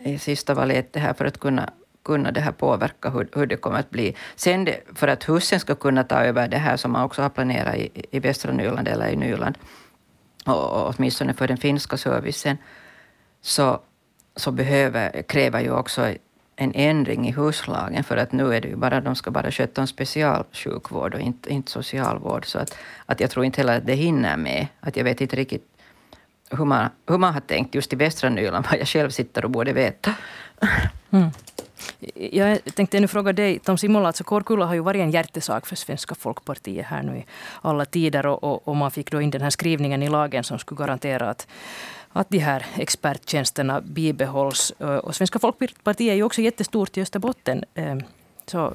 i 0.00 0.18
sista 0.18 0.54
valet 0.54 0.92
det 0.92 1.00
här 1.00 1.14
för 1.14 1.24
att 1.24 1.40
kunna 1.40 1.70
kunna 2.04 2.30
det 2.30 2.40
här 2.40 2.52
påverka 2.52 3.10
hur, 3.10 3.28
hur 3.34 3.46
det 3.46 3.56
kommer 3.56 3.78
att 3.78 3.90
bli. 3.90 4.16
Sen 4.36 4.64
det, 4.64 4.80
för 4.94 5.08
att 5.08 5.28
husen 5.28 5.60
ska 5.60 5.74
kunna 5.74 6.04
ta 6.04 6.24
över 6.24 6.48
det 6.48 6.58
här 6.58 6.76
som 6.76 6.92
man 6.92 7.04
också 7.04 7.22
har 7.22 7.28
planerat 7.28 7.76
i, 7.76 8.06
i 8.10 8.20
västra 8.20 8.52
Nyland 8.52 8.88
eller 8.88 9.08
i 9.08 9.16
Nyland, 9.16 9.58
och, 10.46 10.70
och 10.70 10.94
åtminstone 10.94 11.34
för 11.34 11.48
den 11.48 11.56
finska 11.56 11.96
servicen, 11.96 12.56
så 13.40 13.80
så 14.38 14.50
behöver, 14.50 15.22
kräver 15.22 15.60
ju 15.60 15.70
också 15.70 16.14
en 16.56 16.72
ändring 16.74 17.28
i 17.28 17.32
huslagen, 17.32 18.04
för 18.04 18.16
att 18.16 18.32
nu 18.32 18.54
är 18.54 18.60
det 18.60 18.68
ju 18.68 18.76
bara, 18.76 19.00
de 19.00 19.14
ska 19.14 19.30
bara 19.30 19.50
sköta 19.50 19.80
om 19.80 19.86
specialsjukvård 19.86 21.14
och 21.14 21.20
inte, 21.20 21.52
inte 21.52 21.70
socialvård. 21.70 22.46
Så 22.46 22.58
att, 22.58 22.78
att 23.06 23.20
jag 23.20 23.30
tror 23.30 23.44
inte 23.44 23.60
heller 23.60 23.78
att 23.78 23.86
det 23.86 23.94
hinner 23.94 24.36
med. 24.36 24.66
Att 24.80 24.96
jag 24.96 25.04
vet 25.04 25.20
inte 25.20 25.36
riktigt 25.36 25.64
hur 26.50 26.64
man, 26.64 26.88
hur 27.06 27.18
man 27.18 27.34
har 27.34 27.40
tänkt 27.40 27.74
just 27.74 27.92
i 27.92 27.96
västra 27.96 28.30
Nyland, 28.30 28.66
vad 28.70 28.80
jag 28.80 28.88
själv 28.88 29.10
sitter 29.10 29.44
och 29.44 29.50
borde 29.50 29.72
veta. 29.72 30.14
Mm. 31.10 31.30
Jag 32.14 32.58
tänkte 32.74 33.00
nu 33.00 33.08
fråga 33.08 33.32
dig, 33.32 33.58
Tom 33.58 33.78
Simola, 33.78 34.06
alltså 34.06 34.24
Kårkulla 34.24 34.66
har 34.66 34.74
ju 34.74 34.80
varit 34.80 35.00
en 35.00 35.10
hjärtesak 35.10 35.66
för 35.66 35.76
Svenska 35.76 36.14
folkpartiet 36.14 36.86
här 36.86 37.02
nu 37.02 37.16
i 37.16 37.26
alla 37.62 37.84
tider 37.84 38.26
och, 38.26 38.44
och, 38.44 38.68
och 38.68 38.76
man 38.76 38.90
fick 38.90 39.10
då 39.10 39.20
in 39.20 39.30
den 39.30 39.42
här 39.42 39.50
skrivningen 39.50 40.02
i 40.02 40.08
lagen 40.08 40.44
som 40.44 40.58
skulle 40.58 40.78
garantera 40.78 41.30
att 41.30 41.46
att 42.18 42.30
de 42.30 42.38
här 42.38 42.66
experttjänsterna 42.76 43.80
bibehålls. 43.80 44.72
Eh, 44.78 44.96
och 44.96 45.16
Svenska 45.16 45.38
folkpartiet 45.38 46.12
är 46.12 46.14
ju 46.14 46.22
också 46.22 46.40
jättestort 46.40 46.96
i 46.96 47.02
Österbotten. 47.02 47.64
Eh, 47.74 47.96
så 48.46 48.72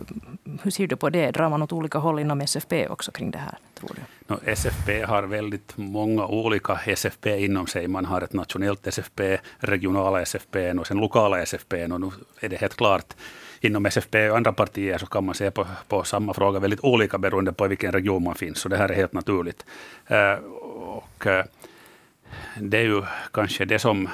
hur 0.62 0.72
ser 0.72 0.88
du 0.88 0.96
på 0.96 1.10
det? 1.10 1.32
Drar 1.32 1.50
man 1.50 1.62
åt 1.62 1.72
olika 1.72 1.98
håll 1.98 2.20
inom 2.20 2.42
SFP 2.42 2.88
också 2.88 3.12
kring 3.12 3.32
det 3.32 3.38
här? 3.38 3.58
Tror 3.80 3.92
du? 3.96 4.02
No, 4.34 4.40
SFP 4.46 5.04
har 5.04 5.24
väldigt 5.24 5.78
många 5.78 6.28
olika 6.28 6.80
SFP 6.86 7.46
inom 7.46 7.68
sig. 7.68 7.88
Man 7.88 8.06
har 8.06 8.22
ett 8.22 8.34
nationellt 8.34 8.88
SFP, 8.88 9.38
regionala 9.60 10.22
SFP 10.22 10.72
och 10.72 10.88
sen 10.88 10.98
lokala 10.98 11.42
SFP. 11.42 11.86
Och 11.86 12.02
nu 12.02 12.12
är 12.40 12.50
det 12.50 12.56
helt 12.56 12.76
klart 12.76 13.14
inom 13.62 13.86
SFP 13.86 14.30
och 14.30 14.38
andra 14.38 14.54
partier 14.54 14.98
så 14.98 15.06
kan 15.06 15.26
man 15.26 15.36
se 15.36 15.52
på, 15.52 15.68
på 15.88 16.04
samma 16.04 16.34
fråga 16.34 16.60
väldigt 16.60 16.84
olika 16.84 17.18
beroende 17.18 17.54
på 17.54 17.68
vilken 17.68 17.92
region 17.92 18.24
man 18.24 18.36
finns. 18.36 18.60
Så 18.60 18.70
det 18.70 18.78
här 18.78 18.90
är 18.90 18.96
helt 18.96 19.14
naturligt. 19.14 19.66
Uh, 20.12 20.46
och, 20.74 21.26
uh, 21.26 21.44
det 22.60 22.78
är 22.78 22.84
ju 22.84 23.04
kanske 23.32 23.66
det 23.66 23.80
som 23.80 24.10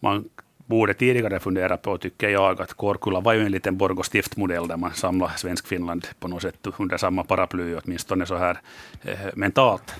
man 0.00 0.28
borde 0.70 0.94
tidigare 0.94 1.40
fundera 1.40 1.76
på, 1.76 1.98
tycker 1.98 2.28
jag, 2.28 2.60
att 2.60 2.72
Kårkulla 2.72 3.20
var 3.20 3.32
ju 3.32 3.40
en 3.40 3.52
liten 3.52 3.76
Borgå 3.76 4.02
stiftmodell 4.02 4.68
där 4.68 4.76
man 4.76 4.94
samlade 4.94 5.32
Svensk-Finland 5.36 6.06
på 6.20 6.28
något 6.28 6.42
sätt 6.42 6.66
under 6.78 6.96
samma 6.96 7.24
paraply, 7.24 7.74
åtminstone 7.74 8.26
så 8.26 8.36
här 8.36 8.60
eh, 9.02 9.18
mentalt. 9.34 9.94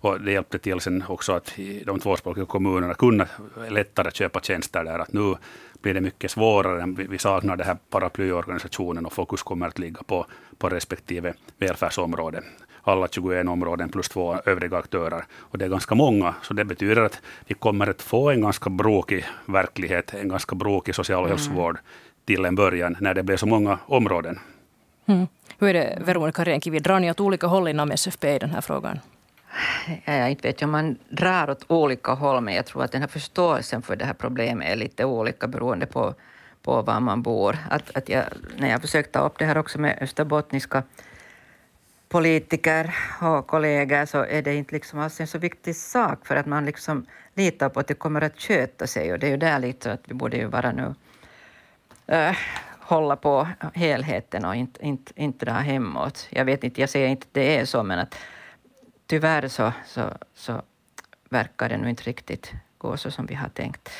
Och 0.00 0.20
det 0.20 0.32
hjälpte 0.32 0.58
till 0.58 0.80
sen 0.80 1.04
också 1.08 1.32
att 1.32 1.52
de 1.84 2.00
tvåspråkiga 2.00 2.46
kommunerna 2.46 2.94
kunde 2.94 3.28
lättare 3.70 4.10
köpa 4.10 4.40
tjänster 4.40 4.84
där. 4.84 4.98
Att 4.98 5.12
nu 5.12 5.34
blir 5.82 5.94
det 5.94 6.00
mycket 6.00 6.30
svårare. 6.30 6.94
Vi 7.08 7.18
saknar 7.18 7.56
den 7.56 7.66
här 7.66 7.76
paraplyorganisationen 7.90 9.06
och 9.06 9.12
fokus 9.12 9.42
kommer 9.42 9.66
att 9.68 9.78
ligga 9.78 10.02
på, 10.02 10.26
på 10.58 10.68
respektive 10.68 11.34
välfärdsområde 11.58 12.42
alla 12.88 13.08
21 13.08 13.48
områden 13.48 13.88
plus 13.88 14.08
två 14.08 14.36
övriga 14.44 14.78
aktörer. 14.78 15.24
Och 15.38 15.58
det 15.58 15.64
är 15.64 15.68
ganska 15.68 15.94
många, 15.94 16.34
så 16.42 16.54
det 16.54 16.64
betyder 16.64 17.02
att 17.02 17.20
vi 17.46 17.54
kommer 17.54 17.86
att 17.86 18.02
få 18.02 18.30
en 18.30 18.40
ganska 18.40 18.70
brokig 18.70 19.24
verklighet, 19.46 20.14
en 20.14 20.28
ganska 20.28 20.56
brokig 20.56 20.94
social 20.94 21.18
och 21.18 21.26
mm. 21.26 21.38
hälsovård 21.38 21.78
till 22.24 22.44
en 22.44 22.54
början, 22.54 22.96
när 23.00 23.14
det 23.14 23.22
blir 23.22 23.36
så 23.36 23.46
många 23.46 23.78
områden. 23.86 24.38
Mm. 25.06 25.26
Hur 25.58 25.68
är 25.68 25.74
det, 25.74 25.98
Veronica 26.04 26.44
Renkivi, 26.44 26.78
drar 26.78 27.00
ni 27.00 27.10
åt 27.10 27.20
olika 27.20 27.46
håll 27.46 27.68
inom 27.68 27.90
SFP 27.90 28.34
i 28.34 28.38
den 28.38 28.50
här 28.50 28.60
frågan? 28.60 28.98
Jag 30.04 30.30
inte 30.30 30.48
vet 30.48 30.62
om 30.62 30.70
man 30.70 30.96
drar 31.08 31.50
åt 31.50 31.64
olika 31.68 32.12
håll, 32.12 32.40
men 32.40 32.54
jag 32.54 32.66
tror 32.66 32.84
att 32.84 32.92
den 32.92 33.00
här 33.00 33.08
förståelsen 33.08 33.82
för 33.82 33.96
det 33.96 34.04
här 34.04 34.14
problemet 34.14 34.68
är 34.68 34.76
lite 34.76 35.04
olika 35.04 35.46
beroende 35.46 35.86
på, 35.86 36.14
på 36.62 36.82
var 36.82 37.00
man 37.00 37.22
bor. 37.22 37.58
Att, 37.70 37.96
att 37.96 38.08
jag, 38.08 38.24
när 38.56 38.70
jag 38.70 38.80
försökte 38.80 39.12
ta 39.12 39.26
upp 39.26 39.38
det 39.38 39.44
här 39.44 39.58
också 39.58 39.78
med 39.80 39.98
österbottniska 40.00 40.82
politiker 42.08 42.96
och 43.22 43.46
kollegor 43.46 44.06
så 44.06 44.24
är 44.24 44.42
det 44.42 44.54
inte 44.54 44.74
liksom 44.74 44.98
alls 44.98 45.20
en 45.20 45.26
så 45.26 45.38
viktig 45.38 45.76
sak 45.76 46.26
för 46.26 46.36
att 46.36 46.46
man 46.46 46.64
liksom 46.64 47.06
litar 47.34 47.68
på 47.68 47.80
att 47.80 47.86
det 47.86 47.94
kommer 47.94 48.20
att 48.20 48.40
köta 48.40 48.86
sig 48.86 49.12
och 49.12 49.18
det 49.18 49.26
är 49.26 49.30
ju 49.30 49.36
där 49.36 49.58
lite 49.58 49.92
att 49.92 50.00
vi 50.04 50.14
borde 50.14 50.36
ju 50.36 50.46
vara 50.46 50.72
nu 50.72 50.94
äh, 52.06 52.36
hålla 52.80 53.16
på 53.16 53.48
helheten 53.74 54.44
och 54.44 54.56
inte, 54.56 54.86
inte, 54.86 55.12
inte 55.16 55.44
dra 55.44 55.52
hemåt. 55.52 56.28
Jag 56.30 56.44
vet 56.44 56.64
inte, 56.64 56.80
jag 56.80 56.90
säger 56.90 57.08
inte 57.08 57.24
att 57.24 57.34
det 57.34 57.56
är 57.56 57.64
så 57.64 57.82
men 57.82 57.98
att 57.98 58.14
tyvärr 59.06 59.48
så, 59.48 59.72
så, 59.86 60.10
så 60.34 60.62
verkar 61.28 61.68
det 61.68 61.76
nu 61.76 61.90
inte 61.90 62.02
riktigt 62.02 62.52
gå 62.78 62.96
så 62.96 63.10
som 63.10 63.26
vi 63.26 63.34
har 63.34 63.48
tänkt. 63.48 63.90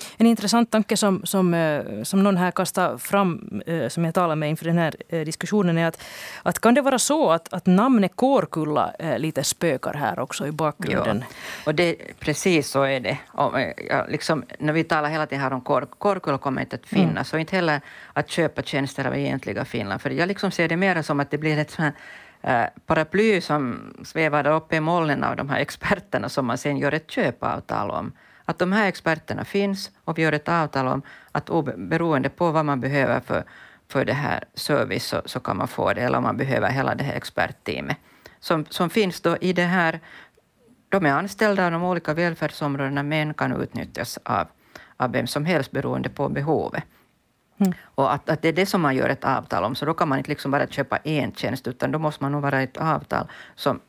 Mm. 0.00 0.14
En 0.16 0.26
intressant 0.26 0.70
tanke 0.70 0.96
som, 0.96 1.20
som, 1.24 1.54
eh, 1.54 2.02
som 2.02 2.22
någon 2.22 2.36
här 2.36 2.50
kastar 2.50 2.98
fram, 2.98 3.62
eh, 3.66 3.88
som 3.88 4.04
jag 4.04 4.14
talar 4.14 4.36
med 4.36 4.50
inför 4.50 4.64
den 4.64 4.78
här 4.78 4.94
eh, 5.08 5.24
diskussionen, 5.24 5.78
är 5.78 5.86
att, 5.86 6.02
att 6.42 6.58
kan 6.58 6.74
det 6.74 6.80
vara 6.80 6.98
så 6.98 7.30
att, 7.30 7.52
att 7.52 7.66
namnet 7.66 8.16
Kårkulla 8.16 8.92
lite 9.18 9.44
spökar 9.44 9.94
här 9.94 10.18
också 10.18 10.46
i 10.46 10.52
bakgrunden? 10.52 11.24
Ja, 11.28 11.34
och 11.66 11.74
det, 11.74 11.96
precis 12.18 12.70
så 12.70 12.82
är 12.82 13.00
det. 13.00 13.18
Och, 13.26 13.60
ja, 13.88 14.06
liksom, 14.08 14.44
när 14.58 14.72
vi 14.72 14.84
talar 14.84 15.08
hela 15.08 15.26
tiden 15.26 15.42
här 15.42 15.52
om 15.52 15.60
Kår, 15.60 15.86
Kårkulla 15.98 16.38
kommer 16.38 16.62
inte 16.62 16.76
att 16.76 16.86
finnas, 16.86 17.32
mm. 17.32 17.38
och 17.38 17.40
inte 17.40 17.56
heller 17.56 17.80
att 18.12 18.30
köpa 18.30 18.62
tjänster 18.62 19.04
av 19.04 19.16
egentliga 19.16 19.64
Finland. 19.64 20.00
För 20.00 20.10
jag 20.10 20.28
liksom 20.28 20.50
ser 20.50 20.68
det 20.68 20.76
mer 20.76 21.02
som 21.02 21.20
att 21.20 21.30
det 21.30 21.38
blir 21.38 21.58
ett 21.58 21.70
sånt 21.70 21.94
paraply 22.86 23.40
som 23.40 23.92
svävar 24.04 24.46
uppe 24.46 24.76
i 24.76 24.80
molnen 24.80 25.24
av 25.24 25.36
de 25.36 25.48
här 25.50 25.60
experterna 25.60 26.28
som 26.28 26.46
man 26.46 26.58
sen 26.58 26.76
gör 26.76 26.92
ett 26.92 27.10
köpavtal 27.10 27.90
om 27.90 28.12
att 28.50 28.58
de 28.58 28.72
här 28.72 28.88
experterna 28.88 29.44
finns 29.44 29.90
och 30.04 30.18
vi 30.18 30.22
gör 30.22 30.32
ett 30.32 30.48
avtal 30.48 30.86
om 30.86 31.02
att 31.32 31.50
beroende 31.76 32.28
på 32.28 32.50
vad 32.50 32.64
man 32.64 32.80
behöver 32.80 33.20
för, 33.20 33.44
för 33.88 34.04
det 34.04 34.12
här 34.12 34.44
service 34.54 35.06
så, 35.06 35.22
så 35.24 35.40
kan 35.40 35.56
man 35.56 35.68
få 35.68 35.92
det, 35.92 36.00
eller 36.00 36.18
om 36.18 36.24
man 36.24 36.36
behöver 36.36 36.70
hela 36.70 36.94
det 36.94 37.04
här 37.04 37.14
expertteamet 37.14 37.96
som, 38.40 38.66
som 38.68 38.90
finns 38.90 39.20
då 39.20 39.36
i 39.40 39.52
det 39.52 39.64
här 39.64 40.00
de 40.88 41.06
är 41.06 41.10
anställda 41.10 41.66
av 41.66 41.72
de 41.72 41.84
olika 41.84 42.14
välfärdsområdena 42.14 43.02
men 43.02 43.34
kan 43.34 43.62
utnyttjas 43.62 44.18
av, 44.22 44.46
av 44.96 45.12
vem 45.12 45.26
som 45.26 45.44
helst 45.44 45.70
beroende 45.70 46.08
på 46.08 46.28
behovet. 46.28 46.84
Mm. 47.58 47.72
Och 47.82 48.14
att, 48.14 48.30
att 48.30 48.42
det 48.42 48.48
är 48.48 48.52
det 48.52 48.66
som 48.66 48.80
man 48.80 48.96
gör 48.96 49.08
ett 49.08 49.24
avtal 49.24 49.64
om, 49.64 49.74
så 49.74 49.86
då 49.86 49.94
kan 49.94 50.08
man 50.08 50.18
inte 50.18 50.30
liksom 50.30 50.50
bara 50.50 50.66
köpa 50.66 50.96
en 50.96 51.32
tjänst, 51.32 51.66
utan 51.66 51.92
då 51.92 51.98
måste 51.98 52.24
man 52.24 52.32
nog 52.32 52.42
vara 52.42 52.62
ett 52.62 52.76
avtal 52.76 53.26
som, 53.54 53.80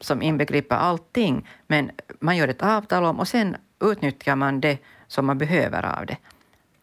som 0.00 0.22
inbegriper 0.22 0.76
allting. 0.76 1.48
Men 1.66 1.90
man 2.20 2.36
gör 2.36 2.48
ett 2.48 2.62
avtal 2.62 3.04
om 3.04 3.20
och 3.20 3.28
sen 3.28 3.56
utnyttjar 3.80 4.36
man 4.36 4.60
det 4.60 4.78
som 5.06 5.26
man 5.26 5.38
behöver 5.38 5.98
av 5.98 6.06
det. 6.06 6.16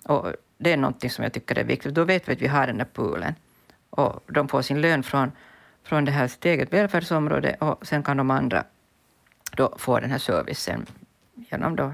Och 0.05 0.33
det 0.57 0.73
är 0.73 0.77
någonting 0.77 1.09
som 1.09 1.23
jag 1.23 1.33
tycker 1.33 1.57
är 1.57 1.63
viktigt. 1.63 1.93
Då 1.93 2.03
vet 2.03 2.29
vi 2.29 2.33
att 2.33 2.41
vi 2.41 2.47
har 2.47 2.67
den 2.67 2.77
där 2.77 2.85
poolen. 2.85 3.33
Och 3.89 4.23
de 4.27 4.47
får 4.47 4.61
sin 4.61 4.81
lön 4.81 5.03
från, 5.03 5.31
från 5.83 6.05
det 6.05 6.11
här 6.11 6.27
sitt 6.27 6.45
eget 6.45 6.73
välfärdsområde 6.73 7.55
och 7.59 7.87
sen 7.87 8.03
kan 8.03 8.17
de 8.17 8.31
andra 8.31 8.63
då 9.57 9.75
få 9.77 9.99
den 9.99 10.11
här 10.11 10.17
servicen 10.17 10.85
genom 11.51 11.75
då 11.75 11.93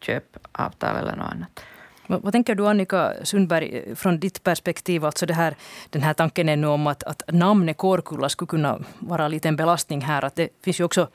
köpavtal 0.00 0.96
eller 0.96 1.16
något 1.16 1.32
annat. 1.32 1.60
Vad, 2.06 2.32
tänker 2.32 2.54
du 2.54 2.68
Annika 2.68 3.12
Sundberg 3.22 3.96
från 3.96 4.20
ditt 4.20 4.42
perspektiv? 4.42 5.04
Alltså 5.04 5.26
det 5.26 5.34
här, 5.34 5.56
den 5.90 6.02
här 6.02 6.14
tanken 6.14 6.48
är 6.48 6.56
nu 6.56 6.66
om 6.66 6.86
att, 6.86 7.02
att 7.02 7.22
namnet 7.28 7.76
Kårkulla 7.76 8.28
skulle 8.28 8.46
kunna 8.46 8.78
vara 8.98 9.28
lite 9.28 9.48
en 9.48 9.56
belastning 9.56 10.00
här. 10.00 10.24
Att 10.24 10.36
det 10.36 10.48
finns 10.62 10.80
ju 10.80 10.84
också 10.84 11.08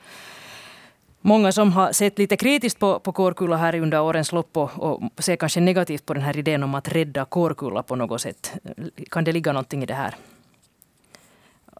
många 1.24 1.52
som 1.52 1.72
har 1.72 1.92
sett 1.92 2.18
lite 2.18 2.36
kritiskt 2.36 2.80
på, 2.80 2.98
på 2.98 3.12
Kårkulla 3.12 3.56
här 3.56 3.80
under 3.80 4.02
årens 4.02 4.32
lopp 4.32 4.56
och, 4.56 4.70
och 4.86 5.00
ser 5.18 5.36
kanske 5.36 5.60
negativt 5.60 6.06
på 6.06 6.14
den 6.14 6.22
här 6.22 6.38
idén 6.38 6.62
om 6.62 6.74
att 6.74 6.96
rädda 6.96 7.24
Kårkulla 7.24 7.82
på 7.82 7.96
något 7.96 8.20
sätt. 8.20 8.42
Kan 9.10 9.24
det 9.24 9.32
ligga 9.32 9.52
någonting 9.52 9.82
i 9.82 9.86
det 9.86 9.94
här? 9.94 10.14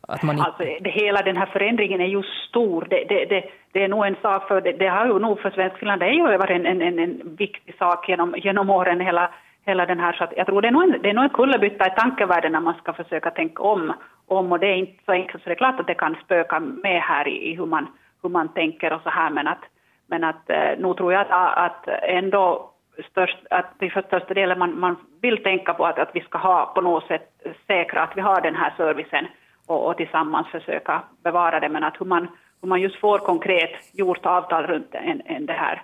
Att 0.09 0.23
man... 0.23 0.41
alltså, 0.41 0.65
det, 0.81 0.91
hela 0.91 1.23
den 1.23 1.37
här 1.37 1.47
förändringen 1.47 2.01
är 2.01 2.07
ju 2.07 2.23
stor. 2.49 2.87
Det, 2.91 3.05
det, 3.09 3.25
det, 3.25 3.45
det 3.73 3.85
är 3.85 3.89
nog 3.89 4.07
en 4.07 4.17
sak 4.23 4.49
för, 4.49 4.61
det, 4.61 4.73
det 4.73 4.89
har 4.89 5.07
ju 5.07 5.19
nog 5.19 5.41
för 5.41 5.51
svensk 5.51 5.79
Finland, 5.79 6.01
det 6.01 6.07
är 6.07 6.13
ju 6.13 6.23
varit 6.23 6.51
en, 6.51 6.67
en, 6.67 6.83
en, 6.83 6.99
en 6.99 7.37
viktig 7.37 7.75
sak 7.79 8.09
genom, 8.09 8.35
genom 8.39 8.71
åren, 8.71 9.01
hela, 9.01 9.31
hela 9.67 9.87
den 9.87 10.01
här, 10.01 10.13
så 10.13 10.27
jag 10.37 10.47
tror 10.47 10.63
det 10.63 10.69
är 10.69 10.73
nog 10.73 10.83
en, 10.83 11.03
det 11.03 11.11
är 11.11 11.15
nog 11.15 11.25
en 11.25 11.31
kullerbytta 11.31 11.87
i 11.87 11.91
tankevärlden 11.97 12.53
när 12.53 12.61
man 12.61 12.75
ska 12.75 12.93
försöka 12.93 13.31
tänka 13.31 13.63
om, 13.63 13.93
om 14.27 14.53
och 14.53 14.61
det 14.61 14.67
är 14.67 14.77
inte 14.77 15.05
så 15.05 15.13
enkelt 15.13 15.43
så 15.43 15.49
det 15.49 15.55
är 15.55 15.65
klart 15.65 15.81
att 15.81 15.87
det 15.87 15.95
kan 15.95 16.17
spöka 16.25 16.61
med 16.61 17.01
här 17.03 17.29
i, 17.29 17.51
i 17.51 17.57
hur 17.57 17.67
man 17.67 17.87
hur 18.25 18.31
man 18.31 18.49
tänker 18.49 18.93
och 18.93 19.03
så 19.03 19.11
här, 19.11 19.31
men 19.31 19.49
att, 19.49 19.65
men 20.07 20.25
att 20.25 20.51
eh, 20.51 20.79
nog 20.79 20.97
tror 20.97 21.13
jag 21.13 21.21
att, 21.21 21.57
att 21.57 21.89
ändå 22.03 22.71
störst, 23.11 23.39
att 23.51 23.79
till 23.79 23.91
största 23.91 24.35
delen 24.35 24.59
man, 24.59 24.81
man 24.81 24.97
vill 25.23 25.43
tänka 25.43 25.75
på 25.75 25.87
att, 25.87 25.99
att 25.99 26.11
vi 26.15 26.21
ska 26.21 26.39
ha 26.39 26.73
på 26.75 26.81
något 26.81 27.07
sätt 27.07 27.29
säkra 27.67 28.03
att 28.03 28.17
vi 28.17 28.21
har 28.21 28.41
den 28.41 28.55
här 28.55 28.75
servicen 28.77 29.27
och, 29.67 29.87
och 29.87 29.97
tillsammans 29.97 30.49
försöka 30.49 31.03
bevara 31.25 31.61
det, 31.61 31.69
men 31.69 31.85
att 31.85 32.01
hur 32.01 32.07
man, 32.07 32.29
hur 32.63 32.69
man 32.69 32.81
just 32.81 33.01
får 33.01 33.19
konkret 33.19 33.71
gjort 33.93 34.27
avtal 34.27 34.67
runt 34.67 34.95
en, 34.95 35.23
en 35.25 35.47
det 35.47 35.53
här, 35.53 35.83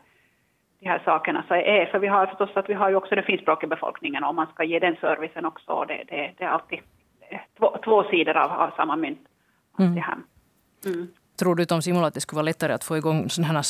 de 0.81 0.89
här 0.89 1.03
sakerna 1.05 1.45
så 1.49 1.55
är, 1.55 1.87
för 1.87 1.99
vi 1.99 2.07
har 2.07 2.27
förstås 2.27 2.51
att 2.55 2.69
vi 2.69 2.75
har 2.75 2.91
ju 2.91 2.97
också 2.97 3.15
den 3.15 3.25
finskspråkiga 3.25 3.69
befolkningen 3.69 4.25
och 4.25 4.35
man 4.35 4.47
ska 4.47 4.65
ge 4.65 4.79
den 4.79 4.97
servicen 4.97 5.45
också 5.45 5.85
det, 5.89 6.05
det, 6.09 6.33
det 6.39 6.45
är 6.45 6.49
alltid 6.49 6.79
två, 7.59 7.77
två 7.85 8.05
sidor 8.05 8.37
av, 8.37 8.51
av 8.53 8.71
samma 8.77 8.97
mynt. 8.97 9.29
Mm. 9.79 10.03
Mm. 10.87 11.09
Tror 11.41 11.55
du 11.55 11.65
Tom 11.67 11.81
att 11.97 12.15
det 12.15 12.21
skulle 12.21 12.37
vara 12.37 12.45
lättare 12.45 12.73
att 12.73 12.85
få 12.85 12.97
igång 12.97 13.31
sådana 13.31 13.63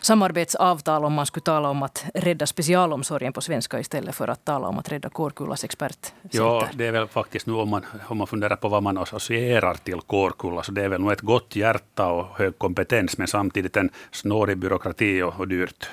samarbetsavtal 0.00 1.04
om 1.04 1.12
man 1.12 1.26
skulle 1.26 1.44
tala 1.44 1.68
om 1.68 1.82
att 1.82 2.04
rädda 2.14 2.46
specialomsorgen 2.46 3.32
på 3.32 3.40
svenska 3.40 3.80
istället 3.80 4.14
för 4.14 4.28
att 4.28 4.44
tala 4.44 4.68
om 4.68 4.78
att 4.78 4.92
rädda 4.92 5.08
Kårkullas 5.08 5.64
expert? 5.64 6.12
Ja, 6.30 6.68
det 6.74 6.86
är 6.86 6.92
väl 6.92 7.08
faktiskt 7.08 7.46
nu 7.46 7.52
om 7.52 7.68
man, 7.68 7.84
om 8.06 8.18
man 8.18 8.26
funderar 8.26 8.56
på 8.56 8.68
vad 8.68 8.82
man 8.82 8.98
associerar 8.98 9.74
till 9.74 10.00
Kårkulla, 10.00 10.62
så 10.62 10.72
det 10.72 10.84
är 10.84 10.88
väl 10.88 11.00
nog 11.00 11.12
ett 11.12 11.20
gott 11.20 11.56
hjärta 11.56 12.06
och 12.06 12.38
hög 12.38 12.58
kompetens, 12.58 13.18
men 13.18 13.26
samtidigt 13.26 13.76
en 13.76 13.90
snårig 14.10 14.58
byråkrati 14.58 15.22
och, 15.22 15.40
och 15.40 15.48
dyrt. 15.48 15.88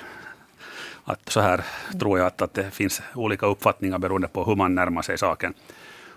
Att 1.04 1.28
så 1.28 1.40
här 1.40 1.64
tror 2.00 2.18
jag 2.18 2.26
att, 2.26 2.42
att 2.42 2.54
det 2.54 2.70
finns 2.70 3.02
olika 3.14 3.46
uppfattningar 3.46 3.98
beroende 3.98 4.28
på 4.28 4.44
hur 4.44 4.56
man 4.56 4.74
närmar 4.74 5.02
sig 5.02 5.18
saken. 5.18 5.54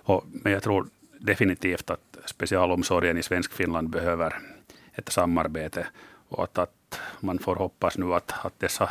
Och, 0.04 0.24
men 0.28 0.54
jag 0.54 0.64
tror 0.64 0.88
definitivt 1.20 1.90
att 1.90 2.18
specialomsorgen 2.26 3.18
i 3.18 3.24
svensk 3.24 3.54
Finland 3.54 3.90
behöver 3.90 4.55
ett 4.96 5.10
samarbete 5.10 5.88
och 6.30 6.44
att, 6.44 6.58
att 6.58 7.00
man 7.20 7.40
får 7.40 7.56
hoppas 7.56 7.98
nu 7.98 8.14
att, 8.14 8.34
att 8.46 8.60
dessa 8.60 8.90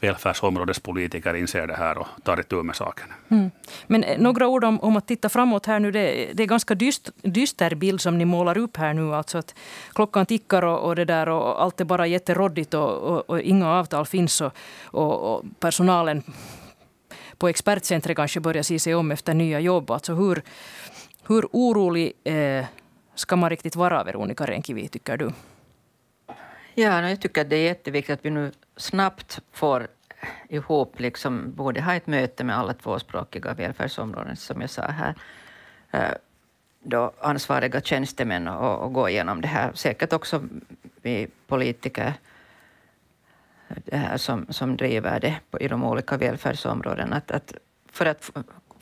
välfärdsområdespolitiker 0.00 1.34
inser 1.34 1.66
det 1.66 1.74
här 1.74 1.98
och 1.98 2.06
tar 2.22 2.40
itu 2.40 2.62
med 2.62 2.76
saken. 2.76 3.06
Mm. 3.28 3.50
Men 3.86 4.04
eh, 4.04 4.18
några 4.18 4.48
ord 4.48 4.64
om, 4.64 4.80
om 4.80 4.96
att 4.96 5.06
titta 5.06 5.28
framåt 5.28 5.66
här 5.66 5.80
nu. 5.80 5.90
Det, 5.90 6.32
det 6.34 6.42
är 6.42 6.46
ganska 6.46 6.74
dyst, 6.74 7.10
dyster 7.22 7.74
bild 7.74 8.00
som 8.00 8.18
ni 8.18 8.24
målar 8.24 8.58
upp 8.58 8.76
här 8.76 8.94
nu. 8.94 9.14
Alltså 9.14 9.38
att 9.38 9.54
klockan 9.94 10.26
tickar 10.26 10.62
och, 10.64 10.88
och 10.88 10.96
det 10.96 11.04
där 11.04 11.28
och 11.28 11.62
allt 11.62 11.80
är 11.80 11.84
bara 11.84 12.06
jätteråddigt 12.06 12.74
och, 12.74 12.98
och, 12.98 13.30
och 13.30 13.40
inga 13.40 13.70
avtal 13.70 14.06
finns 14.06 14.40
och, 14.40 14.52
och, 15.34 15.44
personalen 15.60 16.22
på 17.38 17.48
expertcentret 17.48 18.16
kanske 18.16 18.40
börjar 18.40 18.62
se 18.62 18.78
sig 18.78 18.94
om 18.94 19.10
efter 19.10 19.34
nya 19.34 19.60
jobb. 19.60 19.90
Alltså 19.90 20.14
hur, 20.14 20.42
hur 21.26 21.46
orolig 21.52 22.12
eh, 22.24 22.64
ska 23.14 23.36
man 23.36 23.50
riktigt 23.50 23.76
vara, 23.76 24.04
Veronica 24.04 24.46
Renkivi, 24.46 24.88
tycker 24.88 25.16
du? 25.16 25.32
Ja, 26.74 27.08
jag 27.08 27.20
tycker 27.20 27.40
att 27.40 27.50
det 27.50 27.56
är 27.56 27.64
jätteviktigt 27.64 28.18
att 28.18 28.24
vi 28.24 28.30
nu 28.30 28.52
snabbt 28.76 29.40
får 29.52 29.86
ihop, 30.48 31.00
liksom, 31.00 31.52
både 31.54 31.80
ha 31.80 31.94
ett 31.94 32.06
möte 32.06 32.44
med 32.44 32.58
alla 32.58 32.74
tvåspråkiga 32.74 33.54
välfärdsområden, 33.54 34.36
som 34.36 34.60
jag 34.60 34.70
sa 34.70 34.82
här, 34.82 35.14
eh, 35.90 36.14
då 36.82 37.12
ansvariga 37.20 37.80
tjänstemän 37.80 38.48
och, 38.48 38.78
och 38.84 38.92
gå 38.92 39.08
igenom 39.08 39.40
det 39.40 39.48
här. 39.48 39.72
Säkert 39.74 40.12
också 40.12 40.42
vi 41.02 41.28
politiker 41.46 42.14
eh, 43.68 43.76
det 43.84 43.96
här 43.96 44.16
som, 44.16 44.46
som 44.50 44.76
driver 44.76 45.20
det 45.20 45.36
på, 45.50 45.60
i 45.60 45.68
de 45.68 45.84
olika 45.84 46.16
välfärdsområdena. 46.16 47.16
Att, 47.16 47.30
att 47.30 47.54
för 47.92 48.06
att 48.06 48.30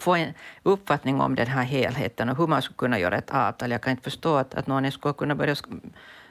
få 0.03 0.15
en 0.15 0.35
uppfattning 0.63 1.21
om 1.21 1.35
den 1.35 1.47
här 1.47 1.63
helheten 1.63 2.29
och 2.29 2.37
hur 2.37 2.47
man 2.47 2.63
skulle 2.63 2.77
kunna 2.77 2.99
göra 2.99 3.19
ett 3.19 3.31
avtal. 3.31 3.71
Jag 3.71 3.83
kan 3.83 3.91
inte 3.91 4.03
förstå 4.03 4.37
att, 4.37 4.55
att 4.55 4.67
någon 4.67 4.93
skulle 4.93 5.15
kunna 5.15 5.35
börja 5.35 5.57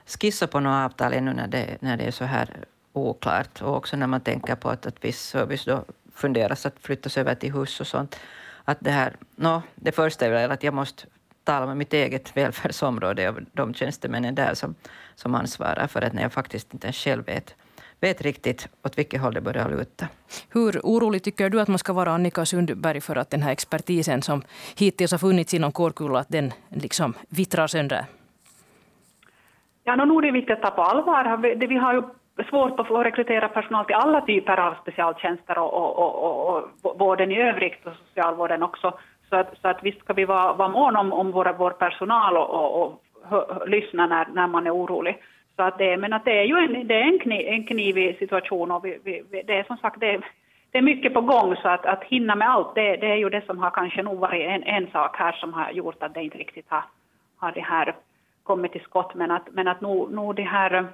skissa 0.05 0.47
på 0.47 0.59
något 0.59 0.85
avtal 0.85 1.13
ännu 1.13 1.33
när 1.33 1.47
det, 1.47 1.77
när 1.81 1.97
det 1.97 2.03
är 2.03 2.11
så 2.11 2.25
här 2.25 2.65
oklart. 2.93 3.61
Och 3.61 3.75
också 3.75 3.97
när 3.97 4.07
man 4.07 4.21
tänker 4.21 4.55
på 4.55 4.69
att, 4.69 4.85
att 4.85 5.05
viss 5.05 5.21
service 5.21 5.65
då 5.65 5.85
funderas 6.15 6.65
att 6.65 6.75
flyttas 6.79 7.17
över 7.17 7.35
till 7.35 7.53
hus 7.53 7.79
och 7.79 7.87
sånt. 7.87 8.15
Att 8.65 8.77
det, 8.79 8.91
här, 8.91 9.15
no, 9.35 9.61
det 9.75 9.91
första 9.91 10.25
är 10.25 10.31
väl 10.31 10.51
att 10.51 10.63
jag 10.63 10.73
måste 10.73 11.03
tala 11.43 11.65
med 11.65 11.77
mitt 11.77 11.93
eget 11.93 12.37
välfärdsområde 12.37 13.29
och 13.29 13.39
de 13.53 13.73
tjänstemännen 13.73 14.35
där 14.35 14.53
som, 14.53 14.75
som 15.15 15.35
ansvarar 15.35 15.87
för 15.87 16.01
att 16.01 16.13
när 16.13 16.21
jag 16.21 16.33
faktiskt 16.33 16.73
inte 16.73 16.87
ens 16.87 16.97
själv 16.97 17.25
vet, 17.25 17.55
vet 18.01 18.21
riktigt 18.21 18.69
åt 18.85 18.97
vilket 18.97 19.21
håll 19.21 19.33
det 19.33 19.41
börjar 19.41 19.69
luta. 19.69 20.05
Hur 20.53 20.79
orolig 20.83 21.23
tycker 21.23 21.49
du 21.49 21.61
att 21.61 21.67
man 21.67 21.77
ska 21.77 21.93
vara, 21.93 22.09
Annika 22.11 22.45
Sundberg, 22.45 23.01
för 23.01 23.15
att 23.15 23.29
den 23.29 23.41
här 23.41 23.51
expertisen 23.51 24.21
som 24.21 24.41
hittills 24.79 25.11
har 25.11 25.19
funnits 25.19 25.53
inom 25.53 25.71
Kårkulla, 25.71 26.19
att 26.19 26.29
den 26.29 26.51
liksom 26.69 27.13
vittrar 27.29 27.67
sönder? 27.67 28.05
Ja, 29.83 29.95
nog 29.95 30.23
är 30.23 30.25
det 30.27 30.31
viktigt 30.31 30.55
att 30.55 30.61
ta 30.61 30.71
på 30.71 30.81
allvar. 30.81 31.37
Vi 31.67 31.77
har 31.77 31.93
ju 31.93 32.01
svårt 32.49 32.79
att 32.79 32.87
få 32.87 33.03
rekrytera 33.03 33.47
personal 33.47 33.85
till 33.85 33.95
alla 33.95 34.21
typer 34.21 34.57
av 34.57 34.75
specialtjänster 34.81 35.57
och, 35.57 35.73
och, 35.73 36.23
och, 36.23 36.63
och 36.83 36.99
vården 36.99 37.31
i 37.31 37.41
övrigt 37.41 37.85
och 37.85 37.93
socialvården 38.07 38.63
också. 38.63 38.93
Så 39.29 39.35
att, 39.35 39.57
så 39.61 39.67
att 39.67 39.83
visst 39.83 39.99
ska 39.99 40.13
vi 40.13 40.25
vara, 40.25 40.53
vara 40.53 40.69
mån 40.69 40.95
om, 40.95 41.13
om 41.13 41.31
vår, 41.31 41.55
vår 41.57 41.71
personal 41.71 42.37
och, 42.37 42.81
och, 42.81 43.01
och 43.29 43.69
lyssna 43.69 44.07
när, 44.07 44.27
när 44.33 44.47
man 44.47 44.67
är 44.67 44.75
orolig. 44.75 45.17
Så 45.55 45.63
att 45.63 45.77
det, 45.77 45.97
men 45.97 46.13
att 46.13 46.25
det 46.25 46.39
är 46.39 46.43
ju 46.43 46.57
en, 46.57 46.87
det 46.87 46.95
är 46.95 47.03
en, 47.03 47.19
kniv, 47.19 47.47
en 47.47 47.63
knivig 47.63 48.17
situation 48.17 48.71
och 48.71 48.85
vi, 48.85 48.99
vi, 49.03 49.43
det 49.47 49.53
är 49.59 49.63
som 49.63 49.77
sagt 49.77 49.99
det 49.99 50.21
det 50.71 50.77
är 50.77 50.81
mycket 50.81 51.13
på 51.13 51.21
gång 51.21 51.55
så 51.55 51.67
att, 51.67 51.85
att 51.85 52.03
hinna 52.03 52.35
med 52.35 52.49
allt 52.49 52.75
det, 52.75 52.95
det 52.95 53.11
är 53.11 53.15
ju 53.15 53.29
det 53.29 53.45
som 53.45 53.57
har 53.57 53.69
kanske 53.69 54.03
nog 54.03 54.19
varit 54.19 54.47
en, 54.47 54.63
en 54.63 54.91
sak 54.91 55.17
här 55.17 55.31
som 55.31 55.53
har 55.53 55.71
gjort 55.71 56.03
att 56.03 56.13
det 56.13 56.23
inte 56.23 56.37
riktigt 56.37 56.69
har, 56.69 56.83
har 57.37 57.51
det 57.51 57.61
här 57.61 57.95
kommit 58.43 58.71
till 58.71 58.81
skott 58.81 59.15
men 59.15 59.31
att, 59.31 59.47
men 59.51 59.67
att 59.67 59.81
nog, 59.81 60.11
nog 60.11 60.35
det 60.35 60.43
här 60.43 60.87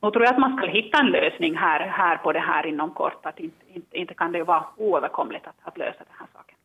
nu 0.00 0.10
tror 0.10 0.24
jag 0.24 0.32
att 0.32 0.40
man 0.40 0.56
ska 0.56 0.66
hitta 0.66 0.98
en 0.98 1.06
lösning 1.06 1.56
här, 1.56 1.80
här 1.80 2.16
på 2.16 2.32
det 2.32 2.38
här 2.38 2.66
inom 2.66 2.90
kort. 2.90 3.26
Att 3.26 3.40
inte, 3.40 3.64
inte, 3.74 3.98
inte 3.98 4.14
kan 4.14 4.32
det 4.32 4.42
vara 4.42 4.64
oöverkomligt 4.76 5.46
att, 5.46 5.56
att 5.62 5.78
lösa 5.78 5.98
den 5.98 6.16
här 6.18 6.26
saken. 6.32 6.57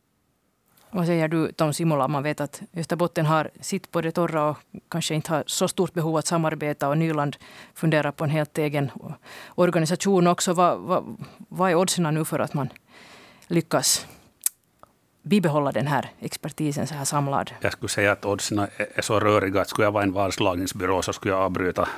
Vad 0.94 1.06
säger 1.06 1.28
du 1.28 1.52
Tom 1.52 1.72
Simola? 1.72 2.08
Man 2.08 2.22
vet 2.22 2.40
att 2.40 2.62
Österbotten 2.76 3.26
har 3.26 3.50
sitt 3.60 3.90
på 3.90 4.00
det 4.00 4.12
torra 4.12 4.44
och 4.50 4.58
kanske 4.88 5.14
inte 5.14 5.32
har 5.32 5.44
så 5.46 5.68
stort 5.68 5.92
behov 5.92 6.16
att 6.16 6.26
samarbeta 6.26 6.88
och 6.88 6.98
Nyland 6.98 7.36
funderar 7.74 8.12
på 8.12 8.24
en 8.24 8.30
helt 8.30 8.58
egen 8.58 8.90
organisation 9.54 10.26
också. 10.26 10.52
Vad, 10.52 10.78
vad, 10.78 11.16
vad 11.48 11.70
är 11.70 11.74
oddsen 11.74 12.14
nu 12.14 12.24
för 12.24 12.38
att 12.38 12.54
man 12.54 12.68
lyckas 13.46 14.06
bibehålla 15.22 15.72
den 15.72 15.86
här 15.86 16.10
expertisen 16.20 16.86
så 16.86 16.94
här 16.94 17.04
samlad? 17.04 17.50
Jag 17.60 17.72
skulle 17.72 17.88
säga 17.88 18.12
att 18.12 18.24
oddsen 18.24 18.58
är 18.58 19.02
så 19.02 19.20
röriga 19.20 19.60
att 19.60 19.68
skulle 19.68 19.86
jag 19.86 19.92
vara 19.92 20.02
en 20.02 20.12
varslagningsbyrå 20.12 21.02
så 21.02 21.12
skulle 21.12 21.34
jag 21.34 21.42
avbryta 21.42 21.88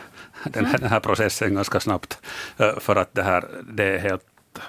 den 0.45 0.65
här, 0.65 0.79
den 0.79 0.89
här 0.89 1.01
processen 1.01 1.55
ganska 1.55 1.81
snabbt. 1.81 2.19
För 2.77 2.97
att 2.97 3.15
det, 3.15 3.23
här, 3.23 3.45
det 3.73 3.85
är 3.85 3.99
helt 3.99 4.25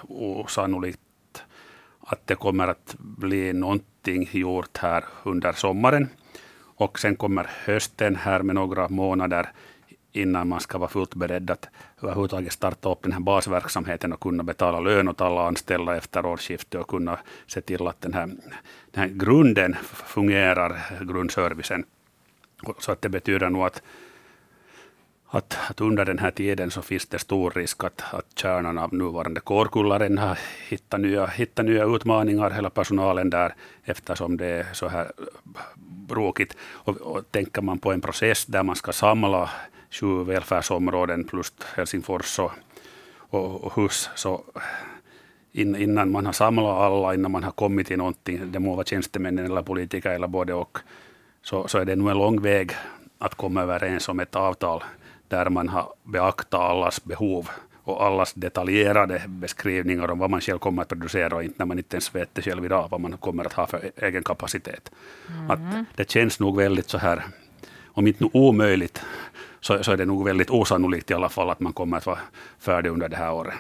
osannolikt 0.07 0.99
att 2.10 2.28
det 2.28 2.36
kommer 2.36 2.68
att 2.68 2.95
bli 2.99 3.53
någonting 3.53 4.30
gjort 4.32 4.78
här 4.78 5.03
under 5.24 5.51
sommaren. 5.53 6.10
Och 6.76 6.99
sen 6.99 7.16
kommer 7.16 7.49
hösten 7.66 8.16
här 8.16 8.41
med 8.41 8.55
några 8.55 8.89
månader 8.89 9.51
innan 10.12 10.47
man 10.47 10.60
ska 10.60 10.78
vara 10.78 10.89
fullt 10.89 11.16
beredd 11.16 11.51
att 11.51 11.70
överhuvudtaget 12.01 12.53
starta 12.53 12.91
upp 12.91 13.03
den 13.03 13.12
här 13.12 13.20
basverksamheten 13.20 14.14
och 14.14 14.20
kunna 14.20 14.43
betala 14.43 14.80
lön 14.80 15.08
åt 15.08 15.22
alla 15.22 15.47
anställda 15.47 15.97
efter 15.97 16.26
årsskiftet 16.26 16.82
och 16.82 16.88
kunna 16.88 17.20
se 17.47 17.62
till 17.62 17.88
att 17.88 18.01
den 18.01 18.14
här, 18.14 18.28
den 18.91 19.03
här 19.03 19.08
grunden 19.08 19.76
fungerar, 19.84 20.82
grundservicen. 21.01 21.86
Så 22.80 22.91
att 22.91 23.01
det 23.01 23.10
betyder 23.10 23.49
nog 23.49 23.66
att 23.66 23.82
att, 25.30 25.57
att, 25.69 25.82
under 25.82 26.05
den 26.05 26.19
här 26.19 26.32
tiden 26.32 26.71
så 26.71 26.82
finns 26.82 27.05
det 27.05 27.19
stor 27.19 27.51
risk 27.51 27.84
att, 27.84 28.03
att 28.13 28.25
kärnan 28.36 28.78
av 28.78 28.93
nuvarande 28.93 29.39
kårkullaren 29.39 30.17
har 30.17 30.39
hittat 30.69 30.99
nya, 30.99 31.25
hittat 31.25 31.65
nya 31.65 31.86
utmaningar, 31.86 32.49
hela 32.49 32.69
personalen 32.69 33.30
där, 33.30 33.55
eftersom 33.84 34.38
det 34.38 34.45
är 34.45 34.65
så 34.73 34.88
här 34.88 35.11
bråkigt. 36.07 36.57
Och, 36.71 36.97
och 36.97 37.32
tänker 37.32 37.61
man 37.61 37.80
på 37.80 37.91
en 37.91 38.01
process 38.01 38.45
där 38.45 38.63
man 38.63 38.75
ska 38.75 38.91
samla 38.91 39.49
sju 39.91 40.23
välfärdsområden 40.23 41.23
plus 41.23 41.53
Helsingfors 41.75 42.39
och, 42.39 42.51
och, 43.30 43.63
och 43.63 43.75
hus, 43.75 44.09
så 44.15 44.43
in, 45.51 45.75
innan 45.75 46.11
man 46.11 46.25
har 46.25 46.34
samlat 46.34 46.78
alla, 46.78 47.13
innan 47.13 47.32
man 47.32 47.43
har 47.43 47.51
kommit 47.51 47.88
till 47.88 47.97
någonting, 47.97 48.51
det 48.51 48.59
må 48.59 48.75
vara 48.75 48.86
tjänstemännen 48.86 49.45
eller 49.45 49.61
politiker 49.61 50.09
eller 50.09 50.28
både 50.28 50.53
och, 50.53 50.78
så, 51.41 51.67
så 51.67 51.78
är 51.78 51.86
det 51.86 51.95
nog 51.95 52.09
en 52.09 52.17
lång 52.17 52.41
väg 52.41 52.71
att 53.17 53.36
komma 53.36 53.61
överens 53.61 54.09
om 54.09 54.19
ett 54.19 54.36
avtal 54.36 54.84
där 55.28 55.49
man 55.49 55.69
har 55.69 55.93
beaktat 56.03 56.61
allas 56.61 57.03
behov 57.03 57.49
och 57.84 58.03
allas 58.03 58.34
detaljerade 58.34 59.21
beskrivningar 59.28 60.11
om 60.11 60.19
vad 60.19 60.30
man 60.30 60.41
själv 60.41 60.59
kommer 60.59 60.82
att 60.82 60.88
producera 60.88 61.36
och 61.36 61.43
inte 61.43 61.55
när 61.57 61.65
man 61.65 61.78
inte 61.78 61.95
ens 61.95 62.15
vet 62.15 62.36
det 62.36 62.41
själv 62.41 62.65
idag 62.65 62.88
vad 62.91 63.01
man 63.01 63.17
kommer 63.17 63.45
att 63.45 63.53
ha 63.53 63.67
för 63.67 63.91
egen 63.95 64.23
kapacitet. 64.23 64.91
Mm. 65.30 65.51
Att 65.51 65.86
det 65.95 66.09
känns 66.09 66.39
nog 66.39 66.57
väldigt 66.57 66.89
så 66.89 66.97
här, 66.97 67.23
om 67.86 68.07
inte 68.07 68.30
omöjligt, 68.34 69.01
så, 69.59 69.84
så 69.84 69.91
är 69.91 69.97
det 69.97 70.05
nog 70.05 70.25
väldigt 70.25 70.49
osannolikt 70.49 71.11
i 71.11 71.13
alla 71.13 71.30
fall 71.30 71.49
att 71.49 71.59
man 71.59 71.73
kommer 71.73 71.97
att 71.97 72.05
vara 72.05 72.19
färdig 72.59 72.89
under 72.89 73.09
det 73.09 73.17
här 73.17 73.34
året. 73.34 73.53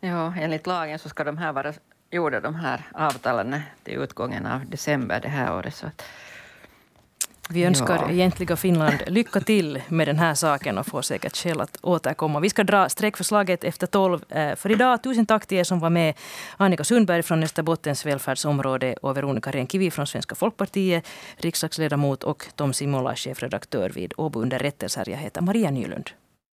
Ja, 0.00 0.34
enligt 0.40 0.66
lagen 0.66 0.98
så 0.98 1.08
ska 1.08 1.24
de 1.24 1.38
här 1.38 1.52
vara 1.52 1.72
gjorda, 2.10 2.40
de 2.40 2.54
här 2.54 2.80
avtalen, 2.92 3.60
till 3.82 3.94
utgången 3.94 4.46
av 4.46 4.66
december 4.66 5.20
det 5.20 5.28
här 5.28 5.56
året. 5.56 5.74
Så 5.74 5.86
att 5.86 6.02
vi 7.48 7.64
önskar 7.64 7.96
ja. 7.96 8.10
egentliga 8.10 8.56
Finland 8.56 9.02
lycka 9.06 9.40
till 9.40 9.82
med 9.88 10.08
den 10.08 10.18
här 10.18 10.34
saken 10.34 10.78
och 10.78 10.86
får 10.86 11.02
säkert 11.02 11.36
skäl 11.36 11.60
att 11.60 11.78
återkomma. 11.82 12.40
Vi 12.40 12.50
ska 12.50 12.64
dra 12.64 12.88
streckförslaget 12.88 13.64
efter 13.64 13.86
tolv 13.86 14.24
eh, 14.28 14.56
för 14.56 14.70
idag. 14.70 15.02
Tusen 15.02 15.26
tack 15.26 15.46
till 15.46 15.58
er 15.58 15.64
som 15.64 15.80
var 15.80 15.90
med. 15.90 16.14
Annika 16.56 16.84
Sundberg 16.84 17.22
från 17.22 17.42
Österbottens 17.42 18.06
välfärdsområde 18.06 18.96
och 19.02 19.16
Veronica 19.16 19.50
Renkivi 19.50 19.90
från 19.90 20.06
Svenska 20.06 20.34
folkpartiet, 20.34 21.08
riksdagsledamot 21.36 22.24
och 22.24 22.46
Tom 22.56 22.72
Simola, 22.72 23.16
chefredaktör 23.16 23.90
vid 23.90 24.12
Åbo 24.16 24.42
Underrättelser. 24.42 25.08
Jag 25.08 25.18
heter 25.18 25.40
Maria 25.40 25.70
Nylund. 25.70 26.10